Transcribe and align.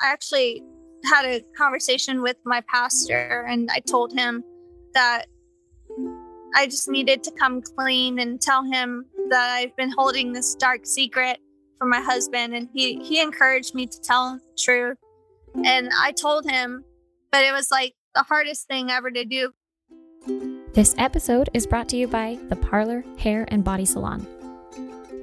I 0.00 0.12
actually 0.12 0.62
had 1.04 1.24
a 1.24 1.40
conversation 1.56 2.22
with 2.22 2.36
my 2.44 2.62
pastor 2.72 3.46
and 3.48 3.68
I 3.72 3.80
told 3.80 4.12
him 4.12 4.44
that 4.94 5.26
I 6.54 6.66
just 6.66 6.88
needed 6.88 7.22
to 7.24 7.30
come 7.32 7.62
clean 7.62 8.18
and 8.18 8.40
tell 8.40 8.64
him 8.64 9.06
that 9.30 9.56
I've 9.56 9.76
been 9.76 9.90
holding 9.90 10.32
this 10.32 10.54
dark 10.54 10.86
secret 10.86 11.38
from 11.78 11.90
my 11.90 12.00
husband 12.00 12.54
and 12.54 12.68
he 12.74 12.98
he 13.04 13.20
encouraged 13.20 13.74
me 13.74 13.86
to 13.86 14.00
tell 14.00 14.32
him 14.32 14.38
the 14.38 14.62
truth. 14.62 14.98
And 15.64 15.90
I 15.98 16.12
told 16.12 16.48
him, 16.48 16.84
but 17.32 17.44
it 17.44 17.52
was 17.52 17.70
like 17.70 17.94
the 18.14 18.22
hardest 18.22 18.66
thing 18.68 18.90
ever 18.90 19.10
to 19.10 19.24
do. 19.24 19.52
This 20.72 20.94
episode 20.98 21.48
is 21.54 21.66
brought 21.66 21.88
to 21.90 21.96
you 21.96 22.06
by 22.06 22.38
The 22.48 22.56
Parlor 22.56 23.04
Hair 23.18 23.46
and 23.48 23.64
Body 23.64 23.84
Salon. 23.84 24.26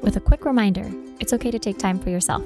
With 0.02 0.18
a 0.18 0.20
quick 0.20 0.46
reminder, 0.46 0.86
it's 1.20 1.34
okay 1.34 1.52
to 1.52 1.60
take 1.60 1.78
time 1.78 2.00
for 2.00 2.10
yourself. 2.10 2.44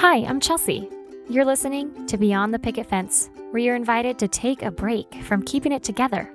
Hi, 0.00 0.26
I'm 0.26 0.40
Chelsea. 0.40 0.90
You're 1.30 1.46
listening 1.46 2.06
to 2.08 2.18
Beyond 2.18 2.52
the 2.52 2.58
Picket 2.58 2.86
Fence, 2.86 3.30
where 3.50 3.62
you're 3.62 3.74
invited 3.74 4.18
to 4.18 4.28
take 4.28 4.60
a 4.60 4.70
break 4.70 5.22
from 5.22 5.42
keeping 5.42 5.72
it 5.72 5.82
together. 5.82 6.30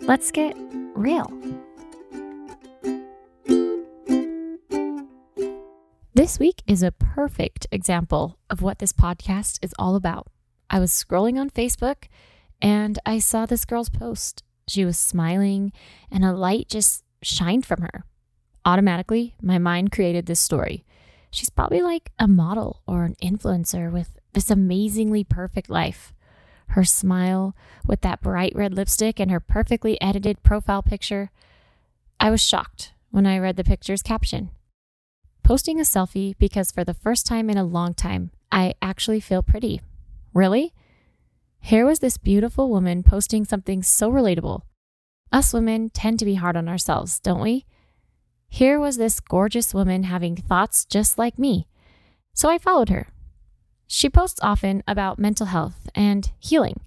Let's 0.00 0.32
get 0.32 0.56
real. 0.96 1.30
This 6.14 6.40
week 6.40 6.62
is 6.66 6.82
a 6.82 6.90
perfect 6.90 7.68
example 7.70 8.40
of 8.50 8.60
what 8.60 8.80
this 8.80 8.92
podcast 8.92 9.60
is 9.62 9.72
all 9.78 9.94
about. 9.94 10.26
I 10.68 10.80
was 10.80 10.90
scrolling 10.90 11.38
on 11.38 11.48
Facebook 11.48 12.08
and 12.60 12.98
I 13.06 13.20
saw 13.20 13.46
this 13.46 13.64
girl's 13.64 13.88
post. 13.88 14.42
She 14.66 14.84
was 14.84 14.98
smiling 14.98 15.72
and 16.10 16.24
a 16.24 16.32
light 16.32 16.68
just 16.68 17.04
shined 17.22 17.66
from 17.66 17.82
her. 17.82 18.04
Automatically, 18.64 19.36
my 19.40 19.58
mind 19.58 19.92
created 19.92 20.26
this 20.26 20.40
story. 20.40 20.84
She's 21.36 21.50
probably 21.50 21.82
like 21.82 22.12
a 22.18 22.26
model 22.26 22.80
or 22.86 23.04
an 23.04 23.14
influencer 23.22 23.92
with 23.92 24.18
this 24.32 24.50
amazingly 24.50 25.22
perfect 25.22 25.68
life. 25.68 26.14
Her 26.68 26.82
smile 26.82 27.54
with 27.86 28.00
that 28.00 28.22
bright 28.22 28.54
red 28.54 28.72
lipstick 28.72 29.20
and 29.20 29.30
her 29.30 29.38
perfectly 29.38 30.00
edited 30.00 30.42
profile 30.42 30.82
picture. 30.82 31.30
I 32.18 32.30
was 32.30 32.40
shocked 32.40 32.94
when 33.10 33.26
I 33.26 33.38
read 33.38 33.56
the 33.56 33.64
picture's 33.64 34.00
caption. 34.02 34.48
Posting 35.42 35.78
a 35.78 35.82
selfie 35.82 36.34
because 36.38 36.72
for 36.72 36.84
the 36.84 36.94
first 36.94 37.26
time 37.26 37.50
in 37.50 37.58
a 37.58 37.64
long 37.64 37.92
time, 37.92 38.30
I 38.50 38.72
actually 38.80 39.20
feel 39.20 39.42
pretty. 39.42 39.82
Really? 40.32 40.72
Here 41.60 41.84
was 41.84 41.98
this 41.98 42.16
beautiful 42.16 42.70
woman 42.70 43.02
posting 43.02 43.44
something 43.44 43.82
so 43.82 44.10
relatable. 44.10 44.62
Us 45.30 45.52
women 45.52 45.90
tend 45.90 46.18
to 46.18 46.24
be 46.24 46.36
hard 46.36 46.56
on 46.56 46.66
ourselves, 46.66 47.20
don't 47.20 47.42
we? 47.42 47.66
Here 48.48 48.80
was 48.80 48.96
this 48.96 49.20
gorgeous 49.20 49.74
woman 49.74 50.04
having 50.04 50.36
thoughts 50.36 50.84
just 50.84 51.18
like 51.18 51.38
me. 51.38 51.66
So 52.32 52.48
I 52.48 52.58
followed 52.58 52.88
her. 52.88 53.08
She 53.86 54.10
posts 54.10 54.40
often 54.42 54.82
about 54.88 55.18
mental 55.18 55.46
health 55.46 55.88
and 55.94 56.30
healing. 56.38 56.80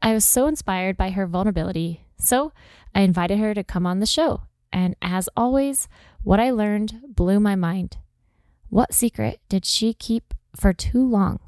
I 0.00 0.12
was 0.12 0.24
so 0.24 0.46
inspired 0.46 0.96
by 0.96 1.10
her 1.10 1.26
vulnerability, 1.26 2.04
so 2.18 2.52
I 2.94 3.00
invited 3.00 3.38
her 3.38 3.52
to 3.54 3.64
come 3.64 3.86
on 3.86 4.00
the 4.00 4.06
show. 4.06 4.42
And 4.72 4.96
as 5.02 5.28
always, 5.36 5.88
what 6.22 6.40
I 6.40 6.50
learned 6.50 7.02
blew 7.08 7.40
my 7.40 7.56
mind. 7.56 7.98
What 8.70 8.94
secret 8.94 9.40
did 9.48 9.64
she 9.64 9.94
keep 9.94 10.34
for 10.54 10.72
too 10.72 11.06
long? 11.06 11.40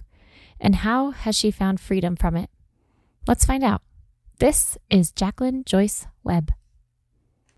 And 0.59 0.77
how 0.77 1.11
has 1.11 1.37
she 1.37 1.51
found 1.51 1.81
freedom 1.81 2.17
from 2.17 2.37
it? 2.37 2.51
Let's 3.27 3.45
find 3.45 3.63
out. 3.63 3.83
This 4.39 4.79
is 4.89 5.13
Jaclyn 5.13 5.65
Joyce 5.65 6.07
Webb. 6.25 6.53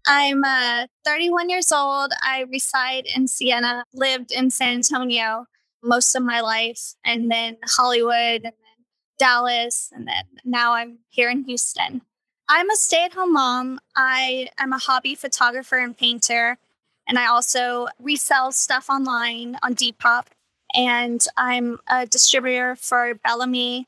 I'm 0.07 0.43
uh, 0.45 0.87
31 1.05 1.49
years 1.49 1.71
old. 1.71 2.13
I 2.23 2.45
reside 2.51 3.07
in 3.15 3.29
Sienna, 3.29 3.85
lived 3.95 4.33
in 4.33 4.51
San 4.51 4.75
Antonio, 4.75 5.47
most 5.83 6.15
of 6.15 6.23
my 6.23 6.41
life, 6.41 6.95
and 7.05 7.31
then 7.31 7.57
Hollywood, 7.65 8.43
and 8.43 8.45
then 8.45 8.85
Dallas, 9.19 9.91
and 9.93 10.07
then 10.09 10.25
now 10.45 10.73
I'm 10.75 10.99
here 11.09 11.31
in 11.31 11.45
Houston. 11.45 12.03
I'm 12.49 12.69
a 12.71 12.77
stay 12.77 13.05
at 13.05 13.13
home 13.13 13.33
mom. 13.33 13.79
I 13.97 14.49
am 14.59 14.73
a 14.73 14.79
hobby 14.79 15.15
photographer 15.15 15.79
and 15.79 15.97
painter, 15.97 16.59
and 17.07 17.19
I 17.19 17.27
also 17.27 17.87
resell 18.01 18.51
stuff 18.53 18.91
online 18.91 19.57
on 19.63 19.75
Depop. 19.75 20.27
And 20.75 21.25
I'm 21.37 21.79
a 21.89 22.07
distributor 22.07 22.77
for 22.77 23.15
Bellamy, 23.15 23.87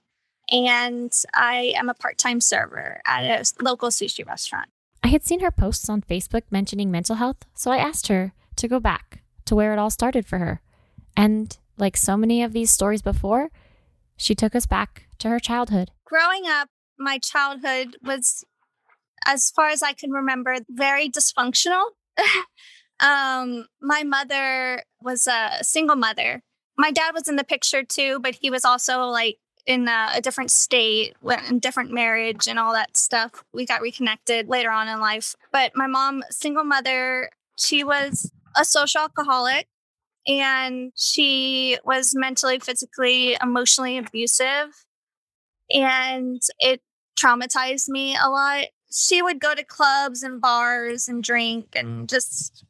and 0.53 1.13
I 1.33 1.73
am 1.77 1.89
a 1.89 1.95
part 1.95 2.19
time 2.19 2.41
server 2.41 3.01
at 3.05 3.25
a 3.25 3.63
local 3.63 3.89
sushi 3.89 4.27
restaurant. 4.27 4.69
I 5.05 5.09
had 5.09 5.23
seen 5.23 5.41
her 5.41 5.51
posts 5.51 5.91
on 5.91 6.01
Facebook 6.01 6.45
mentioning 6.51 6.91
mental 6.91 7.17
health, 7.17 7.45
so 7.53 7.71
I 7.71 7.77
asked 7.77 8.09
her 8.09 8.33
to 8.57 8.67
go 8.67 8.81
back 8.81 9.23
to 9.45 9.55
where 9.55 9.75
it 9.75 9.79
all 9.79 9.91
started 9.91 10.25
for 10.25 10.39
her. 10.39 10.63
And 11.15 11.57
like 11.77 11.99
so 11.99 12.17
many 12.17 12.43
of 12.43 12.55
these 12.55 12.71
stories 12.71 13.03
before, 13.03 13.51
she 14.17 14.35
took 14.35 14.55
us 14.55 14.65
back 14.65 15.07
to 15.19 15.29
her 15.29 15.39
childhood. 15.39 15.91
Growing 16.07 16.45
up, 16.47 16.71
my 16.99 17.19
childhood 17.19 17.99
was, 18.03 18.45
as 19.27 19.51
far 19.51 19.69
as 19.69 19.83
I 19.83 19.93
can 19.93 20.11
remember, 20.11 20.57
very 20.71 21.11
dysfunctional. 21.11 21.85
um, 22.99 23.67
my 23.83 24.05
mother 24.05 24.85
was 25.03 25.27
a 25.27 25.63
single 25.63 25.97
mother. 25.97 26.43
My 26.79 26.91
dad 26.91 27.13
was 27.13 27.29
in 27.29 27.37
the 27.37 27.45
picture 27.45 27.85
too, 27.85 28.21
but 28.23 28.37
he 28.41 28.49
was 28.49 28.65
also 28.65 29.01
like 29.01 29.37
in 29.67 29.89
a, 29.89 30.11
a 30.15 30.21
different 30.21 30.51
state, 30.51 31.15
went 31.23 31.49
in 31.51 31.59
different 31.59 31.91
marriage 31.91 32.47
and 32.49 32.59
all 32.59 32.73
that 32.73 32.97
stuff. 32.97 33.45
We 33.53 33.65
got 33.65 33.81
reconnected 33.81 34.49
later 34.49 34.71
on 34.71 34.89
in 34.89 35.01
life. 35.01 35.35
But 35.53 35.73
my 35.75 35.87
mom, 35.87 36.23
single 36.31 36.65
mother, 36.65 37.31
she 37.57 37.83
was 37.85 38.31
a 38.57 38.65
social 38.65 39.03
alcoholic 39.03 39.67
and 40.27 40.93
she 40.97 41.79
was 41.85 42.15
mentally, 42.15 42.59
physically, 42.59 43.37
emotionally 43.43 43.99
abusive. 43.99 44.85
And 45.71 46.43
it 46.59 46.83
traumatized 47.19 47.89
me 47.89 48.17
a 48.17 48.29
lot. 48.29 48.67
She 48.93 49.23
would 49.23 49.41
go 49.41 49.55
to 49.55 49.65
clubs 49.65 50.23
and 50.23 50.41
bars 50.41 51.09
and 51.09 51.23
drink 51.23 51.69
and 51.75 52.05
mm. 52.05 52.11
just, 52.11 52.65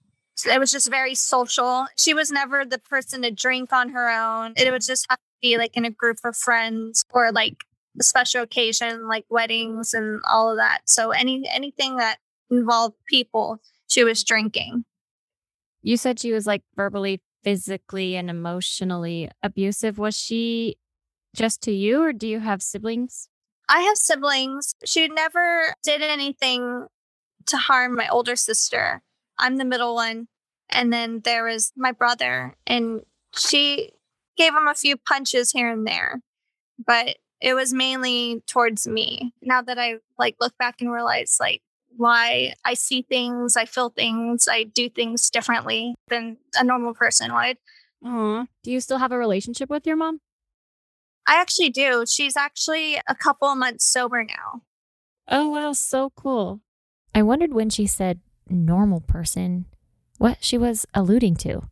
it 0.46 0.60
was 0.60 0.70
just 0.70 0.88
very 0.90 1.14
social. 1.14 1.86
She 1.96 2.14
was 2.14 2.30
never 2.30 2.64
the 2.64 2.78
person 2.78 3.22
to 3.22 3.30
drink 3.30 3.72
on 3.72 3.90
her 3.90 4.08
own. 4.10 4.54
It 4.56 4.70
would 4.70 4.82
just 4.82 5.06
have 5.10 5.18
be 5.42 5.58
like 5.58 5.76
in 5.76 5.84
a 5.84 5.90
group 5.90 6.18
of 6.24 6.36
friends 6.36 7.04
or 7.10 7.32
like 7.32 7.64
a 7.98 8.02
special 8.02 8.42
occasion 8.42 9.06
like 9.06 9.24
weddings 9.28 9.94
and 9.94 10.20
all 10.28 10.50
of 10.50 10.56
that. 10.56 10.82
So 10.86 11.10
any 11.10 11.44
anything 11.48 11.96
that 11.96 12.18
involved 12.50 12.96
people, 13.08 13.60
she 13.86 14.04
was 14.04 14.24
drinking. 14.24 14.84
You 15.82 15.96
said 15.96 16.18
she 16.18 16.32
was 16.32 16.46
like 16.46 16.62
verbally 16.74 17.20
physically 17.42 18.16
and 18.16 18.30
emotionally 18.30 19.30
abusive. 19.42 19.98
Was 19.98 20.16
she 20.16 20.76
just 21.36 21.62
to 21.62 21.72
you, 21.72 22.02
or 22.02 22.12
do 22.12 22.26
you 22.26 22.40
have 22.40 22.62
siblings? 22.62 23.28
I 23.68 23.80
have 23.80 23.96
siblings. 23.96 24.74
She 24.84 25.08
never 25.08 25.74
did 25.82 26.00
anything 26.00 26.86
to 27.46 27.56
harm 27.56 27.96
my 27.96 28.08
older 28.08 28.36
sister. 28.36 29.02
I'm 29.38 29.56
the 29.56 29.64
middle 29.64 29.94
one. 29.94 30.28
And 30.70 30.92
then 30.92 31.20
there 31.24 31.44
was 31.44 31.72
my 31.76 31.92
brother, 31.92 32.56
and 32.66 33.02
she 33.36 33.90
gave 34.36 34.54
him 34.54 34.66
a 34.66 34.74
few 34.74 34.96
punches 34.96 35.52
here 35.52 35.70
and 35.70 35.86
there, 35.86 36.20
but 36.84 37.16
it 37.40 37.54
was 37.54 37.72
mainly 37.72 38.42
towards 38.46 38.86
me. 38.86 39.32
Now 39.42 39.62
that 39.62 39.78
I 39.78 39.96
like 40.18 40.36
look 40.40 40.56
back 40.58 40.80
and 40.80 40.92
realize 40.92 41.36
like 41.40 41.62
why 41.96 42.54
I 42.64 42.74
see 42.74 43.02
things, 43.02 43.56
I 43.56 43.66
feel 43.66 43.90
things, 43.90 44.48
I 44.50 44.64
do 44.64 44.88
things 44.88 45.30
differently 45.30 45.94
than 46.08 46.38
a 46.56 46.64
normal 46.64 46.94
person 46.94 47.32
would. 47.34 47.58
Aww. 48.04 48.48
Do 48.62 48.70
you 48.70 48.80
still 48.80 48.98
have 48.98 49.12
a 49.12 49.18
relationship 49.18 49.70
with 49.70 49.86
your 49.86 49.96
mom? 49.96 50.20
I 51.26 51.40
actually 51.40 51.70
do. 51.70 52.04
She's 52.06 52.36
actually 52.36 53.00
a 53.08 53.14
couple 53.14 53.48
of 53.48 53.56
months 53.56 53.84
sober 53.86 54.22
now. 54.24 54.62
Oh, 55.28 55.48
wow. 55.48 55.72
So 55.72 56.10
cool. 56.10 56.60
I 57.14 57.22
wondered 57.22 57.54
when 57.54 57.70
she 57.70 57.86
said 57.86 58.20
normal 58.48 59.00
person, 59.00 59.66
what 60.18 60.38
she 60.44 60.58
was 60.58 60.84
alluding 60.92 61.36
to. 61.36 61.62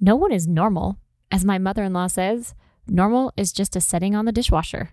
No 0.00 0.16
one 0.16 0.32
is 0.32 0.48
normal. 0.48 0.98
As 1.30 1.44
my 1.44 1.58
mother 1.58 1.82
in 1.82 1.92
law 1.92 2.06
says, 2.06 2.54
normal 2.86 3.32
is 3.36 3.52
just 3.52 3.76
a 3.76 3.80
setting 3.80 4.14
on 4.14 4.24
the 4.24 4.32
dishwasher. 4.32 4.90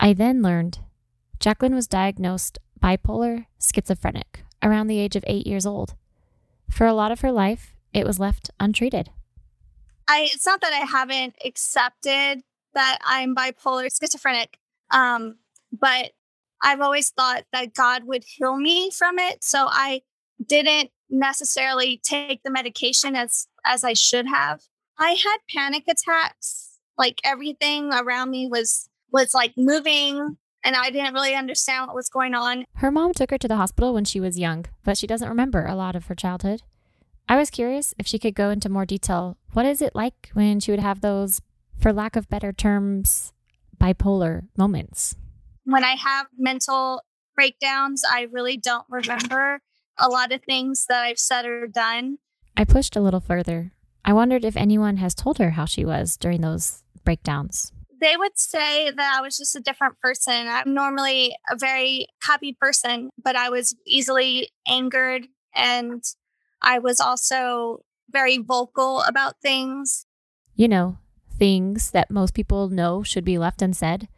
I 0.00 0.12
then 0.12 0.42
learned 0.42 0.80
Jaclyn 1.38 1.74
was 1.74 1.86
diagnosed 1.86 2.58
bipolar 2.82 3.46
schizophrenic 3.60 4.44
around 4.62 4.86
the 4.86 4.98
age 4.98 5.16
of 5.16 5.24
eight 5.26 5.46
years 5.46 5.66
old. 5.66 5.94
For 6.70 6.86
a 6.86 6.94
lot 6.94 7.12
of 7.12 7.20
her 7.20 7.32
life, 7.32 7.74
it 7.92 8.06
was 8.06 8.18
left 8.18 8.50
untreated. 8.58 9.10
I, 10.08 10.28
it's 10.32 10.46
not 10.46 10.60
that 10.60 10.72
I 10.72 10.84
haven't 10.86 11.34
accepted 11.44 12.42
that 12.74 12.98
I'm 13.04 13.34
bipolar 13.34 13.88
schizophrenic, 13.90 14.58
um, 14.90 15.36
but 15.72 16.12
I've 16.62 16.80
always 16.80 17.10
thought 17.10 17.44
that 17.52 17.74
God 17.74 18.04
would 18.04 18.24
heal 18.24 18.56
me 18.56 18.90
from 18.90 19.18
it. 19.18 19.44
So 19.44 19.66
I 19.70 20.02
didn't 20.44 20.90
necessarily 21.10 22.00
take 22.02 22.42
the 22.42 22.50
medication 22.50 23.14
as 23.14 23.46
as 23.64 23.84
I 23.84 23.92
should 23.92 24.26
have. 24.26 24.62
I 24.98 25.10
had 25.10 25.36
panic 25.54 25.84
attacks. 25.88 26.78
Like 26.96 27.20
everything 27.24 27.92
around 27.92 28.30
me 28.30 28.46
was 28.46 28.88
was 29.10 29.34
like 29.34 29.54
moving 29.56 30.36
and 30.64 30.76
I 30.76 30.90
didn't 30.90 31.14
really 31.14 31.34
understand 31.34 31.86
what 31.86 31.96
was 31.96 32.08
going 32.08 32.34
on. 32.34 32.64
Her 32.76 32.90
mom 32.90 33.12
took 33.12 33.30
her 33.30 33.38
to 33.38 33.48
the 33.48 33.56
hospital 33.56 33.92
when 33.92 34.04
she 34.04 34.20
was 34.20 34.38
young, 34.38 34.66
but 34.84 34.96
she 34.96 35.06
doesn't 35.06 35.28
remember 35.28 35.66
a 35.66 35.74
lot 35.74 35.94
of 35.94 36.06
her 36.06 36.14
childhood. 36.14 36.62
I 37.28 37.36
was 37.36 37.50
curious 37.50 37.94
if 37.98 38.06
she 38.06 38.18
could 38.18 38.34
go 38.34 38.50
into 38.50 38.68
more 38.68 38.86
detail. 38.86 39.36
What 39.52 39.66
is 39.66 39.82
it 39.82 39.94
like 39.94 40.30
when 40.34 40.60
she 40.60 40.70
would 40.70 40.80
have 40.80 41.00
those 41.00 41.40
for 41.80 41.92
lack 41.92 42.16
of 42.16 42.28
better 42.28 42.52
terms, 42.52 43.32
bipolar 43.78 44.48
moments. 44.56 45.16
When 45.64 45.84
I 45.84 45.96
have 45.96 46.26
mental 46.38 47.02
breakdowns, 47.34 48.02
I 48.08 48.26
really 48.30 48.56
don't 48.56 48.86
remember 48.88 49.60
a 49.98 50.08
lot 50.08 50.32
of 50.32 50.42
things 50.42 50.86
that 50.88 51.02
I've 51.02 51.18
said 51.18 51.46
or 51.46 51.66
done. 51.66 52.18
I 52.56 52.64
pushed 52.64 52.96
a 52.96 53.00
little 53.00 53.20
further. 53.20 53.72
I 54.04 54.12
wondered 54.12 54.44
if 54.44 54.56
anyone 54.56 54.98
has 54.98 55.14
told 55.14 55.38
her 55.38 55.50
how 55.50 55.64
she 55.64 55.84
was 55.84 56.16
during 56.16 56.42
those 56.42 56.82
breakdowns. 57.04 57.72
They 58.00 58.16
would 58.16 58.38
say 58.38 58.90
that 58.90 59.16
I 59.18 59.22
was 59.22 59.38
just 59.38 59.56
a 59.56 59.60
different 59.60 59.98
person. 60.00 60.46
I'm 60.46 60.74
normally 60.74 61.34
a 61.50 61.56
very 61.56 62.06
happy 62.22 62.56
person, 62.60 63.10
but 63.22 63.34
I 63.34 63.48
was 63.48 63.74
easily 63.86 64.50
angered 64.68 65.28
and 65.54 66.02
I 66.60 66.78
was 66.80 67.00
also 67.00 67.80
very 68.10 68.38
vocal 68.38 69.00
about 69.02 69.40
things. 69.40 70.06
You 70.54 70.68
know, 70.68 70.98
things 71.38 71.90
that 71.92 72.10
most 72.10 72.34
people 72.34 72.68
know 72.68 73.02
should 73.02 73.24
be 73.24 73.38
left 73.38 73.62
unsaid. 73.62 74.08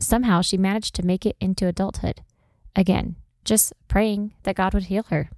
Somehow 0.00 0.42
she 0.42 0.56
managed 0.56 0.94
to 0.96 1.06
make 1.06 1.24
it 1.24 1.36
into 1.40 1.66
adulthood. 1.66 2.22
Again, 2.74 3.16
just 3.44 3.72
praying 3.88 4.34
that 4.42 4.56
God 4.56 4.74
would 4.74 4.84
heal 4.84 5.04
her. 5.10 5.30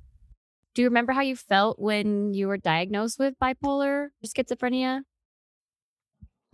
Do 0.75 0.83
you 0.83 0.89
remember 0.89 1.13
how 1.13 1.23
you 1.23 1.37
felt 1.37 1.79
when 1.79 2.33
you 2.33 2.49
were 2.49 2.57
diagnosed 2.57 3.19
with 3.19 3.35
bipolar 3.43 4.09
or 4.09 4.13
schizophrenia? 4.25 5.03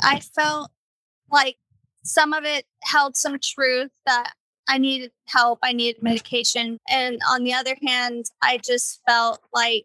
I 0.02 0.20
felt 0.20 0.70
like 1.30 1.56
some 2.02 2.32
of 2.32 2.44
it 2.44 2.66
held 2.82 3.16
some 3.16 3.38
truth 3.38 3.90
that 4.06 4.32
I 4.68 4.78
needed 4.78 5.12
help, 5.26 5.58
I 5.62 5.72
needed 5.72 6.02
medication. 6.02 6.78
And 6.88 7.20
on 7.28 7.44
the 7.44 7.54
other 7.54 7.76
hand, 7.86 8.26
I 8.42 8.58
just 8.58 9.00
felt 9.06 9.40
like 9.52 9.84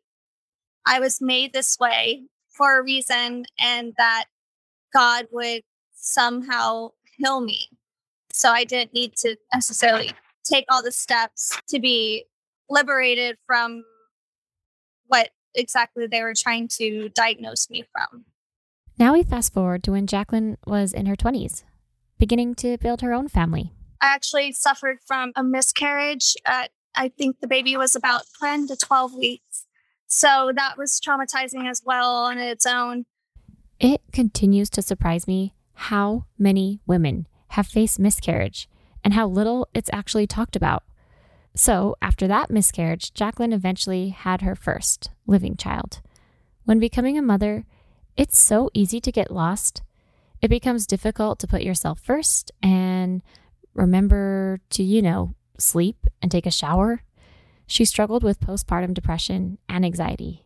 I 0.85 0.99
was 0.99 1.21
made 1.21 1.53
this 1.53 1.77
way 1.79 2.23
for 2.49 2.79
a 2.79 2.83
reason 2.83 3.45
and 3.59 3.93
that 3.97 4.25
God 4.93 5.27
would 5.31 5.61
somehow 5.93 6.89
heal 7.17 7.41
me. 7.41 7.69
So 8.33 8.49
I 8.49 8.63
didn't 8.63 8.93
need 8.93 9.15
to 9.17 9.35
necessarily 9.53 10.11
take 10.43 10.65
all 10.69 10.81
the 10.81 10.91
steps 10.91 11.59
to 11.69 11.79
be 11.79 12.25
liberated 12.69 13.37
from 13.45 13.83
what 15.11 15.29
exactly 15.53 16.07
they 16.07 16.23
were 16.23 16.33
trying 16.33 16.69
to 16.69 17.09
diagnose 17.09 17.69
me 17.69 17.83
from. 17.91 18.23
Now 18.97 19.13
we 19.13 19.23
fast 19.23 19.53
forward 19.53 19.83
to 19.83 19.91
when 19.91 20.07
Jaclyn 20.07 20.55
was 20.65 20.93
in 20.93 21.05
her 21.05 21.17
20s, 21.17 21.63
beginning 22.17 22.55
to 22.55 22.77
build 22.77 23.01
her 23.01 23.13
own 23.13 23.27
family. 23.27 23.73
I 23.99 24.07
actually 24.07 24.53
suffered 24.53 24.99
from 25.05 25.33
a 25.35 25.43
miscarriage. 25.43 26.35
At, 26.45 26.71
I 26.95 27.09
think 27.09 27.41
the 27.41 27.47
baby 27.47 27.75
was 27.75 27.93
about 27.95 28.21
10 28.41 28.67
to 28.67 28.77
12 28.77 29.13
weeks. 29.13 29.65
So 30.07 30.51
that 30.55 30.77
was 30.77 31.01
traumatizing 31.05 31.69
as 31.69 31.81
well 31.85 32.15
on 32.15 32.37
its 32.37 32.65
own. 32.65 33.05
It 33.79 34.01
continues 34.13 34.69
to 34.71 34.81
surprise 34.81 35.27
me 35.27 35.55
how 35.73 36.25
many 36.37 36.79
women 36.87 37.27
have 37.49 37.67
faced 37.67 37.99
miscarriage 37.99 38.69
and 39.03 39.13
how 39.13 39.27
little 39.27 39.67
it's 39.73 39.89
actually 39.91 40.27
talked 40.27 40.55
about. 40.55 40.83
So, 41.53 41.95
after 42.01 42.27
that 42.27 42.49
miscarriage, 42.49 43.13
Jaclyn 43.13 43.53
eventually 43.53 44.09
had 44.09 44.41
her 44.41 44.55
first 44.55 45.09
living 45.27 45.57
child. 45.57 46.01
When 46.63 46.79
becoming 46.79 47.17
a 47.17 47.21
mother, 47.21 47.65
it's 48.15 48.39
so 48.39 48.69
easy 48.73 49.01
to 49.01 49.11
get 49.11 49.31
lost. 49.31 49.81
It 50.41 50.47
becomes 50.47 50.87
difficult 50.87 51.39
to 51.39 51.47
put 51.47 51.61
yourself 51.61 51.99
first 51.99 52.51
and 52.63 53.21
remember 53.73 54.59
to, 54.71 54.83
you 54.83 55.01
know, 55.01 55.35
sleep 55.57 56.07
and 56.21 56.31
take 56.31 56.45
a 56.45 56.51
shower. 56.51 57.03
She 57.67 57.85
struggled 57.85 58.23
with 58.23 58.39
postpartum 58.39 58.93
depression 58.93 59.57
and 59.69 59.85
anxiety 59.85 60.45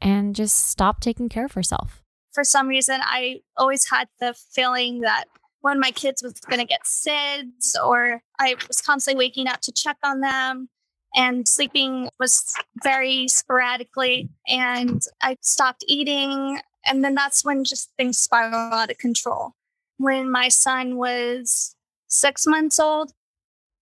and 0.00 0.34
just 0.34 0.56
stopped 0.68 1.02
taking 1.02 1.28
care 1.28 1.44
of 1.44 1.52
herself. 1.52 2.02
For 2.32 2.44
some 2.44 2.68
reason, 2.68 3.00
I 3.02 3.40
always 3.56 3.88
had 3.90 4.08
the 4.18 4.34
feeling 4.34 5.00
that 5.00 5.26
when 5.64 5.80
my 5.80 5.90
kids 5.90 6.22
was 6.22 6.34
going 6.40 6.60
to 6.60 6.66
get 6.66 6.82
SIDS 6.84 7.74
or 7.82 8.22
I 8.38 8.54
was 8.68 8.82
constantly 8.82 9.24
waking 9.24 9.48
up 9.48 9.62
to 9.62 9.72
check 9.72 9.96
on 10.04 10.20
them 10.20 10.68
and 11.16 11.48
sleeping 11.48 12.10
was 12.20 12.52
very 12.82 13.28
sporadically 13.28 14.28
and 14.46 15.00
I 15.22 15.38
stopped 15.40 15.82
eating 15.88 16.60
and 16.84 17.02
then 17.02 17.14
that's 17.14 17.46
when 17.46 17.64
just 17.64 17.90
things 17.96 18.18
spiraled 18.18 18.74
out 18.74 18.90
of 18.90 18.98
control. 18.98 19.52
When 19.96 20.30
my 20.30 20.50
son 20.50 20.98
was 20.98 21.74
6 22.08 22.46
months 22.46 22.78
old, 22.78 23.12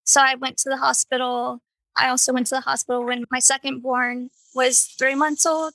so 0.05 0.21
I 0.21 0.37
went 0.37 0.59
to 0.59 0.71
the 0.71 0.77
hospital. 0.77 1.63
I 1.97 2.11
also 2.11 2.33
went 2.33 2.47
to 2.47 2.55
the 2.55 2.61
hospital 2.61 3.05
when 3.05 3.25
my 3.29 3.41
second 3.41 3.81
born 3.83 4.31
was 4.55 4.85
3 4.85 5.17
months 5.17 5.45
old. 5.45 5.73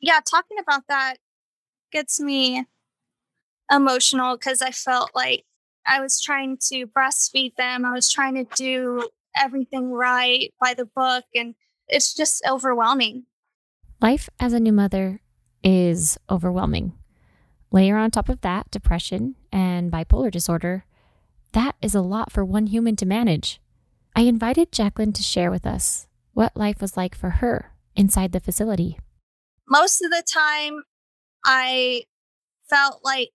Yeah, 0.00 0.20
talking 0.24 0.56
about 0.58 0.84
that 0.88 1.16
gets 1.92 2.18
me 2.18 2.64
emotional 3.70 4.38
because 4.38 4.62
I 4.62 4.70
felt 4.70 5.10
like 5.14 5.44
I 5.86 6.00
was 6.00 6.20
trying 6.20 6.58
to 6.68 6.86
breastfeed 6.86 7.56
them. 7.56 7.84
I 7.84 7.92
was 7.92 8.10
trying 8.10 8.34
to 8.34 8.46
do 8.54 9.08
everything 9.40 9.90
right 9.92 10.52
by 10.60 10.74
the 10.74 10.84
book, 10.84 11.24
and 11.34 11.54
it's 11.88 12.14
just 12.14 12.42
overwhelming. 12.48 13.24
Life 14.00 14.28
as 14.38 14.52
a 14.52 14.60
new 14.60 14.72
mother 14.72 15.20
is 15.62 16.18
overwhelming. 16.28 16.94
Layer 17.70 17.96
on 17.96 18.10
top 18.10 18.28
of 18.28 18.40
that 18.40 18.70
depression 18.70 19.36
and 19.52 19.92
bipolar 19.92 20.30
disorder. 20.30 20.84
That 21.52 21.76
is 21.82 21.94
a 21.94 22.00
lot 22.00 22.32
for 22.32 22.44
one 22.44 22.66
human 22.66 22.96
to 22.96 23.06
manage. 23.06 23.60
I 24.14 24.22
invited 24.22 24.72
Jaclyn 24.72 25.14
to 25.14 25.22
share 25.22 25.50
with 25.50 25.66
us 25.66 26.06
what 26.32 26.56
life 26.56 26.80
was 26.80 26.96
like 26.96 27.14
for 27.14 27.30
her 27.30 27.72
inside 27.94 28.32
the 28.32 28.40
facility. 28.40 28.98
Most 29.68 30.02
of 30.02 30.10
the 30.10 30.22
time, 30.26 30.82
I 31.44 32.04
felt 32.68 33.00
like 33.04 33.30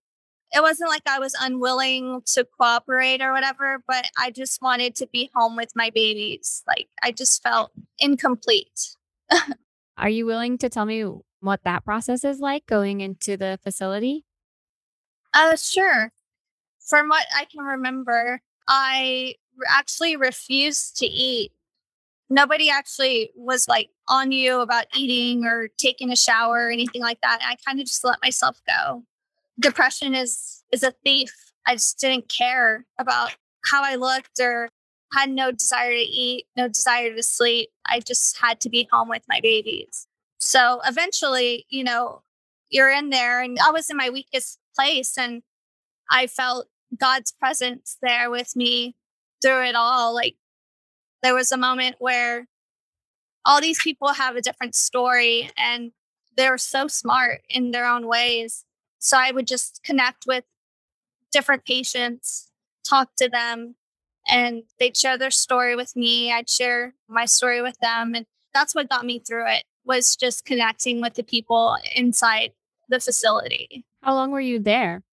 it 0.54 0.62
wasn't 0.62 0.90
like 0.90 1.02
I 1.06 1.18
was 1.18 1.34
unwilling 1.40 2.22
to 2.34 2.44
cooperate 2.44 3.20
or 3.20 3.32
whatever, 3.32 3.82
but 3.86 4.10
I 4.18 4.30
just 4.30 4.62
wanted 4.62 4.94
to 4.96 5.06
be 5.06 5.30
home 5.34 5.56
with 5.56 5.72
my 5.74 5.90
babies. 5.90 6.62
Like 6.66 6.88
I 7.02 7.12
just 7.12 7.42
felt 7.42 7.72
incomplete. 7.98 8.96
Are 9.98 10.08
you 10.08 10.26
willing 10.26 10.58
to 10.58 10.68
tell 10.68 10.86
me 10.86 11.04
what 11.40 11.60
that 11.64 11.84
process 11.84 12.24
is 12.24 12.38
like 12.38 12.66
going 12.66 13.00
into 13.00 13.36
the 13.36 13.58
facility? 13.64 14.24
Uh 15.34 15.56
sure. 15.56 16.12
From 16.80 17.08
what 17.08 17.26
I 17.36 17.46
can 17.46 17.64
remember, 17.64 18.40
I 18.68 19.34
actually 19.68 20.16
refused 20.16 20.96
to 20.98 21.06
eat. 21.06 21.52
Nobody 22.28 22.70
actually 22.70 23.30
was 23.36 23.68
like 23.68 23.90
on 24.08 24.32
you 24.32 24.60
about 24.60 24.86
eating 24.96 25.44
or 25.44 25.68
taking 25.76 26.12
a 26.12 26.16
shower 26.16 26.66
or 26.66 26.70
anything 26.70 27.02
like 27.02 27.20
that. 27.22 27.40
I 27.42 27.56
kind 27.66 27.80
of 27.80 27.86
just 27.86 28.04
let 28.04 28.18
myself 28.22 28.60
go 28.66 29.04
depression 29.58 30.14
is 30.14 30.62
is 30.72 30.82
a 30.82 30.92
thief. 31.04 31.34
I 31.66 31.74
just 31.74 31.98
didn't 31.98 32.28
care 32.28 32.86
about 32.98 33.36
how 33.64 33.82
I 33.84 33.96
looked 33.96 34.38
or 34.40 34.68
had 35.12 35.30
no 35.30 35.50
desire 35.50 35.92
to 35.92 35.96
eat, 35.96 36.46
no 36.56 36.68
desire 36.68 37.14
to 37.14 37.22
sleep. 37.22 37.70
I 37.86 38.00
just 38.00 38.38
had 38.38 38.60
to 38.60 38.68
be 38.68 38.88
home 38.90 39.08
with 39.08 39.22
my 39.28 39.40
babies. 39.40 40.06
So 40.38 40.80
eventually, 40.86 41.66
you 41.70 41.84
know, 41.84 42.22
you're 42.70 42.90
in 42.90 43.10
there 43.10 43.40
and 43.40 43.58
I 43.58 43.70
was 43.70 43.88
in 43.90 43.96
my 43.96 44.10
weakest 44.10 44.58
place 44.74 45.16
and 45.16 45.42
I 46.10 46.26
felt 46.26 46.66
God's 46.98 47.32
presence 47.32 47.96
there 48.02 48.30
with 48.30 48.54
me 48.54 48.94
through 49.42 49.66
it 49.66 49.74
all. 49.74 50.14
Like 50.14 50.36
there 51.22 51.34
was 51.34 51.52
a 51.52 51.56
moment 51.56 51.96
where 51.98 52.46
all 53.44 53.60
these 53.60 53.82
people 53.82 54.12
have 54.12 54.36
a 54.36 54.42
different 54.42 54.74
story 54.74 55.50
and 55.56 55.92
they're 56.36 56.58
so 56.58 56.88
smart 56.88 57.42
in 57.48 57.70
their 57.70 57.86
own 57.86 58.06
ways. 58.06 58.65
So 59.06 59.16
I 59.16 59.30
would 59.30 59.46
just 59.46 59.84
connect 59.84 60.24
with 60.26 60.42
different 61.30 61.64
patients, 61.64 62.50
talk 62.82 63.14
to 63.18 63.28
them, 63.28 63.76
and 64.26 64.64
they'd 64.80 64.96
share 64.96 65.16
their 65.16 65.30
story 65.30 65.76
with 65.76 65.94
me. 65.94 66.32
I'd 66.32 66.50
share 66.50 66.94
my 67.08 67.24
story 67.24 67.62
with 67.62 67.78
them. 67.78 68.16
And 68.16 68.26
that's 68.52 68.74
what 68.74 68.88
got 68.88 69.06
me 69.06 69.20
through 69.20 69.48
it 69.52 69.62
was 69.84 70.16
just 70.16 70.44
connecting 70.44 71.00
with 71.00 71.14
the 71.14 71.22
people 71.22 71.76
inside 71.94 72.50
the 72.88 72.98
facility. 72.98 73.84
How 74.02 74.12
long 74.12 74.32
were 74.32 74.40
you 74.40 74.58
there? 74.58 75.04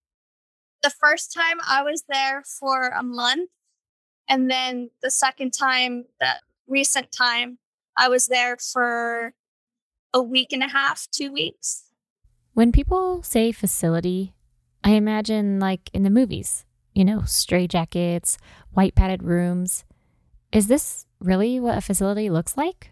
The 0.81 0.89
first 0.89 1.31
time 1.31 1.59
I 1.63 1.83
was 1.83 2.05
there 2.09 2.41
for 2.59 2.87
a 2.87 3.03
month. 3.03 3.51
And 4.27 4.49
then 4.49 4.89
the 5.03 5.11
second 5.11 5.51
time, 5.53 6.05
the 6.19 6.31
recent 6.67 7.11
time, 7.11 7.59
I 7.95 8.09
was 8.09 8.25
there 8.25 8.57
for 8.57 9.35
a 10.15 10.23
week 10.23 10.51
and 10.51 10.63
a 10.63 10.67
half, 10.67 11.07
two 11.11 11.31
weeks. 11.31 11.83
When 12.53 12.71
people 12.71 13.23
say 13.23 13.51
facility, 13.51 14.35
I 14.83 14.91
imagine 14.91 15.59
like 15.59 15.89
in 15.91 16.03
the 16.03 16.11
movies, 16.11 16.65
you 16.93 17.03
know, 17.03 17.23
stray 17.23 17.67
jackets, 17.67 18.37
white 18.71 18.93
padded 18.93 19.23
rooms. 19.23 19.85
Is 20.51 20.67
this 20.67 21.07
really 21.19 21.59
what 21.59 21.77
a 21.77 21.81
facility 21.81 22.29
looks 22.29 22.55
like? 22.55 22.91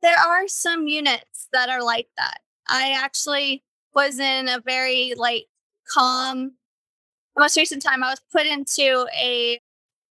There 0.00 0.18
are 0.18 0.48
some 0.48 0.86
units 0.86 1.48
that 1.52 1.68
are 1.68 1.82
like 1.82 2.08
that. 2.16 2.40
I 2.66 2.92
actually 2.92 3.62
was 3.94 4.18
in 4.18 4.48
a 4.48 4.60
very 4.60 5.12
like 5.16 5.46
calm 5.92 6.52
most 7.36 7.56
recent 7.56 7.82
time 7.82 8.02
I 8.02 8.10
was 8.10 8.20
put 8.32 8.46
into 8.46 9.06
a 9.14 9.60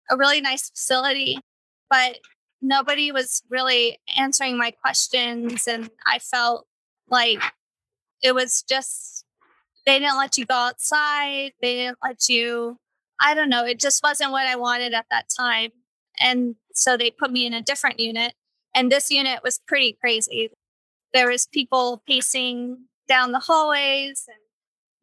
a 0.09 0.15
really 0.15 0.39
nice 0.39 0.69
facility, 0.69 1.39
but 1.89 2.19
nobody 2.61 3.11
was 3.11 3.43
really 3.49 3.99
answering 4.17 4.57
my 4.57 4.71
questions 4.71 5.67
and 5.67 5.89
I 6.05 6.19
felt 6.19 6.67
like 7.09 7.41
it 8.21 8.33
was 8.33 8.63
just 8.63 9.25
They 9.85 9.99
didn't 9.99 10.17
let 10.17 10.37
you 10.37 10.45
go 10.45 10.53
outside. 10.55 11.53
They 11.61 11.75
didn't 11.75 11.99
let 12.03 12.27
you, 12.29 12.77
I 13.21 13.33
don't 13.33 13.49
know, 13.49 13.65
it 13.65 13.79
just 13.79 14.03
wasn't 14.03 14.31
what 14.31 14.45
I 14.47 14.55
wanted 14.57 14.93
at 14.93 15.05
that 15.09 15.29
time. 15.29 15.71
And 16.19 16.55
so 16.73 16.97
they 16.97 17.09
put 17.09 17.31
me 17.31 17.45
in 17.45 17.53
a 17.53 17.61
different 17.61 17.99
unit. 17.99 18.33
And 18.75 18.91
this 18.91 19.09
unit 19.09 19.39
was 19.43 19.59
pretty 19.65 19.97
crazy. 19.99 20.51
There 21.13 21.29
was 21.31 21.47
people 21.47 22.03
pacing 22.05 22.79
down 23.07 23.31
the 23.31 23.39
hallways 23.39 24.25
and 24.27 24.37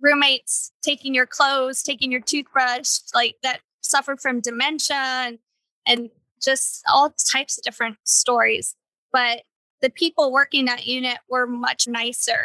roommates 0.00 0.70
taking 0.82 1.14
your 1.14 1.26
clothes, 1.26 1.82
taking 1.82 2.12
your 2.12 2.20
toothbrush, 2.20 2.98
like 3.14 3.36
that 3.42 3.60
suffered 3.80 4.20
from 4.20 4.40
dementia 4.40 4.96
and, 4.96 5.38
and 5.86 6.10
just 6.42 6.82
all 6.92 7.10
types 7.10 7.56
of 7.56 7.64
different 7.64 7.96
stories. 8.04 8.76
But 9.12 9.42
the 9.80 9.88
people 9.90 10.30
working 10.30 10.66
that 10.66 10.86
unit 10.86 11.18
were 11.28 11.46
much 11.46 11.88
nicer. 11.88 12.44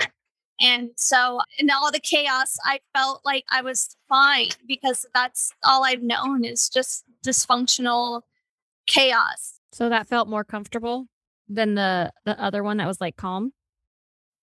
And 0.61 0.89
so, 0.97 1.39
in 1.57 1.69
all 1.69 1.91
the 1.91 2.01
chaos, 2.01 2.57
I 2.65 2.79
felt 2.93 3.21
like 3.23 3.45
I 3.49 3.61
was 3.61 3.95
fine 4.09 4.49
because 4.67 5.05
that's 5.13 5.53
all 5.63 5.85
I've 5.85 6.03
known 6.03 6.43
is 6.43 6.69
just 6.69 7.05
dysfunctional 7.25 8.23
chaos. 8.85 9.59
So 9.71 9.87
that 9.89 10.07
felt 10.07 10.27
more 10.27 10.43
comfortable 10.43 11.07
than 11.47 11.75
the 11.75 12.11
the 12.25 12.39
other 12.41 12.63
one 12.63 12.77
that 12.77 12.87
was 12.87 12.99
like 12.99 13.15
calm. 13.15 13.53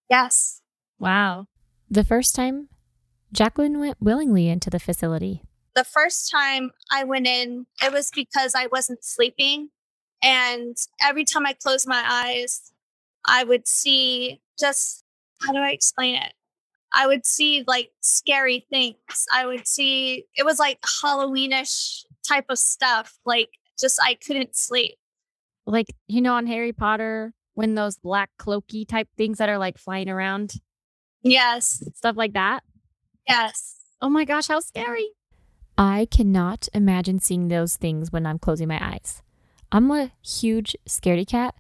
Yes. 0.09 0.63
Wow. 0.99 1.47
The 1.91 2.05
first 2.05 2.35
time, 2.35 2.69
Jaclyn 3.35 3.79
went 3.79 3.99
willingly 4.01 4.49
into 4.49 4.71
the 4.71 4.79
facility. 4.79 5.43
The 5.75 5.85
first 5.85 6.31
time 6.31 6.71
I 6.91 7.05
went 7.05 7.27
in, 7.27 7.67
it 7.83 7.93
was 7.93 8.11
because 8.11 8.55
I 8.55 8.67
wasn't 8.69 9.05
sleeping. 9.05 9.69
And 10.23 10.77
every 11.03 11.25
time 11.25 11.45
I 11.45 11.53
closed 11.53 11.87
my 11.87 12.03
eyes, 12.09 12.73
I 13.27 13.45
would 13.45 13.69
see 13.69 14.41
just, 14.59 15.05
how 15.43 15.53
do 15.53 15.59
I 15.59 15.71
explain 15.71 16.17
it? 16.17 16.33
I 16.93 17.07
would 17.07 17.27
see 17.27 17.65
like 17.67 17.91
scary 18.01 18.67
things. 18.71 18.97
I 19.33 19.47
would 19.47 19.67
see, 19.67 20.25
it 20.37 20.45
was 20.45 20.59
like 20.59 20.81
Halloweenish 20.83 22.05
type 22.27 22.47
of 22.49 22.59
stuff. 22.59 23.15
Like 23.27 23.49
just, 23.79 24.01
I 24.03 24.15
couldn't 24.15 24.57
sleep. 24.57 24.95
Like, 25.67 25.89
you 26.07 26.21
know, 26.23 26.35
on 26.35 26.47
Harry 26.47 26.73
Potter, 26.73 27.33
when 27.55 27.75
those 27.75 27.97
black 27.99 28.31
cloaky 28.39 28.87
type 28.87 29.09
things 29.17 29.39
that 29.39 29.49
are 29.49 29.59
like 29.59 29.79
flying 29.79 30.09
around, 30.09 30.55
Yes. 31.23 31.83
stuff 31.95 32.17
like 32.17 32.35
that. 32.35 32.63
Yes. 33.29 33.77
Oh 34.01 34.09
my 34.09 34.25
gosh, 34.25 34.47
how 34.49 34.61
scary. 34.61 35.09
I 35.77 36.07
cannot 36.11 36.69
imagine 36.73 37.19
seeing 37.19 37.49
those 37.49 37.77
things 37.77 38.13
when 38.13 38.25
I'm 38.27 38.39
closing 38.39 38.69
my 38.69 38.79
eyes. 38.93 39.23
I'm 39.73 39.91
a 39.91 40.13
huge 40.23 40.77
scaredy 40.89 41.27
cat. 41.27 41.55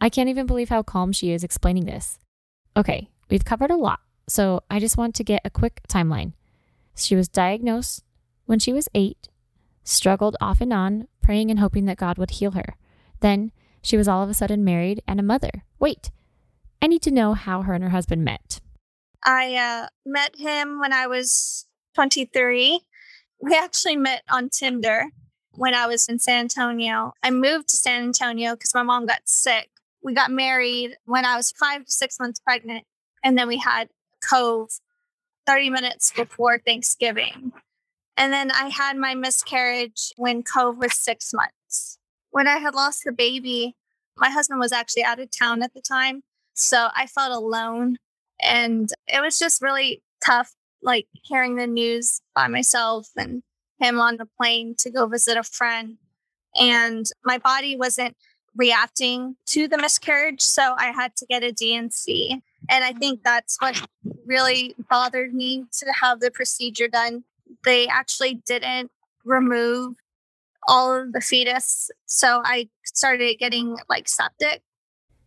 I 0.00 0.08
can't 0.08 0.28
even 0.28 0.46
believe 0.46 0.68
how 0.68 0.82
calm 0.82 1.12
she 1.12 1.32
is 1.32 1.42
explaining 1.42 1.86
this. 1.86 2.18
Okay, 2.76 3.08
we've 3.30 3.44
covered 3.44 3.70
a 3.70 3.76
lot, 3.76 4.00
so 4.28 4.62
I 4.70 4.80
just 4.80 4.96
want 4.96 5.14
to 5.16 5.24
get 5.24 5.42
a 5.44 5.50
quick 5.50 5.80
timeline. 5.88 6.32
She 6.96 7.14
was 7.14 7.28
diagnosed 7.28 8.04
when 8.46 8.58
she 8.58 8.72
was 8.72 8.88
eight, 8.94 9.28
struggled 9.84 10.36
off 10.40 10.60
and 10.60 10.72
on, 10.72 11.08
praying 11.22 11.50
and 11.50 11.60
hoping 11.60 11.84
that 11.86 11.98
God 11.98 12.18
would 12.18 12.30
heal 12.30 12.52
her. 12.52 12.76
Then 13.20 13.52
she 13.82 13.96
was 13.96 14.08
all 14.08 14.22
of 14.22 14.30
a 14.30 14.34
sudden 14.34 14.64
married 14.64 15.02
and 15.06 15.20
a 15.20 15.22
mother. 15.22 15.64
Wait, 15.78 16.10
I 16.82 16.86
need 16.86 17.02
to 17.02 17.10
know 17.10 17.34
how 17.34 17.62
her 17.62 17.74
and 17.74 17.84
her 17.84 17.90
husband 17.90 18.24
met. 18.24 18.60
I 19.24 19.54
uh, 19.54 19.88
met 20.04 20.36
him 20.36 20.80
when 20.80 20.92
I 20.92 21.06
was 21.06 21.66
23. 21.94 22.80
We 23.40 23.56
actually 23.56 23.96
met 23.96 24.22
on 24.30 24.50
Tinder 24.50 25.06
when 25.52 25.74
I 25.74 25.86
was 25.86 26.08
in 26.08 26.18
San 26.18 26.40
Antonio. 26.40 27.12
I 27.22 27.30
moved 27.30 27.68
to 27.68 27.76
San 27.76 28.02
Antonio 28.02 28.52
because 28.52 28.74
my 28.74 28.82
mom 28.82 29.06
got 29.06 29.22
sick. 29.26 29.70
We 30.04 30.12
got 30.12 30.30
married 30.30 30.96
when 31.06 31.24
I 31.24 31.36
was 31.36 31.50
five 31.50 31.86
to 31.86 31.90
six 31.90 32.20
months 32.20 32.38
pregnant. 32.38 32.84
And 33.24 33.38
then 33.38 33.48
we 33.48 33.56
had 33.56 33.88
Cove 34.30 34.68
30 35.46 35.70
minutes 35.70 36.12
before 36.14 36.58
Thanksgiving. 36.58 37.52
And 38.16 38.32
then 38.32 38.50
I 38.50 38.68
had 38.68 38.98
my 38.98 39.14
miscarriage 39.14 40.12
when 40.16 40.42
Cove 40.42 40.76
was 40.76 40.94
six 40.94 41.32
months. 41.32 41.98
When 42.30 42.46
I 42.46 42.58
had 42.58 42.74
lost 42.74 43.02
the 43.04 43.12
baby, 43.12 43.74
my 44.16 44.28
husband 44.28 44.60
was 44.60 44.72
actually 44.72 45.04
out 45.04 45.20
of 45.20 45.30
town 45.30 45.62
at 45.62 45.72
the 45.72 45.80
time. 45.80 46.22
So 46.52 46.88
I 46.94 47.06
felt 47.06 47.32
alone. 47.32 47.96
And 48.42 48.90
it 49.08 49.22
was 49.22 49.38
just 49.38 49.62
really 49.62 50.02
tough, 50.24 50.52
like 50.82 51.06
hearing 51.12 51.56
the 51.56 51.66
news 51.66 52.20
by 52.34 52.46
myself 52.46 53.08
and 53.16 53.42
him 53.80 53.98
on 53.98 54.18
the 54.18 54.28
plane 54.38 54.74
to 54.80 54.90
go 54.90 55.06
visit 55.06 55.38
a 55.38 55.42
friend. 55.42 55.96
And 56.60 57.06
my 57.24 57.38
body 57.38 57.76
wasn't 57.76 58.16
reacting 58.56 59.36
to 59.46 59.68
the 59.68 59.78
miscarriage. 59.78 60.40
So 60.40 60.74
I 60.78 60.86
had 60.86 61.16
to 61.16 61.26
get 61.26 61.42
a 61.42 61.52
D&C. 61.52 62.42
And 62.70 62.84
I 62.84 62.92
think 62.92 63.22
that's 63.22 63.56
what 63.60 63.86
really 64.26 64.74
bothered 64.88 65.34
me 65.34 65.64
to 65.80 65.92
have 66.00 66.20
the 66.20 66.30
procedure 66.30 66.88
done. 66.88 67.24
They 67.64 67.86
actually 67.86 68.42
didn't 68.46 68.90
remove 69.24 69.96
all 70.66 70.94
of 70.94 71.12
the 71.12 71.20
fetus. 71.20 71.90
So 72.06 72.42
I 72.44 72.68
started 72.84 73.38
getting 73.38 73.76
like 73.88 74.08
septic. 74.08 74.62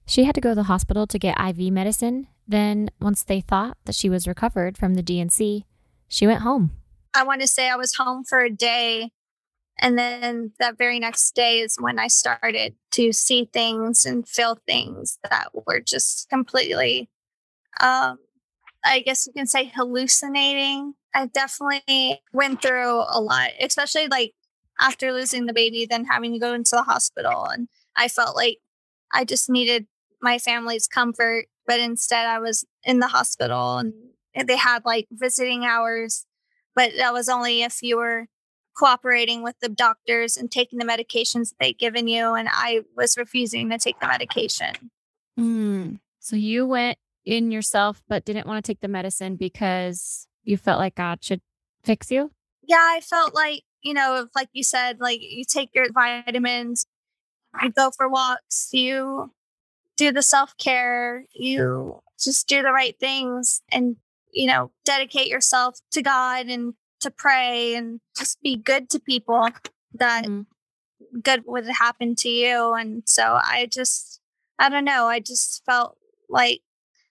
She 0.06 0.24
had 0.24 0.36
to 0.36 0.42
go 0.42 0.50
to 0.50 0.56
the 0.56 0.64
hospital 0.64 1.06
to 1.08 1.20
get 1.20 1.40
IV 1.40 1.72
medicine. 1.72 2.28
Then, 2.48 2.90
once 3.02 3.24
they 3.24 3.42
thought 3.42 3.78
that 3.84 3.96
she 3.96 4.10
was 4.10 4.26
recovered 4.26 4.78
from 4.78 4.94
the 4.94 5.04
D&C, 5.04 5.66
she 6.08 6.26
went 6.26 6.42
home. 6.42 6.72
I 7.14 7.24
want 7.24 7.42
to 7.42 7.48
say 7.48 7.70
I 7.70 7.76
was 7.76 7.96
home 7.96 8.24
for 8.24 8.40
a 8.40 8.50
day. 8.50 9.12
And 9.80 9.98
then 9.98 10.54
that 10.60 10.78
very 10.78 11.00
next 11.00 11.36
day 11.36 11.60
is 11.60 11.78
when 11.80 12.00
I 12.00 12.08
started 12.08 12.76
to 12.92 13.14
see 13.14 13.50
things 13.52 14.06
and 14.06 14.28
feel 14.28 14.58
things 14.66 15.20
that 15.30 15.50
were 15.54 15.80
just 15.80 16.30
completely, 16.30 17.10
um, 17.80 18.18
I 18.84 19.02
guess 19.02 19.28
you 19.28 19.34
can 19.34 19.46
say 19.46 19.66
hallucinating. 19.66 20.96
I 21.14 21.28
definitely 21.28 22.22
went 22.34 22.62
through 22.62 23.04
a 23.08 23.22
lot, 23.22 23.52
especially 23.62 24.08
like 24.08 24.34
after 24.80 25.12
losing 25.12 25.46
the 25.46 25.54
baby, 25.54 25.86
then 25.86 26.06
having 26.06 26.34
to 26.34 26.40
go 26.40 26.54
into 26.54 26.72
the 26.76 26.84
hospital. 26.84 27.46
And 27.46 27.68
I 27.96 28.08
felt 28.08 28.36
like 28.36 28.60
I 29.14 29.26
just 29.26 29.50
needed 29.50 29.88
my 30.22 30.40
family's 30.40 30.88
comfort. 30.88 31.46
But 31.66 31.80
instead, 31.80 32.28
I 32.28 32.40
was 32.40 32.66
in 32.84 33.00
the 33.00 33.08
hospital 33.08 33.78
and 33.78 33.94
they 34.48 34.58
had 34.58 34.86
like 34.86 35.08
visiting 35.12 35.66
hours, 35.66 36.26
but 36.76 36.92
that 36.98 37.14
was 37.14 37.30
only 37.30 37.62
if 37.62 37.82
you 37.82 37.98
were 37.98 38.28
cooperating 38.78 39.44
with 39.44 39.56
the 39.62 39.70
doctors 39.70 40.38
and 40.38 40.52
taking 40.52 40.80
the 40.80 40.86
medications 40.86 41.50
that 41.50 41.56
they'd 41.60 41.80
given 41.80 42.08
you. 42.08 42.34
And 42.34 42.48
I 42.52 42.82
was 42.96 43.18
refusing 43.18 43.70
to 43.70 43.78
take 43.78 44.00
the 44.00 44.08
medication. 44.08 44.92
Mm. 45.40 46.00
So 46.20 46.36
you 46.36 46.66
went 46.66 46.98
in 47.26 47.52
yourself, 47.52 48.02
but 48.08 48.26
didn't 48.26 48.48
want 48.48 48.64
to 48.64 48.72
take 48.72 48.82
the 48.82 48.88
medicine 48.88 49.36
because 49.36 50.28
you 50.44 50.58
felt 50.58 50.80
like 50.80 50.96
God 50.96 51.24
should 51.24 51.42
fix 51.84 52.10
you? 52.12 52.32
Yeah, 52.64 52.78
I 52.78 53.02
felt 53.02 53.34
like, 53.34 53.64
you 53.82 53.94
know, 53.94 54.24
if, 54.24 54.30
like 54.36 54.50
you 54.54 54.64
said, 54.64 55.00
like 55.00 55.20
you 55.22 55.44
take 55.44 55.70
your 55.74 55.92
vitamins, 55.92 56.86
you 57.62 57.72
go 57.72 57.92
for 57.96 58.10
walks, 58.10 58.70
you 58.72 59.32
do 59.98 60.12
the 60.12 60.22
self 60.22 60.56
care, 60.58 61.26
you 61.34 62.00
just 62.20 62.48
do 62.48 62.62
the 62.62 62.72
right 62.72 62.98
things 63.00 63.62
and, 63.72 63.98
you 64.32 64.48
know, 64.48 64.72
dedicate 64.86 65.28
yourself 65.28 65.80
to 65.92 66.02
God 66.02 66.48
and 66.48 66.74
to 67.02 67.12
pray 67.12 67.76
and 67.76 68.00
just 68.18 68.42
be 68.42 68.56
good 68.56 68.90
to 68.92 69.00
people 69.00 69.50
that 69.94 70.26
Mhm. 70.26 70.46
good 71.24 71.44
would 71.46 71.66
happen 71.68 72.16
to 72.18 72.30
you. 72.30 72.74
And 72.74 73.04
so 73.06 73.40
I 73.44 73.68
just, 73.72 74.20
I 74.60 74.70
don't 74.70 74.86
know, 74.86 75.06
I 75.08 75.20
just 75.20 75.64
felt 75.66 75.98
like 76.30 76.62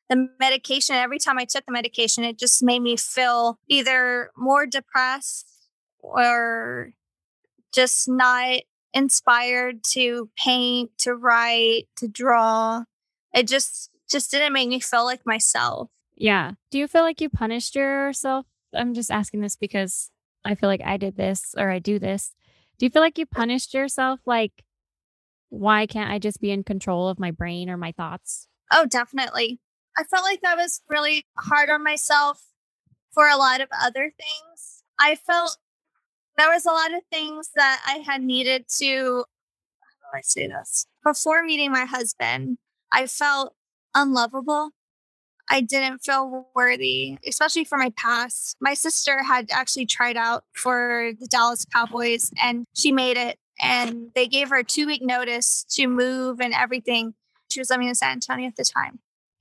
the 0.08 0.28
medication, 0.38 0.94
every 0.96 1.18
time 1.18 1.38
I 1.38 1.44
took 1.44 1.66
the 1.66 1.72
medication, 1.72 2.22
it 2.24 2.38
just 2.38 2.62
made 2.62 2.80
me 2.80 2.96
feel 2.96 3.58
either 3.68 4.30
more 4.36 4.66
depressed 4.66 5.48
or 5.98 6.92
just 7.72 8.08
not 8.08 8.60
inspired 8.94 9.82
to 9.84 10.30
paint, 10.36 10.96
to 10.98 11.14
write, 11.14 11.88
to 11.96 12.08
draw. 12.08 12.84
It 13.34 13.48
just 13.48 13.90
just 14.08 14.30
didn't 14.30 14.52
make 14.52 14.68
me 14.68 14.78
feel 14.80 15.04
like 15.04 15.26
myself. 15.26 15.90
Yeah. 16.14 16.52
Do 16.70 16.78
you 16.78 16.86
feel 16.86 17.02
like 17.02 17.20
you 17.20 17.28
punished 17.28 17.74
yourself? 17.74 18.46
I'm 18.74 18.94
just 18.94 19.10
asking 19.10 19.40
this 19.40 19.56
because 19.56 20.10
I 20.44 20.54
feel 20.54 20.68
like 20.68 20.82
I 20.84 20.96
did 20.96 21.16
this 21.16 21.54
or 21.56 21.70
I 21.70 21.78
do 21.78 21.98
this. 21.98 22.34
Do 22.78 22.86
you 22.86 22.90
feel 22.90 23.02
like 23.02 23.18
you 23.18 23.26
punished 23.26 23.74
yourself? 23.74 24.20
Like, 24.26 24.64
why 25.48 25.86
can't 25.86 26.10
I 26.10 26.18
just 26.18 26.40
be 26.40 26.50
in 26.50 26.64
control 26.64 27.08
of 27.08 27.18
my 27.18 27.30
brain 27.30 27.70
or 27.70 27.76
my 27.76 27.92
thoughts? 27.92 28.48
Oh, 28.72 28.86
definitely. 28.86 29.60
I 29.96 30.04
felt 30.04 30.24
like 30.24 30.40
I 30.44 30.54
was 30.54 30.82
really 30.88 31.24
hard 31.38 31.70
on 31.70 31.82
myself 31.82 32.44
for 33.12 33.28
a 33.28 33.36
lot 33.36 33.60
of 33.60 33.68
other 33.82 34.12
things. 34.18 34.82
I 34.98 35.14
felt 35.14 35.56
there 36.36 36.50
was 36.50 36.66
a 36.66 36.72
lot 36.72 36.92
of 36.92 37.00
things 37.10 37.50
that 37.54 37.82
I 37.86 37.98
had 37.98 38.22
needed 38.22 38.66
to, 38.78 39.24
how 39.80 40.12
do 40.12 40.18
I 40.18 40.20
say 40.22 40.48
this? 40.48 40.86
Before 41.02 41.42
meeting 41.42 41.72
my 41.72 41.86
husband, 41.86 42.58
I 42.92 43.06
felt 43.06 43.54
unlovable. 43.94 44.70
I 45.48 45.60
didn't 45.60 46.00
feel 46.04 46.48
worthy, 46.54 47.18
especially 47.26 47.64
for 47.64 47.78
my 47.78 47.90
past. 47.96 48.56
My 48.60 48.74
sister 48.74 49.22
had 49.22 49.48
actually 49.52 49.86
tried 49.86 50.16
out 50.16 50.44
for 50.54 51.12
the 51.20 51.26
Dallas 51.26 51.64
Cowboys 51.72 52.30
and 52.42 52.66
she 52.74 52.92
made 52.92 53.16
it. 53.16 53.38
And 53.60 54.10
they 54.14 54.26
gave 54.26 54.50
her 54.50 54.62
two 54.62 54.86
week 54.86 55.02
notice 55.02 55.64
to 55.70 55.86
move 55.86 56.40
and 56.40 56.52
everything. 56.52 57.14
She 57.50 57.60
was 57.60 57.70
living 57.70 57.88
in 57.88 57.94
San 57.94 58.12
Antonio 58.12 58.48
at 58.48 58.56
the 58.56 58.64
time. 58.64 58.98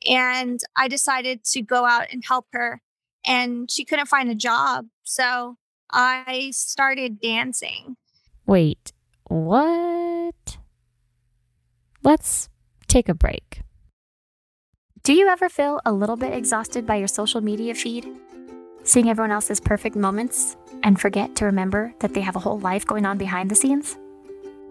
And 0.08 0.60
I 0.78 0.88
decided 0.88 1.44
to 1.46 1.62
go 1.62 1.86
out 1.86 2.08
and 2.12 2.24
help 2.26 2.46
her. 2.54 2.82
and 3.26 3.70
she 3.72 3.84
couldn't 3.84 4.06
find 4.08 4.30
a 4.30 4.36
job. 4.36 4.86
So 5.04 5.58
I 5.92 6.52
started 6.54 7.20
dancing. 7.20 7.98
Wait, 8.46 8.94
what? 9.28 10.58
Let's 12.04 12.50
take 12.88 13.10
a 13.10 13.16
break. 13.16 13.62
Do 15.06 15.14
you 15.14 15.28
ever 15.28 15.50
feel 15.50 15.80
a 15.86 15.94
little 15.94 16.16
bit 16.16 16.34
exhausted 16.34 16.88
by 16.88 16.96
your 16.96 17.08
social 17.08 17.40
media 17.40 17.76
feed? 17.76 18.08
Seeing 18.82 19.08
everyone 19.08 19.30
else's 19.30 19.60
perfect 19.60 19.96
moments 19.96 20.58
and 20.82 21.00
forget 21.00 21.36
to 21.36 21.46
remember 21.46 21.94
that 22.00 22.16
they 22.16 22.22
have 22.22 22.36
a 22.36 22.40
whole 22.40 22.60
life 22.60 22.88
going 22.88 23.06
on 23.06 23.20
behind 23.20 23.52
the 23.52 23.56
scenes? 23.56 24.00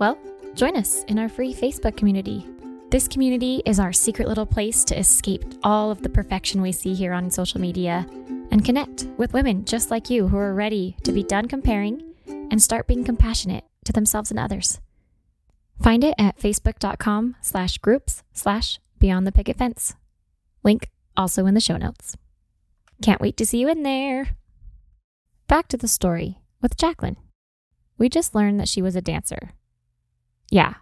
Well, 0.01 0.19
join 0.57 0.77
us 0.77 1.05
in 1.05 1.21
our 1.21 1.29
free 1.29 1.55
Facebook 1.55 1.97
community. 1.97 2.45
This 2.91 3.07
community 3.07 3.63
is 3.65 3.79
our 3.79 3.93
secret 3.93 4.27
little 4.27 4.45
place 4.45 4.83
to 4.87 4.99
escape 4.99 5.45
all 5.63 5.93
of 5.93 6.03
the 6.03 6.09
perfection 6.09 6.63
we 6.63 6.73
see 6.73 6.95
here 6.95 7.13
on 7.13 7.31
social 7.31 7.61
media 7.61 8.05
and 8.51 8.65
connect 8.65 9.07
with 9.17 9.35
women 9.35 9.65
just 9.65 9.93
like 9.93 10.11
you 10.11 10.27
who 10.27 10.37
are 10.37 10.53
ready 10.53 10.97
to 11.05 11.13
be 11.13 11.23
done 11.23 11.47
comparing 11.47 12.03
and 12.27 12.61
start 12.61 12.89
being 12.89 13.05
compassionate 13.05 13.63
to 13.85 13.93
themselves 13.93 14.33
and 14.33 14.41
others. 14.41 14.81
Find 15.81 16.03
it 16.03 16.17
at 16.19 16.39
facebook.com 16.39 17.37
slash 17.41 17.79
groups 17.79 18.25
slash 18.33 18.81
beyond 18.99 19.29
the 19.29 19.33
picket 19.33 19.59
fence. 19.59 19.95
Link 20.65 20.91
also 21.17 21.47
in 21.47 21.55
the 21.55 21.61
show 21.61 21.77
notes. 21.77 22.17
Can't 23.03 23.21
wait 23.21 23.37
to 23.37 23.47
see 23.47 23.59
you 23.59 23.69
in 23.69 23.83
there. 23.83 24.31
Back 25.47 25.69
to 25.69 25.77
the 25.77 25.89
story 25.89 26.39
with 26.63 26.77
Jaclyn. 26.77 27.17
We 27.99 28.09
just 28.09 28.35
learned 28.35 28.59
that 28.59 28.69
she 28.69 28.83
was 28.83 28.97
a 28.97 29.03
dancer. 29.03 29.51
Yeah, 30.51 30.75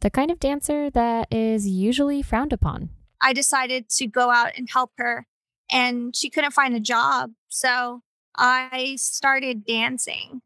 the 0.00 0.10
kind 0.10 0.30
of 0.30 0.40
dancer 0.40 0.90
that 0.90 1.32
is 1.32 1.68
usually 1.68 2.20
frowned 2.20 2.52
upon. 2.52 2.90
I 3.22 3.32
decided 3.32 3.88
to 3.90 4.06
go 4.06 4.30
out 4.30 4.52
and 4.56 4.68
help 4.70 4.92
her, 4.98 5.26
and 5.70 6.14
she 6.14 6.30
couldn't 6.30 6.52
find 6.52 6.74
a 6.74 6.80
job. 6.80 7.30
So 7.48 8.02
I 8.36 8.96
started 8.98 9.64
dancing. 9.64 10.42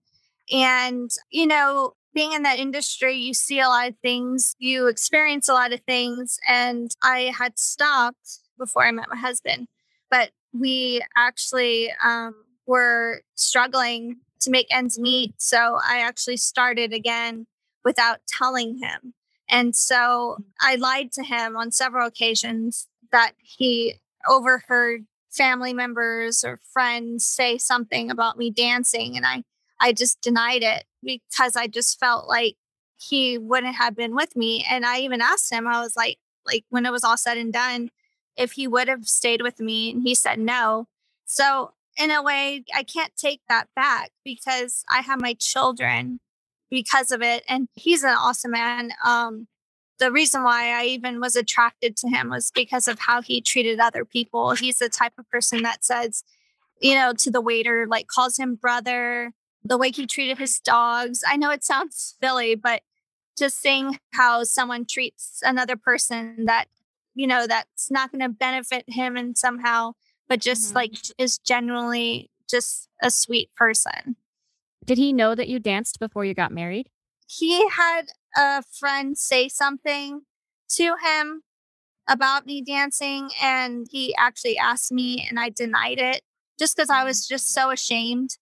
And, 0.52 1.10
you 1.30 1.46
know, 1.46 1.94
being 2.14 2.32
in 2.32 2.42
that 2.42 2.58
industry, 2.58 3.16
you 3.16 3.34
see 3.34 3.60
a 3.60 3.68
lot 3.68 3.88
of 3.88 3.94
things, 4.02 4.54
you 4.58 4.86
experience 4.86 5.48
a 5.48 5.54
lot 5.54 5.72
of 5.72 5.80
things. 5.80 6.38
And 6.46 6.90
I 7.02 7.32
had 7.36 7.58
stopped 7.58 8.40
before 8.62 8.84
I 8.84 8.92
met 8.92 9.08
my 9.10 9.16
husband, 9.16 9.68
but 10.10 10.30
we 10.52 11.02
actually 11.16 11.92
um, 12.04 12.34
were 12.66 13.22
struggling 13.34 14.18
to 14.40 14.50
make 14.50 14.66
ends 14.70 14.98
meet. 14.98 15.34
So 15.38 15.78
I 15.84 16.00
actually 16.00 16.36
started 16.36 16.92
again 16.92 17.46
without 17.84 18.20
telling 18.28 18.78
him. 18.78 19.14
And 19.48 19.74
so 19.74 20.38
I 20.60 20.76
lied 20.76 21.12
to 21.12 21.22
him 21.22 21.56
on 21.56 21.72
several 21.72 22.06
occasions 22.06 22.88
that 23.10 23.32
he 23.38 23.94
overheard 24.28 25.04
family 25.30 25.72
members 25.72 26.44
or 26.44 26.60
friends 26.72 27.24
say 27.24 27.58
something 27.58 28.10
about 28.10 28.36
me 28.36 28.50
dancing 28.50 29.16
and 29.16 29.24
I 29.24 29.42
I 29.80 29.92
just 29.92 30.20
denied 30.20 30.62
it 30.62 30.84
because 31.02 31.56
I 31.56 31.66
just 31.66 31.98
felt 31.98 32.28
like 32.28 32.56
he 32.98 33.38
wouldn't 33.38 33.74
have 33.76 33.96
been 33.96 34.14
with 34.14 34.36
me 34.36 34.64
and 34.68 34.84
I 34.84 34.98
even 35.00 35.22
asked 35.22 35.50
him 35.50 35.66
I 35.66 35.80
was 35.80 35.96
like 35.96 36.18
like 36.46 36.64
when 36.68 36.84
it 36.84 36.92
was 36.92 37.02
all 37.02 37.16
said 37.16 37.38
and 37.38 37.52
done 37.52 37.90
if 38.36 38.52
he 38.52 38.66
would 38.66 38.88
have 38.88 39.06
stayed 39.06 39.42
with 39.42 39.60
me 39.60 39.90
and 39.90 40.02
he 40.02 40.14
said 40.14 40.38
no. 40.38 40.88
So 41.24 41.72
in 41.98 42.10
a 42.10 42.22
way 42.22 42.64
I 42.74 42.82
can't 42.82 43.14
take 43.16 43.40
that 43.48 43.68
back 43.76 44.10
because 44.24 44.84
I 44.90 45.00
have 45.00 45.20
my 45.20 45.34
children 45.34 46.20
because 46.70 47.10
of 47.10 47.22
it 47.22 47.44
and 47.48 47.68
he's 47.74 48.02
an 48.02 48.14
awesome 48.18 48.52
man. 48.52 48.92
Um 49.04 49.48
the 49.98 50.10
reason 50.10 50.42
why 50.42 50.70
I 50.80 50.86
even 50.86 51.20
was 51.20 51.36
attracted 51.36 51.96
to 51.98 52.08
him 52.08 52.30
was 52.30 52.50
because 52.50 52.88
of 52.88 52.98
how 52.98 53.22
he 53.22 53.40
treated 53.40 53.78
other 53.78 54.04
people. 54.04 54.52
He's 54.52 54.78
the 54.78 54.88
type 54.88 55.12
of 55.16 55.30
person 55.30 55.62
that 55.62 55.84
says, 55.84 56.24
you 56.80 56.94
know, 56.94 57.12
to 57.12 57.30
the 57.30 57.40
waiter, 57.40 57.86
like 57.88 58.08
calls 58.08 58.36
him 58.36 58.56
brother, 58.56 59.32
the 59.64 59.78
way 59.78 59.92
he 59.92 60.06
treated 60.06 60.38
his 60.38 60.58
dogs. 60.58 61.22
I 61.26 61.36
know 61.36 61.50
it 61.50 61.62
sounds 61.62 62.16
silly, 62.20 62.56
but 62.56 62.82
just 63.38 63.60
seeing 63.60 63.98
how 64.12 64.42
someone 64.42 64.86
treats 64.86 65.40
another 65.44 65.76
person 65.76 66.46
that, 66.46 66.66
you 67.14 67.26
know, 67.26 67.46
that's 67.46 67.90
not 67.90 68.10
going 68.10 68.22
to 68.22 68.28
benefit 68.28 68.84
him 68.88 69.16
and 69.16 69.36
somehow, 69.36 69.92
but 70.28 70.40
just 70.40 70.68
mm-hmm. 70.68 70.76
like 70.76 70.94
is 71.18 71.38
genuinely 71.38 72.30
just 72.48 72.88
a 73.02 73.10
sweet 73.10 73.50
person. 73.54 74.16
Did 74.84 74.98
he 74.98 75.12
know 75.12 75.34
that 75.34 75.48
you 75.48 75.58
danced 75.58 75.98
before 76.00 76.24
you 76.24 76.34
got 76.34 76.52
married? 76.52 76.88
He 77.26 77.68
had 77.68 78.08
a 78.36 78.62
friend 78.62 79.16
say 79.16 79.48
something 79.48 80.22
to 80.70 80.94
him 81.02 81.42
about 82.08 82.46
me 82.46 82.62
dancing 82.62 83.30
and 83.40 83.86
he 83.90 84.14
actually 84.16 84.58
asked 84.58 84.90
me 84.90 85.26
and 85.28 85.38
I 85.38 85.50
denied 85.50 85.98
it 85.98 86.22
just 86.58 86.76
because 86.76 86.90
I 86.90 87.04
was 87.04 87.26
just 87.26 87.52
so 87.52 87.70
ashamed. 87.70 88.36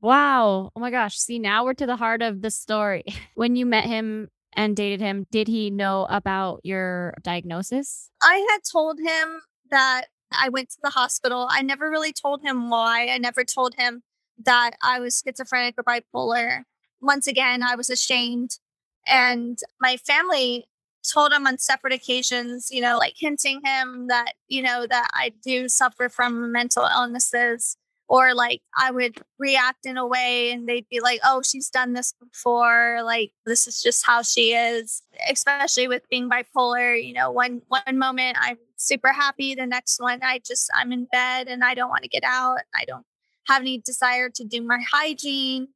Wow. 0.00 0.70
Oh 0.76 0.80
my 0.80 0.90
gosh. 0.90 1.16
See, 1.16 1.38
now 1.38 1.64
we're 1.64 1.74
to 1.74 1.86
the 1.86 1.96
heart 1.96 2.22
of 2.22 2.42
the 2.42 2.50
story. 2.50 3.04
when 3.34 3.56
you 3.56 3.66
met 3.66 3.84
him 3.84 4.28
and 4.56 4.74
dated 4.74 5.00
him, 5.00 5.26
did 5.30 5.48
he 5.48 5.70
know 5.70 6.06
about 6.08 6.60
your 6.64 7.14
diagnosis? 7.22 8.10
I 8.22 8.46
had 8.50 8.60
told 8.70 8.98
him 8.98 9.42
that 9.70 10.06
I 10.32 10.48
went 10.48 10.70
to 10.70 10.78
the 10.82 10.90
hospital. 10.90 11.46
I 11.50 11.62
never 11.62 11.90
really 11.90 12.12
told 12.12 12.42
him 12.42 12.70
why. 12.70 13.08
I 13.08 13.18
never 13.18 13.44
told 13.44 13.74
him 13.76 14.02
that 14.44 14.72
I 14.82 14.98
was 14.98 15.22
schizophrenic 15.24 15.76
or 15.78 15.84
bipolar. 15.84 16.62
Once 17.00 17.26
again, 17.26 17.62
I 17.62 17.76
was 17.76 17.90
ashamed 17.90 18.58
and 19.06 19.58
my 19.80 19.96
family 19.96 20.66
told 21.06 21.32
him 21.32 21.46
on 21.46 21.58
separate 21.58 21.92
occasions, 21.92 22.68
you 22.70 22.80
know, 22.80 22.98
like 22.98 23.14
hinting 23.16 23.60
him 23.64 24.08
that, 24.08 24.32
you 24.48 24.62
know, 24.62 24.86
that 24.88 25.08
I 25.14 25.32
do 25.42 25.68
suffer 25.68 26.08
from 26.08 26.50
mental 26.50 26.84
illnesses 26.84 27.76
or 28.08 28.34
like 28.34 28.62
I 28.76 28.90
would 28.90 29.18
react 29.38 29.84
in 29.84 29.96
a 29.96 30.06
way 30.06 30.52
and 30.52 30.68
they'd 30.68 30.88
be 30.88 31.00
like, 31.00 31.20
oh, 31.24 31.42
she's 31.42 31.70
done 31.70 31.92
this 31.92 32.14
before. 32.20 33.00
Like, 33.04 33.32
this 33.44 33.66
is 33.66 33.82
just 33.82 34.06
how 34.06 34.22
she 34.22 34.54
is, 34.54 35.02
especially 35.30 35.88
with 35.88 36.08
being 36.08 36.30
bipolar. 36.30 37.02
You 37.02 37.14
know, 37.14 37.30
one, 37.30 37.62
one 37.68 37.98
moment 37.98 38.36
I'm 38.40 38.58
super 38.76 39.12
happy. 39.12 39.54
The 39.54 39.66
next 39.66 40.00
one, 40.00 40.20
I 40.22 40.40
just, 40.46 40.70
I'm 40.74 40.92
in 40.92 41.06
bed 41.06 41.48
and 41.48 41.64
I 41.64 41.74
don't 41.74 41.90
want 41.90 42.04
to 42.04 42.08
get 42.08 42.24
out. 42.24 42.58
I 42.74 42.84
don't 42.84 43.04
have 43.48 43.62
any 43.62 43.78
desire 43.78 44.30
to 44.30 44.44
do 44.44 44.62
my 44.62 44.78
hygiene. 44.90 45.68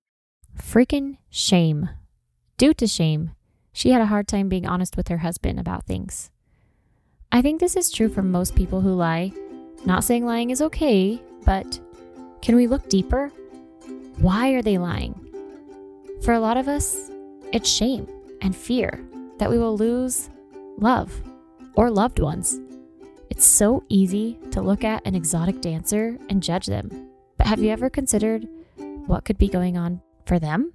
Freaking 0.57 1.19
shame. 1.31 1.91
Due 2.57 2.75
to 2.75 2.87
shame, 2.87 3.33
she 3.73 3.91
had 3.91 4.03
a 4.03 4.07
hard 4.07 4.29
time 4.29 4.49
being 4.49 4.67
honest 4.67 4.97
with 4.97 5.09
her 5.09 5.19
husband 5.19 5.59
about 5.59 5.85
things. 5.85 6.31
I 7.33 7.43
think 7.43 7.61
this 7.61 7.77
is 7.77 7.91
true 7.91 8.09
for 8.09 8.23
most 8.23 8.55
people 8.55 8.81
who 8.81 8.93
lie. 8.93 9.33
Not 9.85 10.05
saying 10.05 10.27
lying 10.27 10.51
is 10.51 10.61
okay, 10.61 11.23
but 11.45 11.81
can 12.43 12.57
we 12.57 12.67
look 12.67 12.89
deeper? 12.89 13.29
Why 14.19 14.51
are 14.51 14.63
they 14.63 14.79
lying? 14.79 15.15
For 16.23 16.33
a 16.33 16.41
lot 16.41 16.57
of 16.57 16.69
us, 16.69 17.11
it's 17.53 17.69
shame 17.69 18.07
and 18.41 18.55
fear 18.55 19.01
that 19.39 19.51
we 19.51 19.59
will 19.59 19.77
lose 19.77 20.31
love 20.77 21.23
or 21.75 21.91
loved 21.91 22.19
ones. 22.19 22.59
It's 23.31 23.45
so 23.45 23.85
easy 23.89 24.39
to 24.51 24.61
look 24.61 24.85
at 24.85 25.07
an 25.07 25.15
exotic 25.15 25.61
dancer 25.61 26.19
and 26.29 26.43
judge 26.43 26.67
them. 26.67 27.09
But 27.37 27.47
have 27.47 27.61
you 27.61 27.71
ever 27.71 27.89
considered 27.89 28.47
what 29.07 29.25
could 29.25 29.39
be 29.39 29.49
going 29.49 29.77
on 29.77 30.03
for 30.27 30.39
them? 30.39 30.73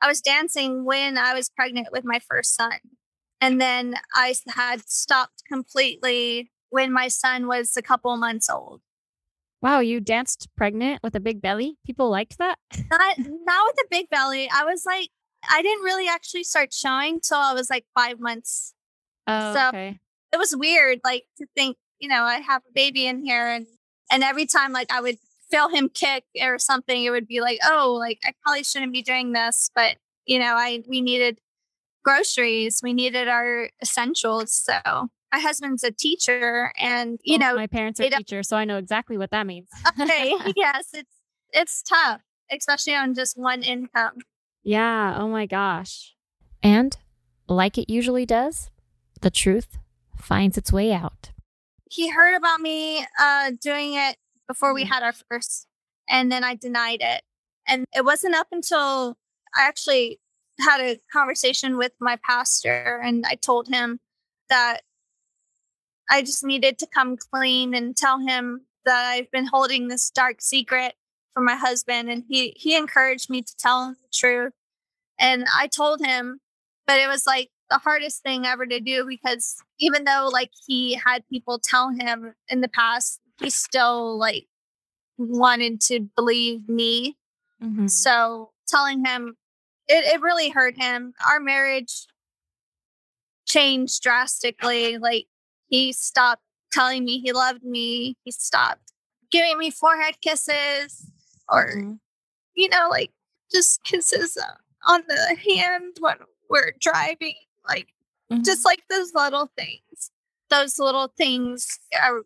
I 0.00 0.08
was 0.08 0.20
dancing 0.20 0.84
when 0.84 1.18
I 1.18 1.34
was 1.34 1.48
pregnant 1.48 1.88
with 1.90 2.04
my 2.04 2.20
first 2.20 2.54
son. 2.54 2.78
And 3.40 3.60
then 3.60 3.94
I 4.14 4.34
had 4.48 4.88
stopped 4.88 5.42
completely 5.48 6.52
when 6.70 6.92
my 6.92 7.08
son 7.08 7.46
was 7.46 7.76
a 7.76 7.82
couple 7.82 8.16
months 8.16 8.48
old. 8.48 8.82
Wow, 9.66 9.80
you 9.80 9.98
danced 9.98 10.46
pregnant 10.56 11.02
with 11.02 11.16
a 11.16 11.20
big 11.20 11.42
belly? 11.42 11.76
People 11.84 12.08
liked 12.08 12.38
that? 12.38 12.56
Not 12.88 13.18
not 13.18 13.66
with 13.66 13.84
a 13.84 13.88
big 13.90 14.08
belly. 14.08 14.48
I 14.48 14.64
was 14.64 14.84
like 14.86 15.08
I 15.50 15.60
didn't 15.60 15.82
really 15.82 16.06
actually 16.06 16.44
start 16.44 16.72
showing 16.72 17.18
till 17.20 17.38
I 17.38 17.52
was 17.52 17.68
like 17.68 17.84
5 17.98 18.20
months. 18.20 18.74
Oh, 19.26 19.54
so 19.54 19.68
okay. 19.70 19.98
It 20.32 20.36
was 20.36 20.54
weird 20.56 21.00
like 21.02 21.24
to 21.38 21.46
think, 21.56 21.78
you 21.98 22.08
know, 22.08 22.22
I 22.22 22.36
have 22.36 22.62
a 22.62 22.72
baby 22.72 23.08
in 23.08 23.24
here 23.24 23.48
and 23.48 23.66
and 24.08 24.22
every 24.22 24.46
time 24.46 24.72
like 24.72 24.92
I 24.92 25.00
would 25.00 25.18
feel 25.50 25.68
him 25.68 25.88
kick 25.88 26.22
or 26.40 26.60
something, 26.60 27.02
it 27.02 27.10
would 27.10 27.26
be 27.26 27.40
like, 27.40 27.58
oh, 27.64 27.96
like 27.98 28.20
I 28.24 28.34
probably 28.44 28.62
shouldn't 28.62 28.92
be 28.92 29.02
doing 29.02 29.32
this. 29.32 29.68
But, 29.74 29.96
you 30.26 30.38
know, 30.38 30.54
I 30.54 30.84
we 30.88 31.00
needed 31.00 31.40
groceries, 32.04 32.82
we 32.84 32.92
needed 32.92 33.26
our 33.26 33.70
essentials. 33.82 34.54
So 34.54 35.08
my 35.32 35.40
husband's 35.40 35.84
a 35.84 35.90
teacher 35.90 36.72
and 36.78 37.18
you 37.24 37.38
know 37.38 37.54
my 37.54 37.66
parents 37.66 38.00
are 38.00 38.08
teachers, 38.08 38.48
so 38.48 38.56
I 38.56 38.64
know 38.64 38.78
exactly 38.78 39.18
what 39.18 39.30
that 39.30 39.46
means. 39.46 39.68
okay. 40.00 40.34
yes, 40.56 40.88
it's 40.92 41.10
it's 41.52 41.82
tough, 41.82 42.20
especially 42.50 42.94
on 42.94 43.14
just 43.14 43.38
one 43.38 43.62
income. 43.62 44.18
Yeah. 44.62 45.16
Oh 45.18 45.28
my 45.28 45.46
gosh. 45.46 46.14
And 46.62 46.96
like 47.48 47.78
it 47.78 47.90
usually 47.90 48.26
does, 48.26 48.70
the 49.20 49.30
truth 49.30 49.78
finds 50.16 50.58
its 50.58 50.72
way 50.72 50.92
out. 50.92 51.30
He 51.88 52.10
heard 52.10 52.34
about 52.34 52.60
me 52.60 53.06
uh, 53.18 53.52
doing 53.62 53.94
it 53.94 54.16
before 54.48 54.74
we 54.74 54.82
mm-hmm. 54.82 54.92
had 54.92 55.02
our 55.02 55.12
first, 55.12 55.66
and 56.08 56.30
then 56.30 56.42
I 56.42 56.54
denied 56.54 57.00
it. 57.00 57.22
And 57.68 57.84
it 57.94 58.04
wasn't 58.04 58.34
up 58.34 58.48
until 58.52 59.16
I 59.56 59.66
actually 59.66 60.18
had 60.60 60.80
a 60.80 60.98
conversation 61.12 61.76
with 61.76 61.92
my 62.00 62.18
pastor, 62.24 63.00
and 63.04 63.24
I 63.26 63.36
told 63.36 63.68
him 63.68 64.00
that 64.48 64.80
I 66.10 66.22
just 66.22 66.44
needed 66.44 66.78
to 66.78 66.86
come 66.86 67.16
clean 67.16 67.74
and 67.74 67.96
tell 67.96 68.18
him 68.20 68.62
that 68.84 69.10
I've 69.12 69.30
been 69.30 69.46
holding 69.46 69.88
this 69.88 70.10
dark 70.10 70.40
secret 70.40 70.94
from 71.34 71.44
my 71.44 71.56
husband 71.56 72.08
and 72.08 72.24
he 72.28 72.54
he 72.56 72.76
encouraged 72.76 73.28
me 73.28 73.42
to 73.42 73.56
tell 73.56 73.88
him 73.88 73.96
the 74.00 74.08
truth. 74.12 74.52
And 75.18 75.46
I 75.54 75.66
told 75.66 76.00
him, 76.04 76.40
but 76.86 76.98
it 76.98 77.08
was 77.08 77.26
like 77.26 77.50
the 77.70 77.78
hardest 77.78 78.22
thing 78.22 78.46
ever 78.46 78.64
to 78.66 78.80
do 78.80 79.04
because 79.06 79.56
even 79.78 80.04
though 80.04 80.28
like 80.32 80.50
he 80.66 80.94
had 80.94 81.26
people 81.28 81.58
tell 81.58 81.90
him 81.90 82.34
in 82.48 82.60
the 82.60 82.68
past, 82.68 83.20
he 83.40 83.50
still 83.50 84.16
like 84.16 84.46
wanted 85.18 85.80
to 85.82 86.00
believe 86.14 86.68
me. 86.68 87.16
Mhm. 87.62 87.90
So 87.90 88.52
telling 88.68 89.04
him 89.04 89.36
it, 89.88 90.04
it 90.14 90.20
really 90.20 90.50
hurt 90.50 90.76
him. 90.76 91.14
Our 91.28 91.40
marriage 91.40 92.06
changed 93.46 94.02
drastically. 94.02 94.98
Like 94.98 95.26
he 95.68 95.92
stopped 95.92 96.42
telling 96.72 97.04
me 97.04 97.20
he 97.20 97.32
loved 97.32 97.62
me. 97.62 98.16
He 98.24 98.30
stopped 98.30 98.92
giving 99.30 99.58
me 99.58 99.70
forehead 99.70 100.20
kisses 100.20 101.10
or, 101.48 101.72
Mhm. 101.76 101.98
you 102.54 102.68
know, 102.68 102.88
like 102.90 103.12
just 103.50 103.82
kisses 103.84 104.36
uh, 104.36 104.56
on 104.86 105.04
the 105.08 105.36
hand 105.36 105.96
when 106.00 106.16
we're 106.48 106.72
driving. 106.80 107.34
Like 107.66 107.92
Mhm. 108.30 108.44
just 108.44 108.64
like 108.64 108.86
those 108.88 109.14
little 109.14 109.50
things. 109.56 110.10
Those 110.48 110.78
little 110.78 111.08
things 111.08 111.78
are 112.00 112.22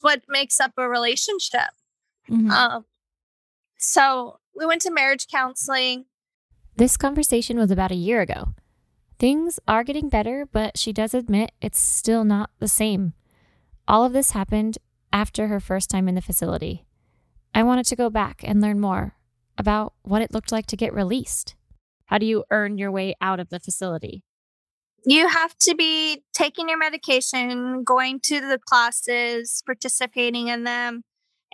what 0.00 0.22
makes 0.28 0.60
up 0.60 0.72
a 0.76 0.88
relationship. 0.88 1.70
Mhm. 2.28 2.50
Um, 2.50 2.86
so 3.78 4.40
we 4.54 4.66
went 4.66 4.82
to 4.82 4.90
marriage 4.90 5.26
counseling. 5.26 6.06
This 6.76 6.96
conversation 6.96 7.58
was 7.58 7.70
about 7.70 7.90
a 7.90 7.96
year 7.96 8.20
ago. 8.20 8.54
Things 9.18 9.58
are 9.66 9.84
getting 9.84 10.08
better, 10.08 10.46
but 10.50 10.76
she 10.76 10.92
does 10.92 11.14
admit 11.14 11.52
it's 11.60 11.78
still 11.78 12.24
not 12.24 12.50
the 12.58 12.68
same. 12.68 13.14
All 13.88 14.04
of 14.04 14.12
this 14.12 14.32
happened 14.32 14.78
after 15.12 15.48
her 15.48 15.60
first 15.60 15.88
time 15.88 16.08
in 16.08 16.14
the 16.14 16.20
facility. 16.20 16.84
I 17.54 17.62
wanted 17.62 17.86
to 17.86 17.96
go 17.96 18.10
back 18.10 18.42
and 18.44 18.60
learn 18.60 18.78
more 18.80 19.16
about 19.56 19.94
what 20.02 20.20
it 20.20 20.32
looked 20.32 20.52
like 20.52 20.66
to 20.66 20.76
get 20.76 20.92
released. 20.92 21.54
How 22.06 22.18
do 22.18 22.26
you 22.26 22.44
earn 22.50 22.76
your 22.76 22.90
way 22.90 23.14
out 23.20 23.40
of 23.40 23.48
the 23.48 23.58
facility? 23.58 24.22
You 25.06 25.28
have 25.28 25.56
to 25.58 25.74
be 25.74 26.24
taking 26.34 26.68
your 26.68 26.78
medication, 26.78 27.84
going 27.84 28.20
to 28.24 28.40
the 28.40 28.58
classes, 28.58 29.62
participating 29.64 30.48
in 30.48 30.64
them, 30.64 31.02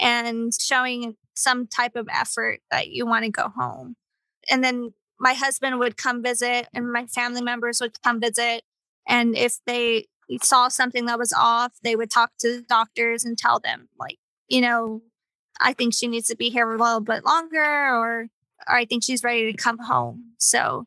and 0.00 0.52
showing 0.58 1.16
some 1.34 1.66
type 1.66 1.94
of 1.94 2.08
effort 2.10 2.60
that 2.70 2.88
you 2.88 3.06
want 3.06 3.24
to 3.24 3.30
go 3.30 3.50
home. 3.56 3.94
And 4.50 4.64
then 4.64 4.94
my 5.22 5.32
husband 5.34 5.78
would 5.78 5.96
come 5.96 6.22
visit, 6.22 6.68
and 6.74 6.92
my 6.92 7.06
family 7.06 7.40
members 7.42 7.80
would 7.80 8.02
come 8.02 8.20
visit. 8.20 8.62
And 9.08 9.36
if 9.36 9.58
they 9.66 10.06
saw 10.42 10.68
something 10.68 11.06
that 11.06 11.18
was 11.18 11.32
off, 11.32 11.72
they 11.82 11.94
would 11.96 12.10
talk 12.10 12.32
to 12.40 12.56
the 12.56 12.62
doctors 12.62 13.24
and 13.24 13.38
tell 13.38 13.58
them, 13.60 13.88
like, 13.98 14.18
you 14.48 14.60
know, 14.60 15.02
I 15.60 15.72
think 15.74 15.94
she 15.94 16.08
needs 16.08 16.26
to 16.28 16.36
be 16.36 16.50
here 16.50 16.68
a 16.70 16.76
little 16.76 17.00
bit 17.00 17.24
longer, 17.24 17.62
or, 17.62 18.28
or 18.68 18.74
I 18.76 18.84
think 18.84 19.04
she's 19.04 19.22
ready 19.24 19.50
to 19.52 19.56
come 19.56 19.78
home. 19.78 20.32
So 20.38 20.86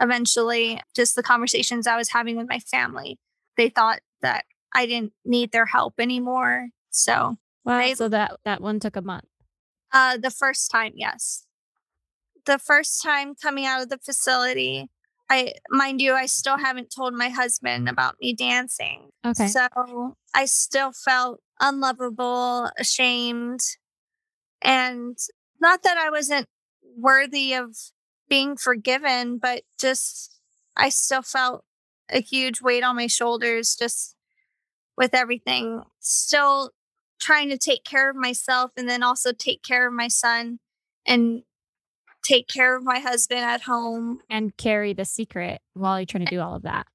eventually, 0.00 0.80
just 0.94 1.16
the 1.16 1.22
conversations 1.22 1.86
I 1.86 1.96
was 1.96 2.10
having 2.10 2.36
with 2.36 2.48
my 2.48 2.58
family, 2.58 3.18
they 3.56 3.68
thought 3.68 4.00
that 4.22 4.44
I 4.74 4.86
didn't 4.86 5.12
need 5.24 5.52
their 5.52 5.66
help 5.66 5.94
anymore. 5.98 6.68
So 6.90 7.36
Wow. 7.64 7.78
They- 7.78 7.94
So 7.94 8.08
that 8.08 8.38
that 8.44 8.60
one 8.60 8.80
took 8.80 8.96
a 8.96 9.02
month. 9.02 9.24
uh, 9.92 10.16
the 10.16 10.30
first 10.30 10.70
time, 10.70 10.92
yes. 10.96 11.46
The 12.50 12.58
first 12.58 13.00
time 13.00 13.36
coming 13.36 13.64
out 13.64 13.80
of 13.80 13.90
the 13.90 13.98
facility, 13.98 14.88
I 15.30 15.52
mind 15.70 16.00
you, 16.00 16.14
I 16.14 16.26
still 16.26 16.58
haven't 16.58 16.92
told 16.92 17.14
my 17.14 17.28
husband 17.28 17.88
about 17.88 18.16
me 18.20 18.34
dancing. 18.34 19.10
Okay. 19.24 19.46
So 19.46 19.68
I 20.34 20.46
still 20.46 20.90
felt 20.90 21.38
unlovable, 21.60 22.68
ashamed, 22.76 23.60
and 24.62 25.16
not 25.60 25.84
that 25.84 25.96
I 25.96 26.10
wasn't 26.10 26.48
worthy 26.96 27.54
of 27.54 27.76
being 28.28 28.56
forgiven, 28.56 29.38
but 29.38 29.62
just 29.78 30.40
I 30.76 30.88
still 30.88 31.22
felt 31.22 31.64
a 32.08 32.20
huge 32.20 32.60
weight 32.60 32.82
on 32.82 32.96
my 32.96 33.06
shoulders 33.06 33.76
just 33.76 34.16
with 34.96 35.14
everything. 35.14 35.84
Still 36.00 36.72
trying 37.20 37.48
to 37.50 37.56
take 37.56 37.84
care 37.84 38.10
of 38.10 38.16
myself 38.16 38.72
and 38.76 38.88
then 38.88 39.04
also 39.04 39.30
take 39.32 39.62
care 39.62 39.86
of 39.86 39.94
my 39.94 40.08
son 40.08 40.58
and 41.06 41.42
take 42.22 42.48
care 42.48 42.76
of 42.76 42.84
my 42.84 42.98
husband 42.98 43.40
at 43.40 43.62
home. 43.62 44.20
and 44.28 44.56
carry 44.56 44.92
the 44.92 45.04
secret 45.04 45.60
while 45.74 45.98
you're 45.98 46.06
trying 46.06 46.24
to 46.24 46.30
do 46.30 46.40
all 46.40 46.54
of 46.54 46.62
that. 46.62 46.86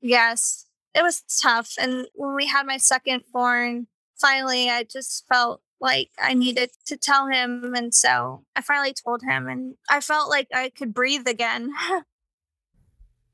Yes, 0.00 0.66
it 0.94 1.02
was 1.02 1.22
tough. 1.42 1.74
And 1.80 2.06
when 2.14 2.34
we 2.34 2.46
had 2.46 2.66
my 2.66 2.76
second 2.76 3.24
born, 3.32 3.88
finally, 4.16 4.70
I 4.70 4.84
just 4.84 5.26
felt 5.28 5.60
like 5.80 6.10
I 6.20 6.34
needed 6.34 6.70
to 6.86 6.96
tell 6.96 7.26
him. 7.28 7.72
And 7.74 7.94
so 7.94 8.44
I 8.56 8.60
finally 8.62 8.92
told 8.94 9.22
him, 9.22 9.48
and 9.48 9.74
I 9.88 10.00
felt 10.00 10.28
like 10.28 10.48
I 10.54 10.70
could 10.70 10.94
breathe 10.94 11.26
again. 11.26 11.72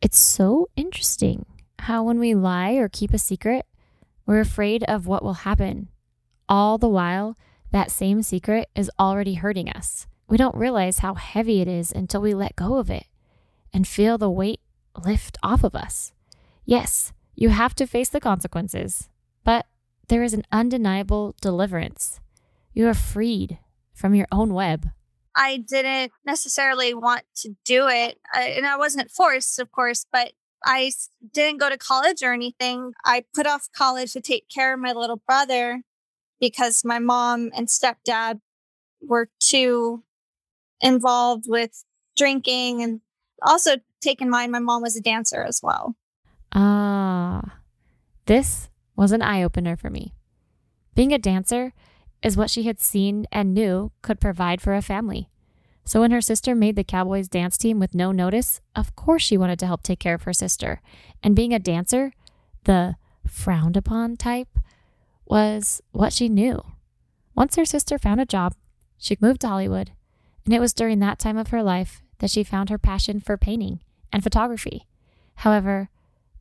It's 0.01 0.19
so 0.19 0.69
interesting 0.77 1.47
how 1.79 2.03
when 2.03 2.19
we 2.19 2.35
lie 2.35 2.73
or 2.73 2.91
keep 2.91 3.15
a 3.15 3.19
secret, 3.19 3.65
we're 4.27 4.41
afraid 4.41 4.85
of 4.85 5.07
what 5.07 5.23
will 5.23 5.33
happen. 5.49 5.89
All 6.47 6.77
the 6.77 6.91
while, 6.91 7.39
that 7.71 7.91
same 7.91 8.21
secret 8.23 8.69
is 8.75 8.91
already 9.01 9.35
hurting 9.35 9.71
us. 9.71 10.07
We 10.29 10.37
don't 10.37 10.57
realize 10.57 10.99
how 10.99 11.15
heavy 11.15 11.61
it 11.61 11.69
is 11.69 11.93
until 11.93 12.21
we 12.21 12.35
let 12.35 12.57
go 12.57 12.77
of 12.79 12.91
it 12.91 13.07
and 13.73 13.87
feel 13.87 14.19
the 14.19 14.31
weight 14.31 14.61
lift 15.05 15.37
off 15.43 15.65
of 15.65 15.75
us. 15.75 16.13
Yes, 16.65 17.13
you 17.35 17.51
have 17.51 17.75
to 17.77 17.87
face 17.87 18.09
the 18.09 18.21
consequences, 18.21 19.09
but 19.45 19.67
there 20.09 20.23
is 20.23 20.33
an 20.33 20.45
undeniable 20.53 21.35
deliverance. 21.41 22.21
You 22.73 22.89
are 22.89 22.95
freed 22.95 23.59
from 23.93 24.15
your 24.15 24.27
own 24.33 24.55
web. 24.55 24.91
I 25.37 25.59
didn't 25.59 26.13
necessarily 26.25 26.95
want 26.95 27.25
to 27.37 27.57
do 27.65 27.89
it. 27.89 28.19
Uh, 28.35 28.41
and 28.41 28.67
I 28.67 28.77
wasn't 28.77 29.11
forced, 29.11 29.59
of 29.59 29.73
course, 29.73 30.07
but 30.11 30.33
I 30.65 30.93
didn't 31.33 31.59
go 31.59 31.69
to 31.69 31.77
college 31.77 32.23
or 32.23 32.33
anything. 32.33 32.93
I 33.05 33.25
put 33.35 33.47
off 33.47 33.69
college 33.77 34.13
to 34.13 34.21
take 34.21 34.49
care 34.49 34.73
of 34.73 34.81
my 34.81 34.93
little 34.93 35.21
brother 35.27 35.83
because 36.41 36.85
my 36.85 36.99
mom 36.99 37.51
and 37.55 37.69
stepdad 37.69 38.41
were 39.03 39.29
too 39.41 40.05
involved 40.81 41.45
with 41.49 41.85
drinking 42.17 42.83
and 42.83 43.01
also 43.43 43.77
take 44.01 44.21
in 44.21 44.31
mind 44.31 44.53
my 44.53 44.59
mom 44.59 44.83
was 44.83 44.97
a 44.97 45.01
dancer 45.01 45.43
as 45.43 45.61
well. 45.63 45.97
Ah, 46.53 47.59
this 48.27 48.69
was 48.97 49.13
an 49.13 49.23
eye 49.23 49.43
opener 49.43 49.77
for 49.77 49.91
me. 49.91 50.15
Being 50.95 51.13
a 51.13 51.19
dancer 51.19 51.73
is 52.23 52.37
what 52.37 52.51
she 52.51 52.63
had 52.63 52.81
seen 52.81 53.27
and 53.33 53.55
knew 53.55 53.93
could 54.03 54.21
provide 54.21 54.61
for 54.61 54.75
a 54.75 54.83
family. 54.83 55.29
So 55.85 56.01
when 56.01 56.13
her 56.13 56.23
sister 56.23 56.55
made 56.55 56.77
the 56.77 56.85
Cowboys 56.85 57.29
dance 57.29 57.59
team 57.59 57.79
with 57.79 57.95
no 57.95 58.11
notice, 58.11 58.61
of 58.75 58.97
course 58.97 59.23
she 59.23 59.37
wanted 59.37 59.59
to 59.59 59.67
help 59.67 59.83
take 59.83 60.01
care 60.01 60.15
of 60.15 60.23
her 60.23 60.33
sister. 60.33 60.81
And 61.23 61.37
being 61.37 61.53
a 61.53 61.59
dancer, 61.59 62.13
the 62.65 62.97
frowned 63.27 63.77
upon 63.77 64.17
type, 64.17 64.59
was 65.27 65.83
what 65.93 66.13
she 66.13 66.29
knew. 66.29 66.63
Once 67.35 67.57
her 67.57 67.65
sister 67.65 67.99
found 67.99 68.21
a 68.21 68.27
job, 68.27 68.55
she 68.97 69.19
moved 69.21 69.43
to 69.43 69.49
Hollywood. 69.49 69.93
And 70.45 70.55
it 70.55 70.61
was 70.61 70.75
during 70.75 70.99
that 71.01 71.19
time 71.19 71.37
of 71.37 71.49
her 71.49 71.63
life 71.63 72.03
that 72.19 72.31
she 72.31 72.45
found 72.45 72.71
her 72.71 72.79
passion 72.79 73.21
for 73.21 73.37
painting 73.37 73.81
and 74.13 74.23
photography. 74.23 74.87
However, 75.37 75.89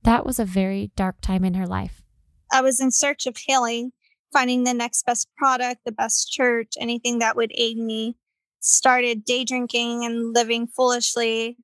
that 0.03 0.25
was 0.25 0.39
a 0.39 0.45
very 0.45 0.91
dark 0.95 1.21
time 1.21 1.45
in 1.45 1.53
her 1.53 1.65
life. 1.65 2.03
I 2.51 2.61
was 2.61 2.79
in 2.79 2.91
search 2.91 3.25
of 3.25 3.37
healing, 3.37 3.93
finding 4.31 4.63
the 4.63 4.73
next 4.73 5.05
best 5.05 5.27
product, 5.37 5.81
the 5.85 5.91
best 5.91 6.31
church, 6.31 6.73
anything 6.79 7.19
that 7.19 7.35
would 7.35 7.51
aid 7.55 7.77
me. 7.77 8.17
Started 8.59 9.25
day 9.25 9.43
drinking 9.43 10.05
and 10.05 10.33
living 10.33 10.67
foolishly. 10.67 11.57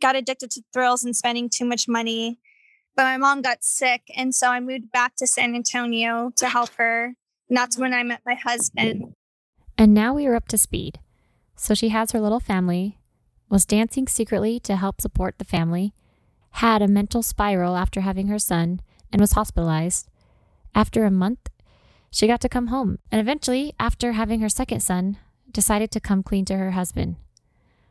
Got 0.00 0.16
addicted 0.16 0.50
to 0.52 0.62
thrills 0.72 1.04
and 1.04 1.16
spending 1.16 1.48
too 1.48 1.64
much 1.64 1.88
money. 1.88 2.38
But 2.94 3.04
my 3.04 3.16
mom 3.16 3.42
got 3.42 3.62
sick, 3.62 4.02
and 4.16 4.34
so 4.34 4.48
I 4.50 4.60
moved 4.60 4.90
back 4.90 5.16
to 5.16 5.26
San 5.26 5.54
Antonio 5.54 6.32
to 6.36 6.48
help 6.48 6.70
her. 6.76 7.14
And 7.48 7.56
that's 7.56 7.76
when 7.78 7.92
I 7.92 8.02
met 8.02 8.20
my 8.24 8.34
husband. 8.34 9.14
And 9.78 9.92
now 9.92 10.14
we 10.14 10.26
are 10.26 10.34
up 10.34 10.48
to 10.48 10.58
speed. 10.58 10.98
So 11.56 11.74
she 11.74 11.88
has 11.88 12.12
her 12.12 12.20
little 12.20 12.40
family, 12.40 12.98
was 13.48 13.66
dancing 13.66 14.06
secretly 14.06 14.60
to 14.60 14.76
help 14.76 15.00
support 15.00 15.38
the 15.38 15.44
family, 15.44 15.94
had 16.50 16.82
a 16.82 16.88
mental 16.88 17.22
spiral 17.22 17.76
after 17.76 18.02
having 18.02 18.28
her 18.28 18.38
son, 18.38 18.80
and 19.12 19.20
was 19.20 19.32
hospitalized. 19.32 20.08
After 20.74 21.04
a 21.04 21.10
month, 21.10 21.48
she 22.10 22.26
got 22.26 22.40
to 22.42 22.48
come 22.48 22.68
home, 22.68 22.98
and 23.10 23.20
eventually, 23.20 23.74
after 23.78 24.12
having 24.12 24.40
her 24.40 24.48
second 24.48 24.80
son, 24.80 25.18
decided 25.50 25.90
to 25.90 26.00
come 26.00 26.22
clean 26.22 26.44
to 26.46 26.56
her 26.56 26.72
husband. 26.72 27.16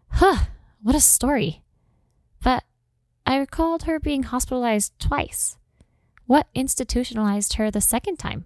Huh, 0.10 0.46
what 0.82 0.96
a 0.96 1.02
story. 1.02 1.64
But 2.44 2.64
I 3.26 3.38
recalled 3.38 3.84
her 3.84 4.00
being 4.00 4.24
hospitalized 4.24 4.94
twice. 5.00 5.58
What 6.28 6.48
institutionalized 6.54 7.54
her 7.54 7.70
the 7.72 7.82
second 7.82 8.18
time? 8.18 8.46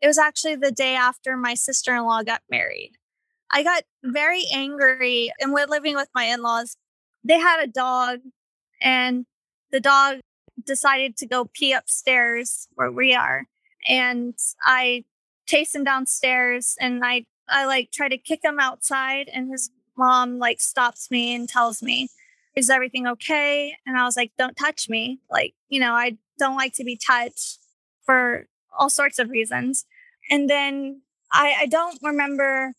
It 0.00 0.06
was 0.06 0.18
actually 0.18 0.56
the 0.56 0.72
day 0.72 0.94
after 0.94 1.36
my 1.36 1.54
sister 1.54 1.94
in 1.94 2.04
law 2.04 2.22
got 2.22 2.42
married. 2.50 2.92
I 3.54 3.62
got 3.62 3.84
very 4.02 4.44
angry 4.52 5.32
and 5.38 5.52
we're 5.52 5.66
living 5.66 5.94
with 5.94 6.08
my 6.12 6.24
in 6.24 6.42
laws. 6.42 6.76
They 7.22 7.38
had 7.38 7.62
a 7.62 7.68
dog, 7.68 8.18
and 8.82 9.24
the 9.70 9.80
dog 9.80 10.18
decided 10.66 11.16
to 11.18 11.26
go 11.26 11.48
pee 11.54 11.72
upstairs 11.72 12.68
where 12.74 12.90
we 12.90 13.14
are. 13.14 13.46
And 13.88 14.34
I 14.62 15.04
chase 15.46 15.74
him 15.74 15.84
downstairs 15.84 16.74
and 16.80 17.04
I 17.04 17.26
I 17.48 17.66
like 17.66 17.90
try 17.92 18.08
to 18.08 18.18
kick 18.18 18.40
him 18.42 18.58
outside 18.58 19.28
and 19.32 19.50
his 19.50 19.70
mom 19.96 20.38
like 20.38 20.60
stops 20.60 21.10
me 21.10 21.34
and 21.34 21.48
tells 21.48 21.80
me, 21.82 22.08
Is 22.56 22.70
everything 22.70 23.06
okay? 23.06 23.76
And 23.86 23.96
I 23.96 24.04
was 24.04 24.16
like, 24.16 24.32
Don't 24.36 24.56
touch 24.56 24.88
me. 24.88 25.20
Like, 25.30 25.54
you 25.68 25.78
know, 25.78 25.92
I 25.92 26.18
don't 26.38 26.56
like 26.56 26.74
to 26.74 26.84
be 26.84 26.96
touched 26.96 27.58
for 28.04 28.46
all 28.76 28.90
sorts 28.90 29.20
of 29.20 29.30
reasons. 29.30 29.86
And 30.28 30.50
then 30.50 31.02
I, 31.32 31.54
I 31.60 31.66
don't 31.66 31.98
remember 32.02 32.72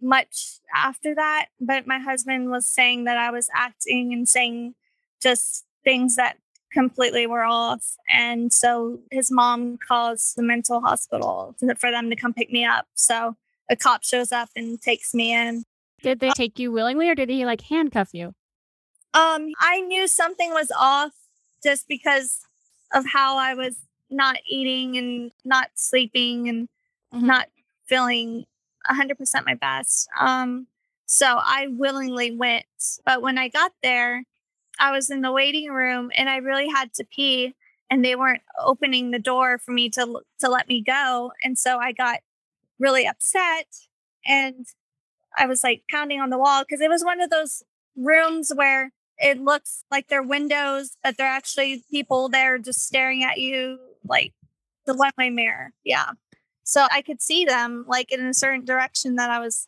much 0.00 0.60
after 0.74 1.14
that, 1.14 1.46
but 1.60 1.86
my 1.86 1.98
husband 1.98 2.50
was 2.50 2.66
saying 2.66 3.04
that 3.04 3.16
I 3.16 3.30
was 3.30 3.48
acting 3.54 4.12
and 4.12 4.28
saying 4.28 4.74
just 5.20 5.64
things 5.84 6.16
that 6.16 6.38
completely 6.72 7.26
were 7.26 7.44
off. 7.44 7.96
And 8.08 8.52
so 8.52 9.00
his 9.10 9.30
mom 9.30 9.78
calls 9.78 10.34
the 10.36 10.42
mental 10.42 10.80
hospital 10.80 11.54
for 11.78 11.90
them 11.90 12.10
to 12.10 12.16
come 12.16 12.32
pick 12.32 12.50
me 12.50 12.64
up. 12.64 12.86
So 12.94 13.36
a 13.68 13.76
cop 13.76 14.04
shows 14.04 14.32
up 14.32 14.50
and 14.56 14.80
takes 14.80 15.14
me 15.14 15.34
in. 15.34 15.64
Did 16.02 16.20
they 16.20 16.30
take 16.30 16.58
you 16.58 16.72
willingly 16.72 17.08
or 17.08 17.14
did 17.14 17.28
he 17.28 17.44
like 17.44 17.62
handcuff 17.62 18.10
you? 18.12 18.34
Um, 19.12 19.48
I 19.58 19.80
knew 19.80 20.06
something 20.06 20.50
was 20.50 20.70
off 20.78 21.12
just 21.62 21.88
because 21.88 22.40
of 22.92 23.04
how 23.12 23.36
I 23.36 23.54
was 23.54 23.76
not 24.08 24.36
eating 24.48 24.96
and 24.96 25.30
not 25.44 25.70
sleeping 25.74 26.48
and 26.48 26.68
mm-hmm. 27.12 27.26
not 27.26 27.48
feeling 27.86 28.46
100% 28.88 29.44
my 29.46 29.54
best. 29.54 30.08
Um, 30.18 30.66
so 31.06 31.26
I 31.26 31.66
willingly 31.68 32.30
went. 32.30 32.64
But 33.04 33.22
when 33.22 33.38
I 33.38 33.48
got 33.48 33.72
there, 33.82 34.24
I 34.78 34.92
was 34.92 35.10
in 35.10 35.20
the 35.20 35.32
waiting 35.32 35.70
room 35.70 36.10
and 36.16 36.28
I 36.28 36.36
really 36.36 36.68
had 36.68 36.94
to 36.94 37.04
pee 37.04 37.54
and 37.90 38.04
they 38.04 38.14
weren't 38.16 38.42
opening 38.58 39.10
the 39.10 39.18
door 39.18 39.58
for 39.58 39.72
me 39.72 39.90
to 39.90 40.22
to 40.40 40.48
let 40.48 40.68
me 40.68 40.80
go 40.80 41.32
and 41.44 41.58
so 41.58 41.78
I 41.78 41.92
got 41.92 42.20
really 42.78 43.06
upset 43.06 43.66
and 44.24 44.66
I 45.36 45.46
was 45.46 45.62
like 45.62 45.82
pounding 45.90 46.20
on 46.20 46.30
the 46.30 46.38
wall 46.38 46.62
because 46.62 46.80
it 46.80 46.88
was 46.90 47.04
one 47.04 47.20
of 47.20 47.30
those 47.30 47.62
rooms 47.96 48.52
where 48.54 48.92
it 49.18 49.40
looks 49.40 49.84
like 49.90 50.08
they're 50.08 50.22
windows 50.22 50.96
but 51.02 51.16
they're 51.16 51.26
actually 51.26 51.84
people 51.90 52.28
there 52.28 52.58
just 52.58 52.82
staring 52.86 53.22
at 53.22 53.38
you 53.38 53.78
like 54.08 54.32
the 54.86 54.94
one 54.94 55.12
way 55.18 55.30
mirror 55.30 55.72
yeah 55.84 56.12
so 56.70 56.86
I 56.92 57.02
could 57.02 57.20
see 57.20 57.44
them 57.44 57.84
like 57.88 58.12
in 58.12 58.24
a 58.24 58.32
certain 58.32 58.64
direction 58.64 59.16
that 59.16 59.28
I 59.28 59.40
was 59.40 59.66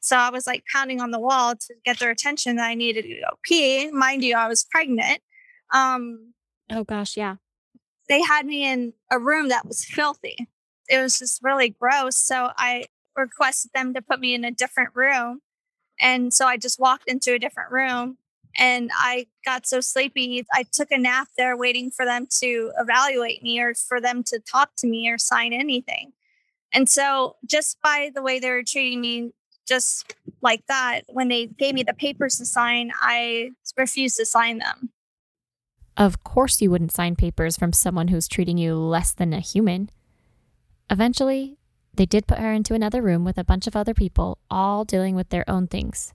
so 0.00 0.16
I 0.16 0.30
was 0.30 0.48
like 0.48 0.64
pounding 0.72 1.00
on 1.00 1.12
the 1.12 1.20
wall 1.20 1.54
to 1.54 1.74
get 1.84 2.00
their 2.00 2.10
attention 2.10 2.56
that 2.56 2.66
I 2.66 2.74
needed 2.74 3.02
to 3.02 3.20
go 3.20 3.38
pee. 3.44 3.88
Mind 3.92 4.24
you, 4.24 4.34
I 4.34 4.48
was 4.48 4.64
pregnant. 4.64 5.20
Um, 5.72 6.32
oh 6.68 6.82
gosh, 6.82 7.16
yeah. 7.16 7.36
They 8.08 8.20
had 8.20 8.46
me 8.46 8.64
in 8.64 8.94
a 9.12 9.18
room 9.20 9.48
that 9.50 9.64
was 9.64 9.84
filthy. 9.84 10.48
It 10.88 10.98
was 11.00 11.20
just 11.20 11.40
really 11.40 11.68
gross. 11.68 12.16
So 12.16 12.50
I 12.56 12.86
requested 13.14 13.70
them 13.72 13.94
to 13.94 14.02
put 14.02 14.18
me 14.18 14.34
in 14.34 14.44
a 14.44 14.50
different 14.50 14.90
room. 14.94 15.42
And 16.00 16.34
so 16.34 16.46
I 16.46 16.56
just 16.56 16.80
walked 16.80 17.08
into 17.08 17.32
a 17.32 17.38
different 17.38 17.70
room 17.70 18.18
and 18.58 18.90
I 18.92 19.28
got 19.44 19.68
so 19.68 19.80
sleepy. 19.80 20.44
I 20.52 20.64
took 20.64 20.90
a 20.90 20.98
nap 20.98 21.28
there 21.38 21.56
waiting 21.56 21.92
for 21.92 22.04
them 22.04 22.26
to 22.40 22.72
evaluate 22.76 23.44
me 23.44 23.60
or 23.60 23.74
for 23.74 24.00
them 24.00 24.24
to 24.24 24.40
talk 24.40 24.70
to 24.78 24.88
me 24.88 25.08
or 25.08 25.18
sign 25.18 25.52
anything. 25.52 26.12
And 26.72 26.88
so 26.88 27.36
just 27.46 27.80
by 27.82 28.10
the 28.14 28.22
way 28.22 28.38
they 28.38 28.50
were 28.50 28.62
treating 28.62 29.00
me, 29.00 29.32
just 29.66 30.14
like 30.42 30.66
that, 30.66 31.02
when 31.08 31.28
they 31.28 31.46
gave 31.46 31.74
me 31.74 31.82
the 31.82 31.94
papers 31.94 32.36
to 32.38 32.46
sign, 32.46 32.92
I 33.00 33.50
refused 33.76 34.16
to 34.16 34.26
sign 34.26 34.58
them. 34.58 34.90
Of 35.96 36.24
course, 36.24 36.60
you 36.60 36.70
wouldn't 36.70 36.92
sign 36.92 37.14
papers 37.16 37.56
from 37.56 37.72
someone 37.72 38.08
who's 38.08 38.26
treating 38.26 38.58
you 38.58 38.74
less 38.74 39.12
than 39.12 39.32
a 39.32 39.40
human. 39.40 39.90
Eventually, 40.88 41.58
they 41.94 42.06
did 42.06 42.26
put 42.26 42.38
her 42.38 42.52
into 42.52 42.74
another 42.74 43.02
room 43.02 43.24
with 43.24 43.36
a 43.36 43.44
bunch 43.44 43.66
of 43.66 43.76
other 43.76 43.94
people, 43.94 44.38
all 44.50 44.84
dealing 44.84 45.14
with 45.14 45.28
their 45.28 45.48
own 45.48 45.66
things. 45.66 46.14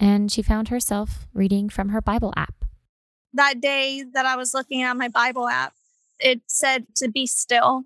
And 0.00 0.30
she 0.30 0.42
found 0.42 0.68
herself 0.68 1.26
reading 1.34 1.68
from 1.68 1.90
her 1.90 2.00
Bible 2.00 2.32
app. 2.36 2.64
That 3.34 3.60
day 3.60 4.04
that 4.14 4.26
I 4.26 4.36
was 4.36 4.54
looking 4.54 4.82
at 4.82 4.96
my 4.96 5.08
Bible 5.08 5.48
app, 5.48 5.74
it 6.18 6.40
said 6.46 6.86
to 6.96 7.08
be 7.08 7.26
still. 7.26 7.84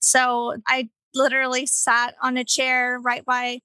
So 0.00 0.56
I 0.66 0.88
literally 1.14 1.66
sat 1.66 2.14
on 2.22 2.36
a 2.36 2.44
chair 2.44 2.98
right 2.98 3.24
by 3.24 3.60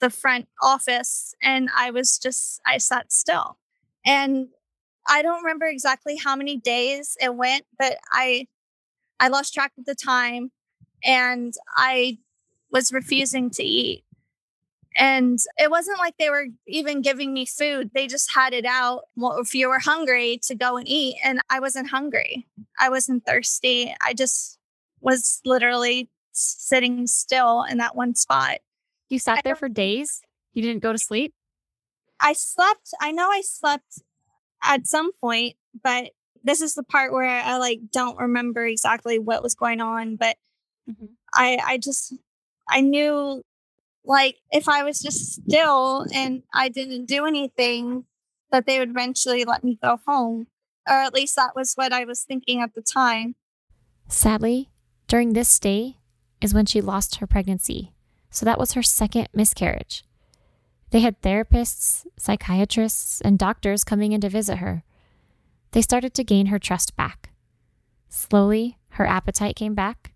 the 0.00 0.10
front 0.10 0.48
office 0.62 1.34
and 1.42 1.68
I 1.74 1.90
was 1.90 2.18
just, 2.18 2.60
I 2.66 2.78
sat 2.78 3.12
still. 3.12 3.58
And 4.04 4.48
I 5.08 5.22
don't 5.22 5.42
remember 5.42 5.66
exactly 5.66 6.16
how 6.16 6.36
many 6.36 6.56
days 6.56 7.16
it 7.20 7.34
went, 7.34 7.64
but 7.78 7.96
I, 8.12 8.46
I 9.18 9.28
lost 9.28 9.54
track 9.54 9.72
of 9.78 9.84
the 9.84 9.94
time 9.94 10.50
and 11.04 11.54
I 11.76 12.18
was 12.70 12.92
refusing 12.92 13.50
to 13.50 13.62
eat. 13.62 14.04
And 14.98 15.38
it 15.58 15.70
wasn't 15.70 15.98
like 15.98 16.14
they 16.18 16.30
were 16.30 16.46
even 16.66 17.02
giving 17.02 17.34
me 17.34 17.44
food. 17.44 17.90
They 17.94 18.06
just 18.06 18.34
had 18.34 18.54
it 18.54 18.64
out. 18.64 19.02
Well, 19.14 19.38
if 19.38 19.54
you 19.54 19.68
were 19.68 19.78
hungry 19.78 20.40
to 20.44 20.54
go 20.54 20.78
and 20.78 20.88
eat, 20.88 21.16
and 21.22 21.40
I 21.50 21.60
wasn't 21.60 21.90
hungry. 21.90 22.46
I 22.80 22.88
wasn't 22.88 23.26
thirsty. 23.26 23.94
I 24.00 24.14
just 24.14 24.58
was 25.02 25.42
literally 25.44 26.08
sitting 26.36 27.06
still 27.06 27.64
in 27.64 27.78
that 27.78 27.96
one 27.96 28.14
spot. 28.14 28.58
You 29.08 29.18
sat 29.18 29.42
there 29.44 29.56
for 29.56 29.68
days? 29.68 30.20
You 30.52 30.62
didn't 30.62 30.82
go 30.82 30.92
to 30.92 30.98
sleep? 30.98 31.34
I 32.20 32.32
slept. 32.32 32.90
I 33.00 33.12
know 33.12 33.28
I 33.28 33.42
slept 33.42 34.02
at 34.62 34.86
some 34.86 35.12
point, 35.20 35.56
but 35.82 36.10
this 36.44 36.60
is 36.60 36.74
the 36.74 36.82
part 36.82 37.12
where 37.12 37.24
I 37.24 37.56
like 37.58 37.80
don't 37.92 38.18
remember 38.18 38.64
exactly 38.66 39.18
what 39.18 39.42
was 39.42 39.54
going 39.54 39.80
on, 39.80 40.16
but 40.16 40.36
mm-hmm. 40.88 41.06
I 41.34 41.58
I 41.64 41.78
just 41.78 42.14
I 42.68 42.80
knew 42.80 43.42
like 44.04 44.36
if 44.50 44.68
I 44.68 44.82
was 44.82 45.00
just 45.00 45.34
still 45.34 46.06
and 46.14 46.42
I 46.54 46.68
didn't 46.68 47.06
do 47.06 47.26
anything 47.26 48.04
that 48.50 48.66
they 48.66 48.78
would 48.78 48.90
eventually 48.90 49.44
let 49.44 49.64
me 49.64 49.78
go 49.82 49.98
home. 50.06 50.46
Or 50.88 50.94
at 50.94 51.12
least 51.12 51.34
that 51.36 51.56
was 51.56 51.74
what 51.74 51.92
I 51.92 52.04
was 52.04 52.22
thinking 52.22 52.62
at 52.62 52.74
the 52.74 52.82
time. 52.82 53.34
Sadly, 54.08 54.70
during 55.08 55.32
this 55.32 55.48
stay 55.48 55.96
is 56.40 56.54
when 56.54 56.66
she 56.66 56.80
lost 56.80 57.16
her 57.16 57.26
pregnancy 57.26 57.92
so 58.36 58.44
that 58.44 58.58
was 58.58 58.74
her 58.74 58.82
second 58.82 59.28
miscarriage. 59.32 60.04
They 60.90 61.00
had 61.00 61.22
therapists, 61.22 62.06
psychiatrists, 62.18 63.22
and 63.22 63.38
doctors 63.38 63.82
coming 63.82 64.12
in 64.12 64.20
to 64.20 64.28
visit 64.28 64.58
her. 64.58 64.84
They 65.72 65.80
started 65.80 66.12
to 66.14 66.22
gain 66.22 66.46
her 66.46 66.58
trust 66.58 66.96
back. 66.96 67.30
Slowly, 68.10 68.76
her 68.90 69.06
appetite 69.06 69.56
came 69.56 69.74
back, 69.74 70.12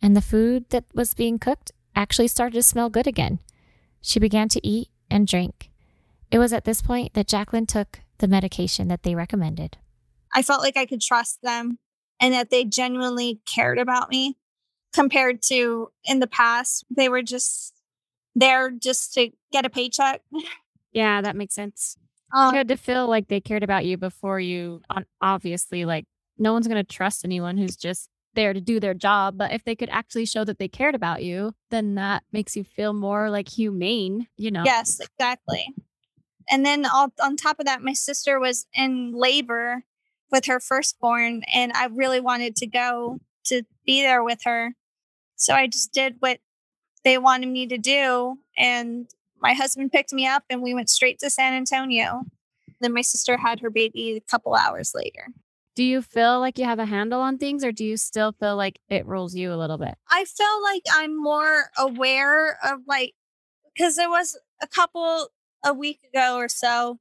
and 0.00 0.16
the 0.16 0.22
food 0.22 0.70
that 0.70 0.84
was 0.94 1.12
being 1.12 1.40
cooked 1.40 1.72
actually 1.96 2.28
started 2.28 2.54
to 2.54 2.62
smell 2.62 2.88
good 2.88 3.08
again. 3.08 3.40
She 4.00 4.20
began 4.20 4.48
to 4.50 4.64
eat 4.64 4.88
and 5.10 5.26
drink. 5.26 5.70
It 6.30 6.38
was 6.38 6.52
at 6.52 6.64
this 6.64 6.82
point 6.82 7.14
that 7.14 7.26
Jaclyn 7.26 7.66
took 7.66 8.00
the 8.18 8.28
medication 8.28 8.86
that 8.88 9.02
they 9.02 9.16
recommended. 9.16 9.76
I 10.32 10.42
felt 10.42 10.62
like 10.62 10.76
I 10.76 10.86
could 10.86 11.00
trust 11.00 11.42
them 11.42 11.78
and 12.20 12.32
that 12.32 12.50
they 12.50 12.64
genuinely 12.64 13.40
cared 13.44 13.78
about 13.78 14.08
me 14.08 14.36
compared 14.92 15.42
to 15.42 15.90
in 16.04 16.20
the 16.20 16.26
past. 16.26 16.84
They 16.90 17.08
were 17.08 17.22
just 17.22 17.74
there 18.34 18.70
just 18.70 19.14
to 19.14 19.30
get 19.52 19.64
a 19.66 19.70
paycheck. 19.70 20.22
Yeah, 20.92 21.20
that 21.22 21.36
makes 21.36 21.54
sense. 21.54 21.96
Um, 22.34 22.52
you 22.52 22.58
had 22.58 22.68
to 22.68 22.76
feel 22.76 23.06
like 23.06 23.28
they 23.28 23.40
cared 23.40 23.62
about 23.62 23.84
you 23.84 23.96
before 23.96 24.40
you, 24.40 24.82
obviously, 25.20 25.84
like 25.84 26.06
no 26.38 26.52
one's 26.52 26.66
going 26.66 26.84
to 26.84 26.94
trust 26.94 27.24
anyone 27.24 27.56
who's 27.56 27.76
just 27.76 28.08
there 28.34 28.52
to 28.52 28.60
do 28.60 28.80
their 28.80 28.94
job. 28.94 29.38
But 29.38 29.52
if 29.52 29.64
they 29.64 29.74
could 29.74 29.88
actually 29.90 30.26
show 30.26 30.44
that 30.44 30.58
they 30.58 30.68
cared 30.68 30.94
about 30.94 31.22
you, 31.22 31.54
then 31.70 31.94
that 31.94 32.24
makes 32.32 32.56
you 32.56 32.64
feel 32.64 32.92
more 32.92 33.30
like 33.30 33.48
humane, 33.48 34.26
you 34.36 34.50
know? 34.50 34.64
Yes, 34.64 35.00
exactly. 35.00 35.74
And 36.50 36.64
then 36.64 36.84
all, 36.84 37.12
on 37.22 37.36
top 37.36 37.58
of 37.58 37.66
that, 37.66 37.82
my 37.82 37.92
sister 37.92 38.38
was 38.38 38.66
in 38.74 39.12
labor 39.12 39.84
with 40.30 40.46
her 40.46 40.60
firstborn, 40.60 41.42
and 41.52 41.72
I 41.72 41.86
really 41.86 42.20
wanted 42.20 42.56
to 42.56 42.66
go 42.66 43.20
to 43.44 43.62
be 43.86 44.02
there 44.02 44.22
with 44.22 44.40
her. 44.44 44.74
So 45.36 45.54
I 45.54 45.66
just 45.66 45.92
did 45.92 46.16
what 46.18 46.38
they 47.04 47.18
wanted 47.18 47.48
me 47.48 47.66
to 47.68 47.78
do. 47.78 48.38
And 48.56 49.08
my 49.40 49.54
husband 49.54 49.92
picked 49.92 50.12
me 50.12 50.26
up 50.26 50.44
and 50.50 50.62
we 50.62 50.74
went 50.74 50.90
straight 50.90 51.18
to 51.20 51.30
San 51.30 51.52
Antonio. 51.52 52.22
Then 52.80 52.92
my 52.92 53.02
sister 53.02 53.36
had 53.36 53.60
her 53.60 53.70
baby 53.70 54.16
a 54.16 54.30
couple 54.30 54.54
hours 54.54 54.92
later. 54.94 55.28
Do 55.74 55.84
you 55.84 56.00
feel 56.00 56.40
like 56.40 56.58
you 56.58 56.64
have 56.64 56.78
a 56.78 56.86
handle 56.86 57.20
on 57.20 57.36
things 57.36 57.62
or 57.62 57.70
do 57.70 57.84
you 57.84 57.98
still 57.98 58.32
feel 58.32 58.56
like 58.56 58.78
it 58.88 59.06
rules 59.06 59.34
you 59.34 59.52
a 59.52 59.56
little 59.56 59.76
bit? 59.76 59.94
I 60.10 60.24
feel 60.24 60.62
like 60.62 60.82
I'm 60.90 61.22
more 61.22 61.70
aware 61.78 62.58
of 62.66 62.80
like, 62.86 63.14
because 63.74 63.96
there 63.96 64.08
was 64.08 64.38
a 64.62 64.66
couple, 64.66 65.28
a 65.64 65.74
week 65.74 66.00
ago 66.12 66.36
or 66.36 66.48
so, 66.48 66.98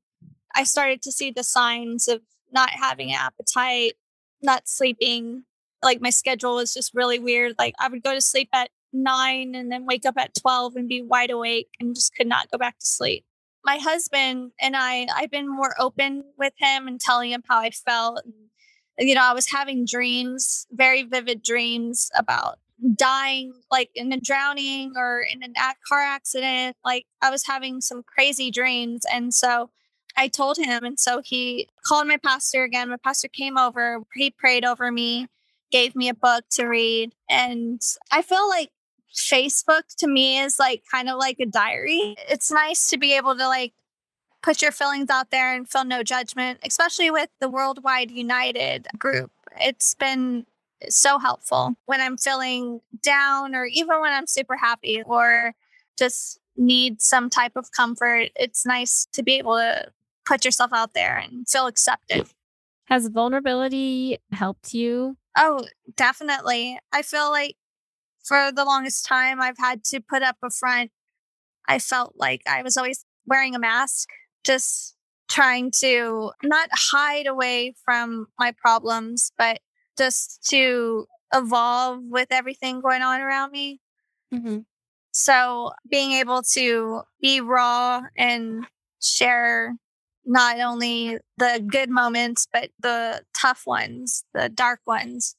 I 0.54 0.64
started 0.64 1.02
to 1.04 1.12
see 1.12 1.32
the 1.32 1.44
signs 1.44 2.08
of 2.08 2.22
not 2.52 2.72
having 2.72 3.12
an 3.12 3.20
appetite, 3.20 3.94
not 4.42 4.68
sleeping, 4.68 5.44
like 5.86 6.02
my 6.02 6.10
schedule 6.10 6.56
was 6.56 6.74
just 6.74 6.94
really 6.94 7.20
weird. 7.20 7.56
Like 7.58 7.76
I 7.80 7.88
would 7.88 8.04
go 8.04 8.14
to 8.14 8.22
sleep 8.22 8.50
at 8.52 8.70
nine 8.92 9.56
and 9.56 9.72
then 9.72 9.86
wake 9.86 10.06
up 10.06 10.18
at 10.18 10.36
12 10.36 10.76
and 10.76 10.90
be 10.90 11.02
wide 11.02 11.32
awake 11.32 11.70
and 11.80 11.96
just 11.96 12.16
could 12.16 12.28
not 12.28 12.52
go 12.52 12.58
back 12.58 12.80
to 12.80 12.86
sleep. 12.86 13.24
My 13.64 13.78
husband 13.78 14.52
and 14.60 14.76
I, 14.76 15.08
I've 15.16 15.32
been 15.32 15.48
more 15.48 15.76
open 15.80 16.24
with 16.38 16.54
him 16.58 16.88
and 16.88 17.00
telling 17.00 17.32
him 17.32 17.44
how 17.48 17.60
I 17.60 17.72
felt. 17.72 18.22
And, 18.98 19.10
you 19.10 19.16
know, 19.16 19.24
I 19.24 19.34
was 19.34 19.52
having 19.52 19.86
dreams, 19.86 20.68
very 20.72 21.04
vivid 21.04 21.42
dreams 21.44 22.12
about 22.16 22.60
dying, 22.96 23.54
like 23.72 23.90
in 23.96 24.12
a 24.12 24.20
drowning 24.20 24.94
or 24.96 25.22
in 25.22 25.42
a 25.44 25.54
car 25.88 26.02
accident. 26.02 26.78
Like 26.84 27.06
I 27.22 27.30
was 27.30 27.48
having 27.48 27.82
some 27.82 28.04
crazy 28.04 28.52
dreams. 28.52 29.04
And 29.12 29.34
so 29.34 29.72
I 30.16 30.28
told 30.28 30.58
him. 30.58 30.84
And 30.84 31.00
so 31.00 31.22
he 31.24 31.68
called 31.86 32.08
my 32.08 32.18
pastor 32.18 32.64
again. 32.64 32.90
My 32.90 32.98
pastor 32.98 33.28
came 33.28 33.58
over, 33.58 34.02
he 34.14 34.30
prayed 34.30 34.64
over 34.64 34.92
me, 34.92 35.28
gave 35.76 35.94
me 35.94 36.08
a 36.08 36.14
book 36.14 36.46
to 36.52 36.64
read. 36.64 37.14
And 37.30 37.82
I 38.10 38.22
feel 38.22 38.48
like 38.48 38.70
Facebook 39.14 39.84
to 39.98 40.08
me 40.08 40.40
is 40.40 40.58
like 40.58 40.84
kind 40.90 41.10
of 41.10 41.18
like 41.18 41.38
a 41.42 41.46
diary. 41.46 42.16
It's 42.30 42.50
nice 42.50 42.88
to 42.92 42.98
be 42.98 43.14
able 43.18 43.36
to 43.36 43.46
like 43.46 43.74
put 44.42 44.62
your 44.62 44.72
feelings 44.72 45.10
out 45.10 45.32
there 45.32 45.54
and 45.54 45.70
feel 45.70 45.84
no 45.84 46.02
judgment, 46.02 46.60
especially 46.64 47.12
with 47.12 47.28
the 47.42 47.50
Worldwide 47.50 48.10
United 48.10 48.88
group. 48.98 49.32
It's 49.60 49.96
been 49.96 50.46
so 50.88 51.20
helpful 51.20 51.76
when 51.88 52.00
I'm 52.00 52.16
feeling 52.16 52.80
down 53.02 53.54
or 53.54 53.66
even 53.66 54.00
when 54.00 54.14
I'm 54.14 54.28
super 54.28 54.56
happy 54.56 55.04
or 55.06 55.56
just 56.00 56.40
need 56.56 57.02
some 57.02 57.30
type 57.30 57.58
of 57.58 57.72
comfort. 57.72 58.30
It's 58.38 58.66
nice 58.66 59.08
to 59.12 59.24
be 59.24 59.34
able 59.40 59.58
to 59.58 59.92
put 60.26 60.46
yourself 60.46 60.72
out 60.72 60.94
there 60.94 61.18
and 61.18 61.46
feel 61.50 61.68
accepted. 61.68 62.28
Has 62.86 63.10
vulnerability 63.10 64.20
helped 64.32 64.74
you? 64.74 65.18
Oh, 65.36 65.66
definitely. 65.96 66.80
I 66.92 67.02
feel 67.02 67.30
like 67.30 67.56
for 68.24 68.52
the 68.52 68.66
longest 68.66 69.06
time, 69.06 69.42
I've 69.42 69.58
had 69.58 69.84
to 69.86 70.00
put 70.00 70.24
up 70.24 70.38
a 70.44 70.50
front. 70.50 70.92
I 71.68 71.80
felt 71.80 72.14
like 72.16 72.42
I 72.48 72.62
was 72.62 72.78
always 72.78 73.06
wearing 73.26 73.56
a 73.56 73.60
mask, 73.60 74.10
just 74.44 74.96
trying 75.30 75.72
to 75.80 76.32
not 76.44 76.70
hide 76.72 77.28
away 77.28 77.76
from 77.84 78.28
my 78.40 78.54
problems, 78.58 79.32
but 79.38 79.60
just 79.98 80.46
to 80.50 81.08
evolve 81.34 82.00
with 82.04 82.28
everything 82.32 82.82
going 82.82 83.02
on 83.02 83.22
around 83.22 83.52
me. 83.52 83.80
Mm-hmm. 84.34 84.60
So 85.12 85.72
being 85.90 86.12
able 86.14 86.44
to 86.54 87.02
be 87.22 87.42
raw 87.42 88.02
and 88.18 88.66
share 89.02 89.76
not 90.26 90.60
only 90.60 91.20
the 91.38 91.64
good 91.66 91.90
moments, 91.90 92.48
but 92.52 92.72
the 92.80 93.24
tough 93.40 93.64
ones, 93.66 94.24
the 94.34 94.50
dark 94.50 94.80
ones, 94.86 95.36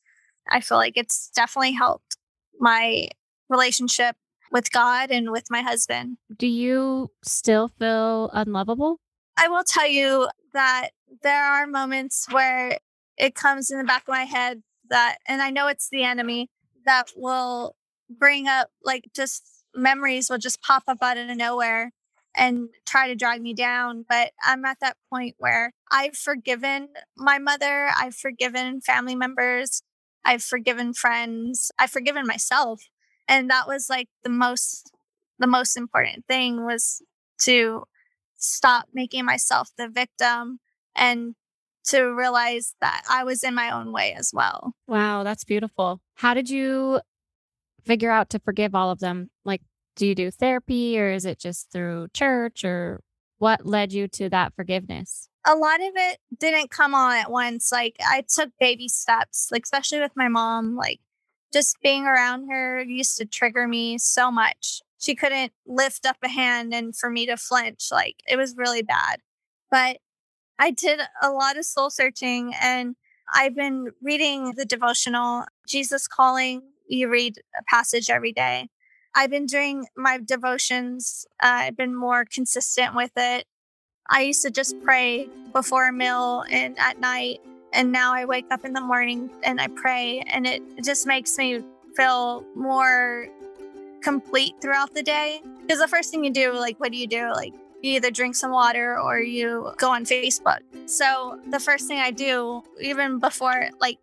I 0.48 0.60
feel 0.60 0.78
like 0.78 0.96
it's 0.96 1.30
definitely 1.34 1.72
helped 1.72 2.16
my 2.58 3.08
relationship 3.48 4.16
with 4.52 4.70
God 4.70 5.10
and 5.10 5.30
with 5.30 5.50
my 5.50 5.62
husband. 5.62 6.18
Do 6.36 6.46
you 6.46 7.10
still 7.22 7.68
feel 7.68 8.30
unlovable? 8.32 9.00
I 9.36 9.48
will 9.48 9.64
tell 9.64 9.86
you 9.86 10.28
that 10.52 10.90
there 11.22 11.44
are 11.44 11.66
moments 11.66 12.26
where 12.30 12.78
it 13.18 13.34
comes 13.34 13.70
in 13.70 13.78
the 13.78 13.84
back 13.84 14.02
of 14.02 14.08
my 14.08 14.24
head 14.24 14.62
that, 14.88 15.18
and 15.26 15.42
I 15.42 15.50
know 15.50 15.66
it's 15.66 15.88
the 15.90 16.04
enemy 16.04 16.48
that 16.84 17.10
will 17.16 17.74
bring 18.08 18.46
up 18.46 18.68
like 18.84 19.10
just 19.14 19.42
memories 19.74 20.30
will 20.30 20.38
just 20.38 20.62
pop 20.62 20.84
up 20.86 20.98
out 21.02 21.18
of 21.18 21.36
nowhere 21.36 21.92
and 22.36 22.68
try 22.86 23.08
to 23.08 23.14
drag 23.14 23.40
me 23.40 23.54
down. 23.54 24.04
But 24.08 24.32
I'm 24.44 24.64
at 24.64 24.78
that 24.80 24.96
point 25.10 25.34
where 25.38 25.72
I've 25.90 26.16
forgiven 26.16 26.88
my 27.16 27.38
mother, 27.38 27.90
I've 27.98 28.14
forgiven 28.14 28.80
family 28.80 29.16
members, 29.16 29.82
I've 30.24 30.42
forgiven 30.42 30.92
friends, 30.92 31.70
I've 31.78 31.90
forgiven 31.90 32.26
myself. 32.26 32.82
And 33.28 33.50
that 33.50 33.66
was 33.66 33.88
like 33.88 34.08
the 34.22 34.30
most 34.30 34.92
the 35.38 35.46
most 35.46 35.76
important 35.76 36.24
thing 36.26 36.64
was 36.64 37.02
to 37.42 37.84
stop 38.36 38.86
making 38.92 39.24
myself 39.24 39.70
the 39.76 39.88
victim 39.88 40.60
and 40.94 41.34
to 41.84 42.02
realize 42.02 42.74
that 42.80 43.02
I 43.08 43.24
was 43.24 43.44
in 43.44 43.54
my 43.54 43.70
own 43.70 43.92
way 43.92 44.14
as 44.14 44.30
well. 44.32 44.72
Wow, 44.88 45.22
that's 45.22 45.44
beautiful. 45.44 46.00
How 46.14 46.34
did 46.34 46.50
you 46.50 47.00
figure 47.84 48.10
out 48.10 48.30
to 48.30 48.38
forgive 48.38 48.74
all 48.74 48.90
of 48.90 48.98
them? 48.98 49.30
Like, 49.44 49.62
do 49.96 50.06
you 50.06 50.14
do 50.14 50.30
therapy 50.30 50.98
or 51.00 51.10
is 51.10 51.24
it 51.24 51.38
just 51.38 51.72
through 51.72 52.08
church 52.12 52.64
or 52.64 53.00
what 53.38 53.66
led 53.66 53.92
you 53.92 54.06
to 54.08 54.28
that 54.28 54.54
forgiveness? 54.54 55.28
A 55.44 55.54
lot 55.54 55.80
of 55.80 55.92
it 55.94 56.18
didn't 56.38 56.70
come 56.70 56.94
all 56.94 57.10
at 57.10 57.30
once. 57.30 57.70
Like, 57.72 57.96
I 58.00 58.24
took 58.28 58.50
baby 58.58 58.88
steps, 58.88 59.48
like, 59.50 59.64
especially 59.64 60.00
with 60.00 60.12
my 60.16 60.28
mom. 60.28 60.76
Like, 60.76 61.00
just 61.52 61.80
being 61.82 62.04
around 62.04 62.48
her 62.48 62.82
used 62.82 63.16
to 63.18 63.24
trigger 63.24 63.68
me 63.68 63.98
so 63.98 64.30
much. 64.30 64.80
She 64.98 65.14
couldn't 65.14 65.52
lift 65.66 66.04
up 66.06 66.16
a 66.22 66.28
hand 66.28 66.74
and 66.74 66.96
for 66.96 67.10
me 67.10 67.26
to 67.26 67.36
flinch. 67.36 67.88
Like, 67.92 68.16
it 68.26 68.36
was 68.36 68.56
really 68.56 68.82
bad. 68.82 69.20
But 69.70 69.98
I 70.58 70.70
did 70.70 71.00
a 71.22 71.30
lot 71.30 71.56
of 71.58 71.64
soul 71.64 71.90
searching 71.90 72.52
and 72.60 72.96
I've 73.32 73.54
been 73.54 73.88
reading 74.02 74.54
the 74.56 74.64
devotional 74.64 75.44
Jesus 75.68 76.08
Calling. 76.08 76.62
You 76.88 77.08
read 77.08 77.38
a 77.58 77.62
passage 77.64 78.10
every 78.10 78.32
day. 78.32 78.68
I've 79.16 79.30
been 79.30 79.46
doing 79.46 79.86
my 79.96 80.18
devotions. 80.18 81.26
Uh, 81.42 81.64
I've 81.64 81.76
been 81.76 81.96
more 81.96 82.26
consistent 82.26 82.94
with 82.94 83.12
it. 83.16 83.46
I 84.10 84.20
used 84.20 84.42
to 84.42 84.50
just 84.50 84.80
pray 84.82 85.28
before 85.54 85.88
a 85.88 85.92
meal 85.92 86.44
and 86.50 86.78
at 86.78 87.00
night. 87.00 87.40
And 87.72 87.90
now 87.90 88.14
I 88.14 88.26
wake 88.26 88.44
up 88.50 88.66
in 88.66 88.74
the 88.74 88.80
morning 88.80 89.30
and 89.42 89.58
I 89.60 89.68
pray, 89.68 90.22
and 90.28 90.46
it 90.46 90.62
just 90.84 91.06
makes 91.06 91.36
me 91.36 91.62
feel 91.96 92.44
more 92.54 93.28
complete 94.02 94.54
throughout 94.60 94.94
the 94.94 95.02
day. 95.02 95.40
Because 95.62 95.80
the 95.80 95.88
first 95.88 96.10
thing 96.10 96.22
you 96.22 96.30
do, 96.30 96.52
like, 96.52 96.78
what 96.78 96.92
do 96.92 96.98
you 96.98 97.06
do? 97.06 97.32
Like, 97.32 97.54
you 97.82 97.92
either 97.92 98.10
drink 98.10 98.34
some 98.34 98.50
water 98.50 99.00
or 99.00 99.18
you 99.18 99.72
go 99.78 99.90
on 99.90 100.04
Facebook. 100.04 100.58
So 100.86 101.40
the 101.50 101.60
first 101.60 101.88
thing 101.88 101.98
I 101.98 102.10
do, 102.10 102.62
even 102.80 103.18
before 103.18 103.70
like 103.80 103.98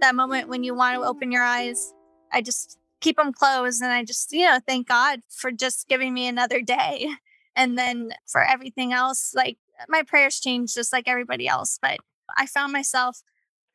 that 0.00 0.14
moment 0.14 0.48
when 0.48 0.64
you 0.64 0.74
want 0.74 0.96
to 0.96 1.06
open 1.06 1.30
your 1.30 1.42
eyes, 1.42 1.94
I 2.32 2.42
just 2.42 2.78
keep 3.04 3.16
them 3.16 3.32
closed 3.32 3.82
and 3.82 3.92
I 3.92 4.04
just, 4.04 4.32
you 4.32 4.44
know, 4.44 4.58
thank 4.66 4.88
God 4.88 5.20
for 5.28 5.52
just 5.52 5.88
giving 5.88 6.14
me 6.14 6.26
another 6.26 6.60
day. 6.60 7.08
And 7.54 7.78
then 7.78 8.14
for 8.26 8.42
everything 8.42 8.92
else, 8.92 9.32
like 9.34 9.58
my 9.88 10.02
prayers 10.02 10.40
changed 10.40 10.74
just 10.74 10.92
like 10.92 11.06
everybody 11.06 11.46
else. 11.46 11.78
But 11.80 11.98
I 12.36 12.46
found 12.46 12.72
myself 12.72 13.22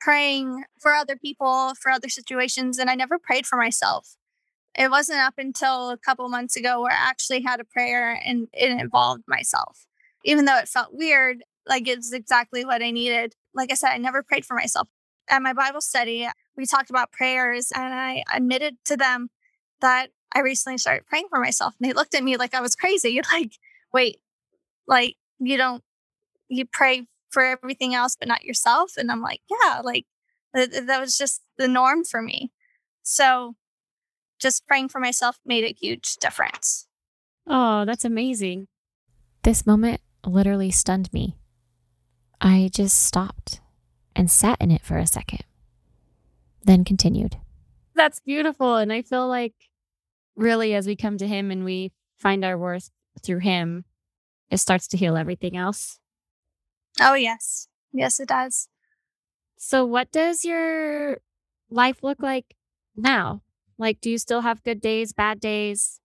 praying 0.01 0.65
for 0.79 0.93
other 0.93 1.15
people, 1.15 1.73
for 1.81 1.91
other 1.91 2.09
situations, 2.09 2.77
and 2.77 2.89
I 2.89 2.95
never 2.95 3.17
prayed 3.17 3.45
for 3.45 3.55
myself 3.57 4.17
it 4.79 4.89
wasn't 4.89 5.19
up 5.19 5.35
until 5.37 5.89
a 5.89 5.97
couple 5.97 6.27
months 6.29 6.55
ago 6.55 6.81
where 6.81 6.91
I 6.91 7.09
actually 7.09 7.41
had 7.41 7.59
a 7.59 7.65
prayer 7.65 8.19
and 8.25 8.47
it 8.53 8.71
involved 8.71 9.23
myself. 9.27 9.85
Even 10.23 10.45
though 10.45 10.57
it 10.57 10.67
felt 10.67 10.93
weird, 10.93 11.43
like 11.67 11.87
it's 11.87 12.13
exactly 12.13 12.65
what 12.65 12.81
I 12.81 12.91
needed. 12.91 13.35
Like 13.53 13.71
I 13.71 13.75
said, 13.75 13.89
I 13.89 13.97
never 13.97 14.23
prayed 14.23 14.45
for 14.45 14.55
myself. 14.55 14.87
At 15.27 15.41
my 15.41 15.53
Bible 15.53 15.81
study, 15.81 16.27
we 16.59 16.65
talked 16.65 16.89
about 16.89 17.11
prayers 17.11 17.71
and 17.73 17.93
I 17.93 18.23
admitted 18.33 18.75
to 18.85 18.97
them 18.97 19.29
that 19.81 20.09
I 20.33 20.41
recently 20.41 20.77
started 20.77 21.07
praying 21.07 21.27
for 21.29 21.39
myself. 21.39 21.73
And 21.79 21.89
they 21.89 21.93
looked 21.93 22.13
at 22.13 22.23
me 22.23 22.37
like 22.37 22.53
I 22.53 22.61
was 22.61 22.75
crazy. 22.75 23.19
Like, 23.31 23.53
wait, 23.93 24.17
like 24.87 25.15
you 25.39 25.57
don't, 25.57 25.83
you 26.49 26.65
pray 26.65 27.07
for 27.29 27.43
everything 27.43 27.95
else, 27.95 28.15
but 28.19 28.27
not 28.27 28.43
yourself. 28.43 28.93
And 28.97 29.11
I'm 29.11 29.21
like, 29.21 29.41
yeah, 29.49 29.81
like 29.83 30.05
that, 30.53 30.87
that 30.87 30.99
was 30.99 31.17
just 31.17 31.41
the 31.57 31.67
norm 31.67 32.03
for 32.03 32.21
me. 32.21 32.51
So 33.03 33.55
just 34.39 34.67
praying 34.67 34.89
for 34.89 34.99
myself 34.99 35.39
made 35.45 35.63
a 35.63 35.75
huge 35.79 36.17
difference. 36.17 36.87
Oh, 37.47 37.85
that's 37.85 38.05
amazing. 38.05 38.67
This 39.43 39.65
moment 39.65 40.01
literally 40.25 40.71
stunned 40.71 41.11
me. 41.13 41.35
I 42.41 42.69
just 42.73 43.03
stopped 43.03 43.61
and 44.15 44.29
sat 44.29 44.59
in 44.61 44.71
it 44.71 44.83
for 44.83 44.97
a 44.97 45.07
second, 45.07 45.43
then 46.63 46.83
continued. 46.83 47.37
That's 47.95 48.19
beautiful. 48.19 48.75
And 48.75 48.93
I 48.93 49.01
feel 49.01 49.27
like 49.27 49.53
really, 50.35 50.73
as 50.73 50.87
we 50.87 50.95
come 50.95 51.17
to 51.17 51.27
Him 51.27 51.51
and 51.51 51.65
we 51.65 51.91
find 52.17 52.43
our 52.45 52.57
worth 52.57 52.91
through 53.21 53.39
Him, 53.39 53.85
it 54.49 54.57
starts 54.57 54.87
to 54.89 54.97
heal 54.97 55.17
everything 55.17 55.57
else. 55.57 55.99
Oh, 56.99 57.13
yes. 57.13 57.67
Yes, 57.91 58.19
it 58.19 58.29
does. 58.29 58.67
So, 59.57 59.85
what 59.85 60.11
does 60.11 60.45
your 60.45 61.17
life 61.69 62.03
look 62.03 62.21
like 62.21 62.55
now? 62.95 63.41
Like, 63.77 64.01
do 64.01 64.09
you 64.09 64.17
still 64.17 64.41
have 64.41 64.63
good 64.63 64.81
days, 64.81 65.13
bad 65.13 65.39
days? 65.39 65.99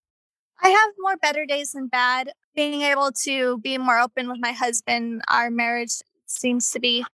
I 0.62 0.68
have 0.68 0.90
more 0.98 1.16
better 1.16 1.44
days 1.46 1.72
than 1.72 1.88
bad. 1.88 2.32
Being 2.54 2.82
able 2.82 3.10
to 3.24 3.58
be 3.58 3.78
more 3.78 3.98
open 3.98 4.28
with 4.28 4.38
my 4.40 4.52
husband, 4.52 5.22
our 5.28 5.50
marriage 5.50 6.00
seems 6.26 6.70
to 6.70 6.80
be 6.80 7.04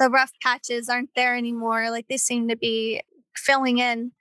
the 0.00 0.10
rough 0.10 0.32
patches 0.42 0.88
aren't 0.88 1.14
there 1.14 1.36
anymore. 1.36 1.90
Like 1.90 2.08
they 2.08 2.16
seem 2.16 2.48
to 2.48 2.56
be 2.56 3.02
filling 3.36 3.78
in. 3.78 4.12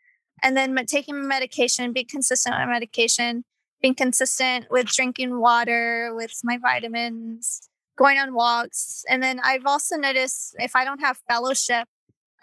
And 0.44 0.56
then 0.56 0.78
taking 0.86 1.28
medication, 1.28 1.92
being 1.94 2.06
consistent 2.08 2.56
with 2.60 2.70
medication, 2.70 3.46
being 3.82 3.96
consistent 3.96 4.68
with 4.70 4.88
drinking 4.88 5.40
water, 5.40 6.14
with 6.14 6.40
my 6.44 6.58
vitamins, 6.58 7.70
going 7.98 8.18
on 8.18 8.34
walks. 8.34 9.04
And 9.10 9.24
then 9.24 9.40
I've 9.44 9.66
also 9.66 9.98
noticed 9.98 10.56
if 10.60 10.76
I 10.76 10.86
don't 10.86 11.00
have 11.00 11.18
fellowship, 11.28 11.88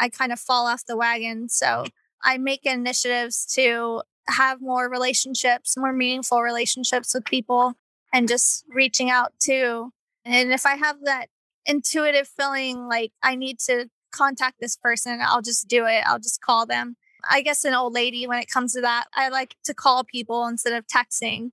I 0.01 0.09
kind 0.09 0.33
of 0.33 0.41
fall 0.41 0.67
off 0.67 0.85
the 0.87 0.97
wagon. 0.97 1.49
So 1.49 1.85
I 2.23 2.39
make 2.39 2.65
initiatives 2.65 3.47
to 3.55 4.03
have 4.29 4.61
more 4.61 4.91
relationships, 4.91 5.77
more 5.77 5.93
meaningful 5.93 6.43
relationships 6.43 7.15
with 7.15 7.25
people 7.25 7.75
and 8.13 8.29
just 8.29 8.65
reaching 8.69 9.11
out 9.11 9.33
to. 9.41 9.93
And 10.25 10.53
if 10.53 10.67
I 10.67 10.75
have 10.75 10.97
that 11.05 11.29
intuitive 11.67 12.29
feeling 12.29 12.89
like 12.89 13.13
I 13.23 13.35
need 13.35 13.59
to 13.67 13.89
contact 14.13 14.57
this 14.61 14.77
person, 14.77 15.21
I'll 15.23 15.43
just 15.43 15.69
do 15.69 15.87
it. 15.87 16.03
I'll 16.07 16.19
just 16.19 16.41
call 16.41 16.67
them. 16.67 16.97
I 17.29 17.43
guess, 17.43 17.65
an 17.65 17.75
old 17.75 17.93
lady 17.93 18.27
when 18.27 18.39
it 18.39 18.51
comes 18.51 18.73
to 18.75 18.81
that. 18.83 19.07
I 19.15 19.29
like 19.29 19.57
to 19.65 19.75
call 19.75 20.05
people 20.05 20.47
instead 20.47 20.73
of 20.73 20.87
texting. 20.87 21.51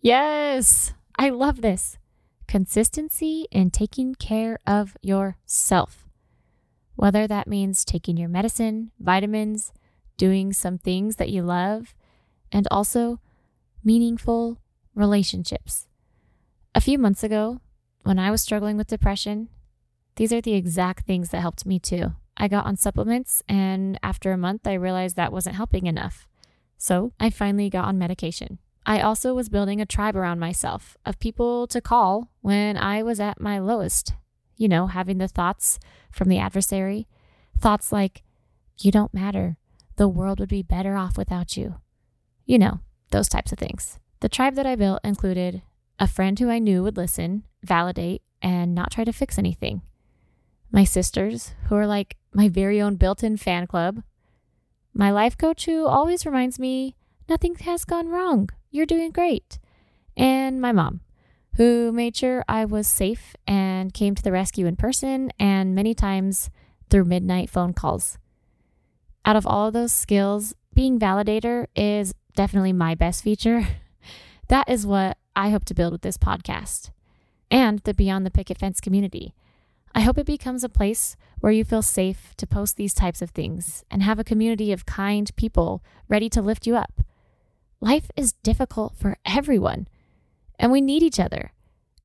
Yes, 0.00 0.92
I 1.16 1.30
love 1.30 1.62
this. 1.62 1.96
Consistency 2.46 3.46
in 3.50 3.70
taking 3.70 4.14
care 4.14 4.58
of 4.66 4.96
yourself. 5.00 6.04
Whether 6.94 7.26
that 7.26 7.48
means 7.48 7.84
taking 7.84 8.16
your 8.16 8.28
medicine, 8.28 8.92
vitamins, 9.00 9.72
doing 10.16 10.52
some 10.52 10.78
things 10.78 11.16
that 11.16 11.30
you 11.30 11.42
love, 11.42 11.94
and 12.52 12.68
also 12.70 13.18
meaningful 13.82 14.58
relationships. 14.94 15.86
A 16.74 16.80
few 16.80 16.98
months 16.98 17.24
ago, 17.24 17.60
when 18.04 18.18
I 18.18 18.30
was 18.30 18.42
struggling 18.42 18.76
with 18.76 18.86
depression, 18.86 19.48
these 20.16 20.32
are 20.32 20.40
the 20.40 20.54
exact 20.54 21.06
things 21.06 21.30
that 21.30 21.40
helped 21.40 21.66
me 21.66 21.78
too. 21.78 22.12
I 22.36 22.48
got 22.48 22.66
on 22.66 22.76
supplements, 22.76 23.42
and 23.48 23.98
after 24.02 24.32
a 24.32 24.38
month, 24.38 24.66
I 24.66 24.74
realized 24.74 25.16
that 25.16 25.32
wasn't 25.32 25.56
helping 25.56 25.86
enough. 25.86 26.28
So 26.76 27.12
I 27.18 27.30
finally 27.30 27.70
got 27.70 27.86
on 27.86 27.98
medication. 27.98 28.58
I 28.86 29.00
also 29.00 29.34
was 29.34 29.48
building 29.48 29.80
a 29.80 29.86
tribe 29.86 30.14
around 30.14 30.38
myself 30.38 30.96
of 31.06 31.18
people 31.18 31.66
to 31.68 31.80
call 31.80 32.30
when 32.42 32.76
I 32.76 33.02
was 33.02 33.18
at 33.18 33.40
my 33.40 33.58
lowest. 33.58 34.14
You 34.56 34.68
know, 34.68 34.86
having 34.86 35.18
the 35.18 35.28
thoughts 35.28 35.78
from 36.12 36.28
the 36.28 36.38
adversary, 36.38 37.08
thoughts 37.58 37.90
like, 37.90 38.22
you 38.78 38.92
don't 38.92 39.14
matter. 39.14 39.56
The 39.96 40.08
world 40.08 40.40
would 40.40 40.48
be 40.48 40.62
better 40.62 40.96
off 40.96 41.16
without 41.16 41.56
you. 41.56 41.76
You 42.44 42.58
know, 42.58 42.80
those 43.10 43.28
types 43.28 43.52
of 43.52 43.58
things. 43.58 43.98
The 44.20 44.28
tribe 44.28 44.54
that 44.56 44.66
I 44.66 44.76
built 44.76 45.00
included 45.02 45.62
a 45.98 46.08
friend 46.08 46.38
who 46.38 46.50
I 46.50 46.58
knew 46.58 46.82
would 46.82 46.96
listen, 46.96 47.44
validate, 47.62 48.22
and 48.42 48.74
not 48.74 48.90
try 48.90 49.04
to 49.04 49.12
fix 49.12 49.38
anything. 49.38 49.82
My 50.70 50.84
sisters, 50.84 51.54
who 51.68 51.76
are 51.76 51.86
like 51.86 52.16
my 52.32 52.48
very 52.48 52.80
own 52.80 52.96
built 52.96 53.22
in 53.22 53.36
fan 53.36 53.66
club. 53.66 54.02
My 54.92 55.10
life 55.10 55.38
coach, 55.38 55.66
who 55.66 55.86
always 55.86 56.26
reminds 56.26 56.58
me 56.58 56.96
nothing 57.28 57.54
has 57.56 57.84
gone 57.84 58.08
wrong. 58.08 58.50
You're 58.70 58.86
doing 58.86 59.12
great. 59.12 59.58
And 60.16 60.60
my 60.60 60.72
mom, 60.72 61.00
who 61.56 61.92
made 61.92 62.16
sure 62.16 62.44
I 62.48 62.64
was 62.64 62.86
safe 62.86 63.36
and 63.46 63.94
came 63.94 64.14
to 64.14 64.22
the 64.22 64.32
rescue 64.32 64.66
in 64.66 64.76
person 64.76 65.30
and 65.38 65.74
many 65.74 65.94
times 65.94 66.50
through 66.90 67.04
midnight 67.04 67.50
phone 67.50 67.72
calls. 67.72 68.18
Out 69.24 69.36
of 69.36 69.46
all 69.46 69.68
of 69.68 69.74
those 69.74 69.92
skills, 69.92 70.54
being 70.74 70.98
validator 70.98 71.66
is 71.76 72.14
definitely 72.34 72.72
my 72.72 72.94
best 72.94 73.22
feature. 73.22 73.66
That 74.48 74.68
is 74.68 74.86
what 74.86 75.16
I 75.36 75.50
hope 75.50 75.64
to 75.66 75.74
build 75.74 75.92
with 75.92 76.02
this 76.02 76.16
podcast 76.16 76.90
and 77.50 77.80
the 77.80 77.94
Beyond 77.94 78.24
the 78.24 78.30
Picket 78.30 78.58
Fence 78.58 78.80
community. 78.80 79.34
I 79.94 80.00
hope 80.00 80.18
it 80.18 80.26
becomes 80.26 80.64
a 80.64 80.68
place 80.68 81.16
where 81.40 81.52
you 81.52 81.64
feel 81.64 81.82
safe 81.82 82.34
to 82.36 82.46
post 82.46 82.76
these 82.76 82.94
types 82.94 83.22
of 83.22 83.30
things 83.30 83.84
and 83.90 84.02
have 84.02 84.18
a 84.18 84.24
community 84.24 84.72
of 84.72 84.86
kind 84.86 85.34
people 85.36 85.82
ready 86.08 86.28
to 86.30 86.42
lift 86.42 86.66
you 86.66 86.76
up. 86.76 87.02
Life 87.80 88.10
is 88.16 88.32
difficult 88.42 88.96
for 88.96 89.18
everyone, 89.24 89.88
and 90.58 90.72
we 90.72 90.80
need 90.80 91.02
each 91.02 91.20
other. 91.20 91.52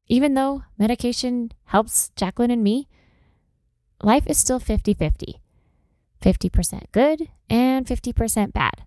Even 0.08 0.34
though 0.34 0.64
medication 0.78 1.52
helps 1.66 2.12
Jaclyn 2.16 2.52
and 2.52 2.64
me, 2.64 2.88
life 4.02 4.26
is 4.28 4.38
still 4.38 4.60
50 4.60 4.94
50. 4.94 5.42
50% 6.22 6.92
good 6.92 7.30
and 7.50 7.86
50% 7.86 8.54
bad. 8.54 8.84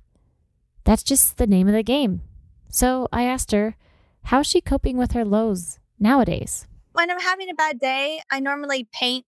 That's 0.84 1.02
just 1.02 1.38
the 1.38 1.46
name 1.46 1.66
of 1.66 1.74
the 1.74 1.82
game. 1.82 2.22
So 2.68 3.08
I 3.12 3.24
asked 3.24 3.52
her, 3.52 3.76
how's 4.24 4.46
she 4.46 4.60
coping 4.60 4.96
with 4.96 5.12
her 5.12 5.24
lows 5.24 5.78
nowadays? 5.98 6.66
When 6.92 7.10
I'm 7.10 7.20
having 7.20 7.50
a 7.50 7.54
bad 7.54 7.80
day, 7.80 8.20
I 8.30 8.40
normally 8.40 8.88
paint. 8.92 9.26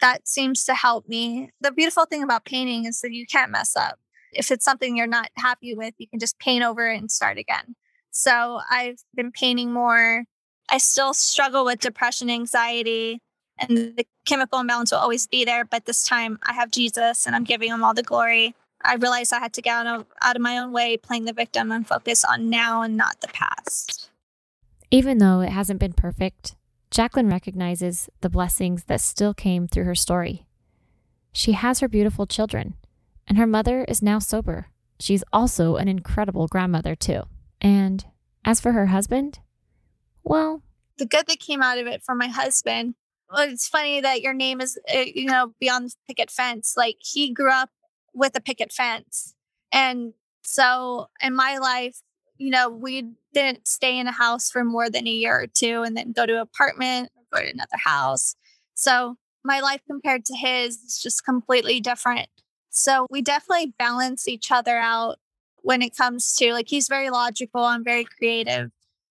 That 0.00 0.26
seems 0.26 0.64
to 0.64 0.74
help 0.74 1.08
me. 1.08 1.50
The 1.60 1.72
beautiful 1.72 2.06
thing 2.06 2.22
about 2.22 2.44
painting 2.44 2.86
is 2.86 3.00
that 3.00 3.12
you 3.12 3.26
can't 3.26 3.50
mess 3.50 3.76
up. 3.76 3.98
If 4.32 4.50
it's 4.50 4.64
something 4.64 4.96
you're 4.96 5.06
not 5.06 5.28
happy 5.36 5.74
with, 5.74 5.94
you 5.98 6.06
can 6.08 6.20
just 6.20 6.38
paint 6.38 6.64
over 6.64 6.90
it 6.90 6.98
and 6.98 7.10
start 7.10 7.38
again. 7.38 7.74
So 8.10 8.60
I've 8.70 8.98
been 9.14 9.32
painting 9.32 9.72
more. 9.72 10.24
I 10.68 10.78
still 10.78 11.14
struggle 11.14 11.64
with 11.64 11.80
depression, 11.80 12.30
anxiety, 12.30 13.20
and 13.58 13.76
the 13.76 14.06
chemical 14.24 14.60
imbalance 14.60 14.92
will 14.92 14.98
always 14.98 15.26
be 15.26 15.44
there. 15.44 15.64
But 15.64 15.84
this 15.84 16.04
time 16.04 16.38
I 16.42 16.52
have 16.52 16.70
Jesus 16.70 17.26
and 17.26 17.36
I'm 17.36 17.44
giving 17.44 17.70
him 17.70 17.84
all 17.84 17.94
the 17.94 18.02
glory. 18.02 18.54
I 18.82 18.94
realized 18.94 19.32
I 19.32 19.38
had 19.38 19.52
to 19.54 19.62
get 19.62 19.74
out 19.74 19.86
of, 19.86 20.06
out 20.22 20.36
of 20.36 20.42
my 20.42 20.58
own 20.58 20.72
way, 20.72 20.96
playing 20.96 21.24
the 21.24 21.32
victim, 21.32 21.70
and 21.70 21.86
focus 21.86 22.24
on 22.24 22.48
now 22.48 22.82
and 22.82 22.96
not 22.96 23.20
the 23.20 23.28
past. 23.28 24.10
Even 24.90 25.18
though 25.18 25.40
it 25.40 25.50
hasn't 25.50 25.80
been 25.80 25.92
perfect, 25.92 26.56
Jaclyn 26.90 27.30
recognizes 27.30 28.08
the 28.20 28.30
blessings 28.30 28.84
that 28.84 29.00
still 29.00 29.34
came 29.34 29.68
through 29.68 29.84
her 29.84 29.94
story. 29.94 30.46
She 31.32 31.52
has 31.52 31.80
her 31.80 31.88
beautiful 31.88 32.26
children, 32.26 32.74
and 33.28 33.38
her 33.38 33.46
mother 33.46 33.84
is 33.84 34.02
now 34.02 34.18
sober. 34.18 34.68
She's 34.98 35.24
also 35.32 35.76
an 35.76 35.88
incredible 35.88 36.48
grandmother, 36.48 36.94
too. 36.96 37.22
And 37.60 38.04
as 38.44 38.60
for 38.60 38.72
her 38.72 38.86
husband, 38.86 39.38
well, 40.24 40.62
the 40.98 41.06
good 41.06 41.26
that 41.26 41.38
came 41.38 41.62
out 41.62 41.78
of 41.78 41.86
it 41.86 42.02
for 42.02 42.14
my 42.14 42.28
husband. 42.28 42.94
Well, 43.30 43.48
it's 43.48 43.68
funny 43.68 44.00
that 44.00 44.22
your 44.22 44.34
name 44.34 44.60
is, 44.60 44.78
uh, 44.92 45.04
you 45.14 45.26
know, 45.26 45.54
beyond 45.60 45.90
the 45.90 45.96
picket 46.08 46.30
fence. 46.30 46.74
Like 46.76 46.96
he 47.00 47.32
grew 47.32 47.50
up 47.50 47.70
with 48.14 48.36
a 48.36 48.40
picket 48.40 48.72
fence. 48.72 49.34
And 49.72 50.14
so 50.42 51.08
in 51.22 51.34
my 51.34 51.58
life, 51.58 52.00
you 52.38 52.50
know, 52.50 52.68
we 52.68 53.12
didn't 53.32 53.68
stay 53.68 53.98
in 53.98 54.06
a 54.06 54.12
house 54.12 54.50
for 54.50 54.64
more 54.64 54.88
than 54.90 55.06
a 55.06 55.10
year 55.10 55.38
or 55.40 55.46
two 55.46 55.82
and 55.82 55.96
then 55.96 56.12
go 56.12 56.26
to 56.26 56.34
an 56.34 56.40
apartment, 56.40 57.10
go 57.32 57.40
to 57.40 57.50
another 57.50 57.76
house. 57.76 58.34
So 58.74 59.16
my 59.44 59.60
life 59.60 59.82
compared 59.86 60.24
to 60.26 60.36
his 60.36 60.76
is 60.78 60.98
just 61.02 61.24
completely 61.24 61.80
different. 61.80 62.28
So 62.70 63.06
we 63.10 63.20
definitely 63.22 63.74
balance 63.78 64.28
each 64.28 64.50
other 64.50 64.78
out 64.78 65.18
when 65.62 65.82
it 65.82 65.96
comes 65.96 66.34
to 66.36 66.52
like 66.52 66.68
he's 66.68 66.88
very 66.88 67.10
logical, 67.10 67.64
I'm 67.64 67.84
very 67.84 68.04
creative. 68.04 68.70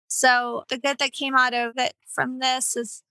So 0.09 0.64
the 0.68 0.78
good 0.78 0.99
that 0.99 1.12
came 1.12 1.36
out 1.36 1.55
of 1.55 1.74
it 1.76 1.95
from 2.07 2.40
this 2.40 2.76
is 2.76 3.03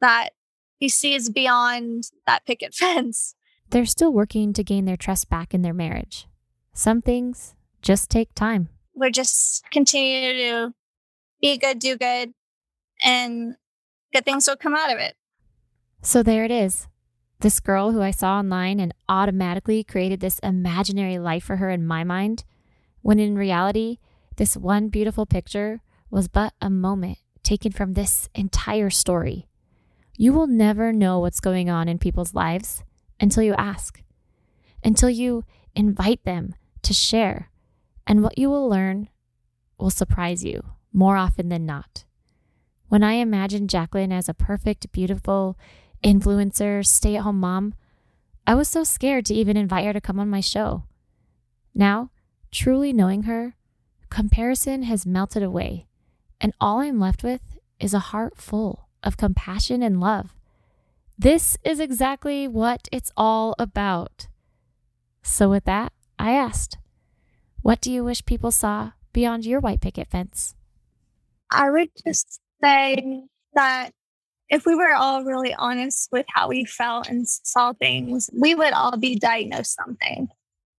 that 0.00 0.30
he 0.78 0.88
sees 0.88 1.30
beyond 1.30 2.10
that 2.26 2.44
picket 2.46 2.74
fence 2.74 3.34
they're 3.70 3.86
still 3.86 4.12
working 4.12 4.52
to 4.52 4.64
gain 4.64 4.84
their 4.84 4.96
trust 4.96 5.28
back 5.28 5.54
in 5.54 5.62
their 5.62 5.74
marriage. 5.74 6.26
Some 6.72 7.02
things 7.02 7.54
just 7.82 8.10
take 8.10 8.34
time. 8.34 8.68
We're 8.94 9.10
just 9.10 9.64
continue 9.70 10.32
to 10.32 10.74
be 11.40 11.56
good, 11.56 11.78
do 11.78 11.96
good, 11.96 12.32
and 13.02 13.54
good 14.12 14.24
things 14.24 14.46
will 14.46 14.56
come 14.56 14.74
out 14.74 14.92
of 14.92 14.98
it. 14.98 15.14
So 16.02 16.22
there 16.22 16.44
it 16.44 16.50
is. 16.50 16.88
This 17.40 17.60
girl 17.60 17.92
who 17.92 18.02
I 18.02 18.10
saw 18.10 18.38
online 18.38 18.80
and 18.80 18.92
automatically 19.08 19.82
created 19.82 20.20
this 20.20 20.38
imaginary 20.40 21.18
life 21.18 21.44
for 21.44 21.56
her 21.56 21.70
in 21.70 21.86
my 21.86 22.04
mind, 22.04 22.44
when 23.00 23.18
in 23.18 23.34
reality, 23.36 23.98
this 24.36 24.56
one 24.56 24.88
beautiful 24.88 25.24
picture 25.24 25.80
was 26.10 26.28
but 26.28 26.52
a 26.60 26.68
moment 26.68 27.18
taken 27.42 27.72
from 27.72 27.94
this 27.94 28.28
entire 28.34 28.90
story. 28.90 29.48
You 30.18 30.34
will 30.34 30.46
never 30.46 30.92
know 30.92 31.18
what's 31.18 31.40
going 31.40 31.70
on 31.70 31.88
in 31.88 31.98
people's 31.98 32.34
lives 32.34 32.84
until 33.20 33.42
you 33.42 33.54
ask, 33.54 34.02
until 34.82 35.10
you 35.10 35.44
invite 35.74 36.24
them 36.24 36.54
to 36.82 36.92
share. 36.92 37.50
And 38.06 38.22
what 38.22 38.38
you 38.38 38.48
will 38.48 38.68
learn 38.68 39.08
will 39.78 39.90
surprise 39.90 40.44
you 40.44 40.62
more 40.92 41.16
often 41.16 41.48
than 41.48 41.66
not. 41.66 42.04
When 42.88 43.04
I 43.04 43.12
imagined 43.12 43.70
Jaclyn 43.70 44.12
as 44.12 44.28
a 44.28 44.34
perfect, 44.34 44.90
beautiful 44.90 45.56
influencer, 46.02 46.84
stay 46.84 47.16
at 47.16 47.22
home 47.22 47.38
mom, 47.38 47.74
I 48.46 48.54
was 48.54 48.68
so 48.68 48.82
scared 48.82 49.26
to 49.26 49.34
even 49.34 49.56
invite 49.56 49.84
her 49.84 49.92
to 49.92 50.00
come 50.00 50.18
on 50.18 50.28
my 50.28 50.40
show. 50.40 50.84
Now, 51.72 52.10
truly 52.50 52.92
knowing 52.92 53.24
her, 53.24 53.54
comparison 54.08 54.82
has 54.82 55.06
melted 55.06 55.42
away, 55.42 55.86
and 56.40 56.52
all 56.60 56.80
I'm 56.80 56.98
left 56.98 57.22
with 57.22 57.42
is 57.78 57.94
a 57.94 58.00
heart 58.10 58.38
full 58.38 58.88
of 59.04 59.16
compassion 59.16 59.82
and 59.82 60.00
love. 60.00 60.34
This 61.20 61.58
is 61.62 61.80
exactly 61.80 62.48
what 62.48 62.88
it's 62.90 63.12
all 63.14 63.54
about. 63.58 64.26
So, 65.22 65.50
with 65.50 65.66
that, 65.66 65.92
I 66.18 66.32
asked, 66.32 66.78
What 67.60 67.82
do 67.82 67.92
you 67.92 68.02
wish 68.02 68.24
people 68.24 68.50
saw 68.50 68.92
beyond 69.12 69.44
your 69.44 69.60
white 69.60 69.82
picket 69.82 70.08
fence? 70.08 70.54
I 71.50 71.68
would 71.68 71.90
just 72.06 72.40
say 72.64 73.20
that 73.52 73.90
if 74.48 74.64
we 74.64 74.74
were 74.74 74.94
all 74.94 75.22
really 75.22 75.52
honest 75.52 76.08
with 76.10 76.24
how 76.30 76.48
we 76.48 76.64
felt 76.64 77.06
and 77.06 77.28
saw 77.28 77.74
things, 77.74 78.30
we 78.32 78.54
would 78.54 78.72
all 78.72 78.96
be 78.96 79.14
diagnosed 79.14 79.76
something. 79.76 80.28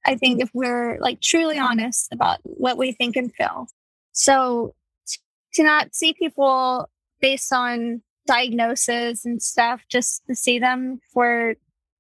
I 0.08 0.16
think 0.16 0.42
if 0.42 0.50
we're 0.56 0.98
like 1.00 1.22
truly 1.22 1.60
honest 1.60 2.08
about 2.12 2.40
what 2.42 2.80
we 2.80 2.94
think 2.94 3.16
and 3.16 3.32
feel. 3.32 3.68
So 4.12 4.74
to 5.54 5.64
not 5.64 5.94
see 5.94 6.14
people 6.14 6.90
based 7.20 7.54
on 7.54 8.02
diagnosis 8.28 9.26
and 9.26 9.42
stuff 9.42 9.82
just 9.90 10.24
to 10.28 10.36
see 10.36 10.60
them 10.60 11.00
for 11.14 11.56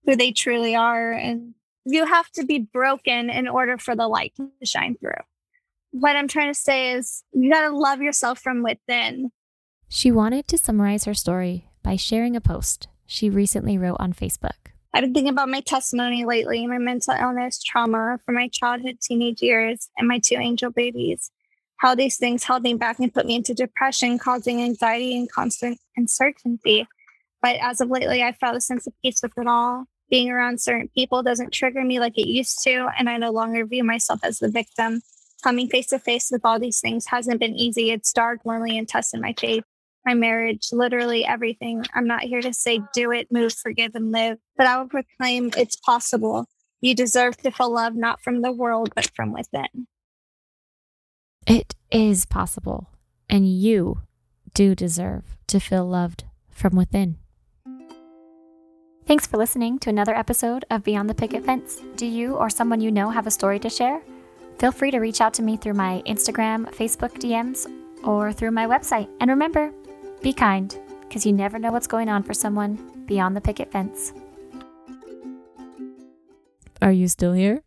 who 0.06 0.16
they 0.16 0.32
truly 0.32 0.76
are. 0.76 1.12
And 1.12 1.54
you 1.86 2.06
have 2.06 2.30
to 2.32 2.46
be 2.46 2.60
broken 2.60 3.30
in 3.30 3.48
order 3.48 3.78
for 3.78 3.96
the 3.96 4.08
light 4.08 4.34
to 4.38 4.66
shine 4.66 4.96
through. 5.00 5.12
What 5.92 6.16
I'm 6.16 6.28
trying 6.28 6.54
to 6.54 6.60
say 6.60 6.94
is 6.94 7.24
you 7.34 7.52
got 7.52 7.68
to 7.68 7.76
love 7.76 8.02
yourself 8.02 8.40
from 8.40 8.64
within. 8.64 9.32
She 9.90 10.12
wanted 10.12 10.48
to 10.48 10.58
summarize 10.58 11.04
her 11.04 11.14
story 11.14 11.70
by 11.84 11.98
sharing 11.98 12.36
a 12.36 12.42
post 12.42 12.88
she 13.06 13.30
recently 13.30 13.78
wrote 13.78 13.98
on 14.00 14.14
Facebook. 14.14 14.72
I've 14.94 15.04
been 15.04 15.14
thinking 15.14 15.34
about 15.34 15.50
my 15.50 15.62
testimony 15.62 16.26
lately, 16.26 16.66
my 16.68 16.78
mental 16.78 17.14
illness, 17.14 17.62
trauma 17.62 18.20
from 18.26 18.36
my 18.36 18.48
childhood, 18.50 19.00
teenage 19.02 19.42
years, 19.42 19.90
and 19.98 20.08
my 20.08 20.20
two 20.20 20.36
angel 20.36 20.72
babies. 20.72 21.32
How 21.82 21.96
these 21.96 22.18
things 22.18 22.44
held 22.44 22.64
me 22.64 22.76
back 22.76 23.00
and 23.00 23.14
put 23.14 23.26
me 23.26 23.36
into 23.36 23.54
depression, 23.54 24.20
causing 24.20 24.62
anxiety 24.62 25.18
and 25.18 25.32
constant 25.32 25.80
uncertainty. 25.98 26.88
But 27.42 27.56
as 27.56 27.82
of 27.82 27.90
lately, 27.90 28.22
I 28.22 28.34
felt 28.34 28.56
a 28.56 28.62
sense 28.62 28.86
of 28.86 28.94
peace 29.02 29.20
with 29.24 29.34
it 29.38 29.48
all. 29.48 29.86
Being 30.10 30.30
around 30.30 30.62
certain 30.62 30.90
people 30.96 31.24
doesn't 31.24 31.54
trigger 31.54 31.84
me 31.84 32.00
like 32.00 32.18
it 32.18 32.28
used 32.28 32.62
to, 32.64 32.88
and 32.98 33.10
I 33.10 33.18
no 33.18 33.32
longer 33.32 33.66
view 33.66 33.84
myself 33.84 34.20
as 34.24 34.40
the 34.40 34.50
victim. 34.50 35.02
Coming 35.44 35.68
face 35.70 35.88
to 35.88 35.98
face 35.98 36.30
with 36.32 36.42
all 36.46 36.60
these 36.60 36.80
things 36.80 37.08
hasn't 37.08 37.40
been 37.40 37.56
easy. 37.56 37.90
It's 37.90 38.14
dark, 38.14 38.42
lonely, 38.46 38.78
and 38.78 38.88
tested 38.88 39.22
my 39.22 39.34
faith 39.40 39.64
my 40.06 40.14
marriage, 40.14 40.70
literally 40.72 41.26
everything. 41.26 41.86
I'm 41.94 42.08
not 42.08 42.24
here 42.24 42.42
to 42.42 42.54
say 42.54 42.82
do 42.94 43.12
it, 43.12 43.32
move, 43.32 43.54
forgive, 43.54 43.96
and 43.96 44.12
live, 44.12 44.38
but 44.58 44.68
I 44.68 44.78
will 44.78 44.88
proclaim 44.88 45.52
it's 45.58 45.76
possible. 45.76 46.48
You 46.82 46.96
deserve 46.96 47.38
to 47.38 47.52
feel 47.52 47.72
love 47.72 47.96
not 47.96 48.22
from 48.22 48.42
the 48.42 48.52
world, 48.52 48.92
but 48.96 49.12
from 49.16 49.34
within. 49.34 49.88
It 51.52 51.76
is 51.92 52.26
possible, 52.26 52.92
and 53.30 53.46
you 53.46 54.04
do 54.54 54.74
deserve 54.74 55.36
to 55.48 55.60
feel 55.60 55.86
loved 55.86 56.24
from 56.50 56.78
within. 56.78 57.18
Thanks 59.06 59.28
for 59.28 59.36
listening 59.36 59.78
to 59.80 59.90
another 59.90 60.16
episode 60.16 60.64
of 60.72 60.86
Beyond 60.86 61.10
the 61.10 61.14
Picket 61.14 61.44
Fence. 61.44 61.82
Do 61.98 62.06
you 62.06 62.36
or 62.36 62.50
someone 62.50 62.80
you 62.80 62.90
know 62.90 63.10
have 63.10 63.28
a 63.28 63.32
story 63.32 63.60
to 63.60 63.70
share? 63.70 64.02
Feel 64.60 64.72
free 64.72 64.92
to 64.92 65.00
reach 65.00 65.20
out 65.20 65.34
to 65.34 65.44
me 65.44 65.58
through 65.58 65.74
my 65.74 66.02
Instagram, 66.06 66.74
Facebook 66.74 67.20
DMs, 67.20 67.70
or 68.06 68.32
through 68.32 68.52
my 68.52 68.66
website. 68.66 69.10
And 69.20 69.30
remember, 69.30 69.74
be 70.22 70.32
kind, 70.32 70.74
because 71.02 71.26
you 71.26 71.34
never 71.34 71.60
know 71.60 71.74
what's 71.74 71.86
going 71.86 72.08
on 72.08 72.24
for 72.24 72.34
someone 72.34 73.04
beyond 73.08 73.36
the 73.36 73.42
picket 73.42 73.70
fence. 73.74 74.14
Are 76.82 76.94
you 76.94 77.10
still 77.10 77.34
here? 77.34 77.64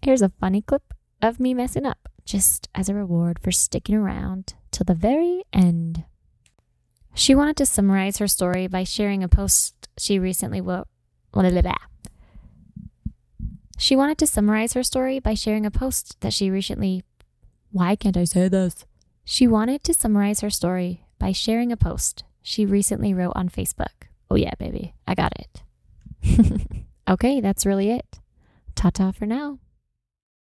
Here's 0.00 0.22
a 0.22 0.30
funny 0.30 0.62
clip 0.62 0.94
of 1.20 1.38
me 1.38 1.52
messing 1.52 1.84
up, 1.84 2.07
just 2.28 2.68
as 2.74 2.90
a 2.90 2.94
reward 2.94 3.38
for 3.38 3.50
sticking 3.50 3.94
around 3.94 4.52
till 4.70 4.84
the 4.84 4.94
very 4.94 5.42
end. 5.50 6.04
She 7.14 7.34
wanted 7.34 7.56
to 7.56 7.64
summarize 7.64 8.18
her 8.18 8.28
story 8.28 8.66
by 8.66 8.84
sharing 8.84 9.24
a 9.24 9.28
post 9.28 9.88
she 9.96 10.18
recently 10.18 10.60
wrote. 10.60 10.86
She 13.78 13.96
wanted 13.96 14.18
to 14.18 14.26
summarize 14.26 14.74
her 14.74 14.82
story 14.82 15.20
by 15.20 15.32
sharing 15.32 15.64
a 15.64 15.70
post 15.70 16.20
that 16.20 16.34
she 16.34 16.50
recently. 16.50 17.02
Why 17.70 17.96
can't 17.96 18.16
I 18.16 18.24
say 18.24 18.48
this? 18.48 18.84
She 19.24 19.46
wanted 19.46 19.82
to 19.84 19.94
summarize 19.94 20.40
her 20.40 20.50
story 20.50 21.06
by 21.18 21.32
sharing 21.32 21.72
a 21.72 21.78
post 21.78 22.24
she 22.42 22.66
recently 22.66 23.14
wrote 23.14 23.32
on 23.36 23.48
Facebook. 23.48 24.08
Oh, 24.30 24.36
yeah, 24.36 24.52
baby, 24.58 24.94
I 25.06 25.14
got 25.14 25.32
it. 25.38 25.62
okay, 27.08 27.40
that's 27.40 27.64
really 27.64 27.90
it. 27.90 28.20
Ta 28.74 28.90
ta 28.90 29.12
for 29.12 29.24
now. 29.24 29.60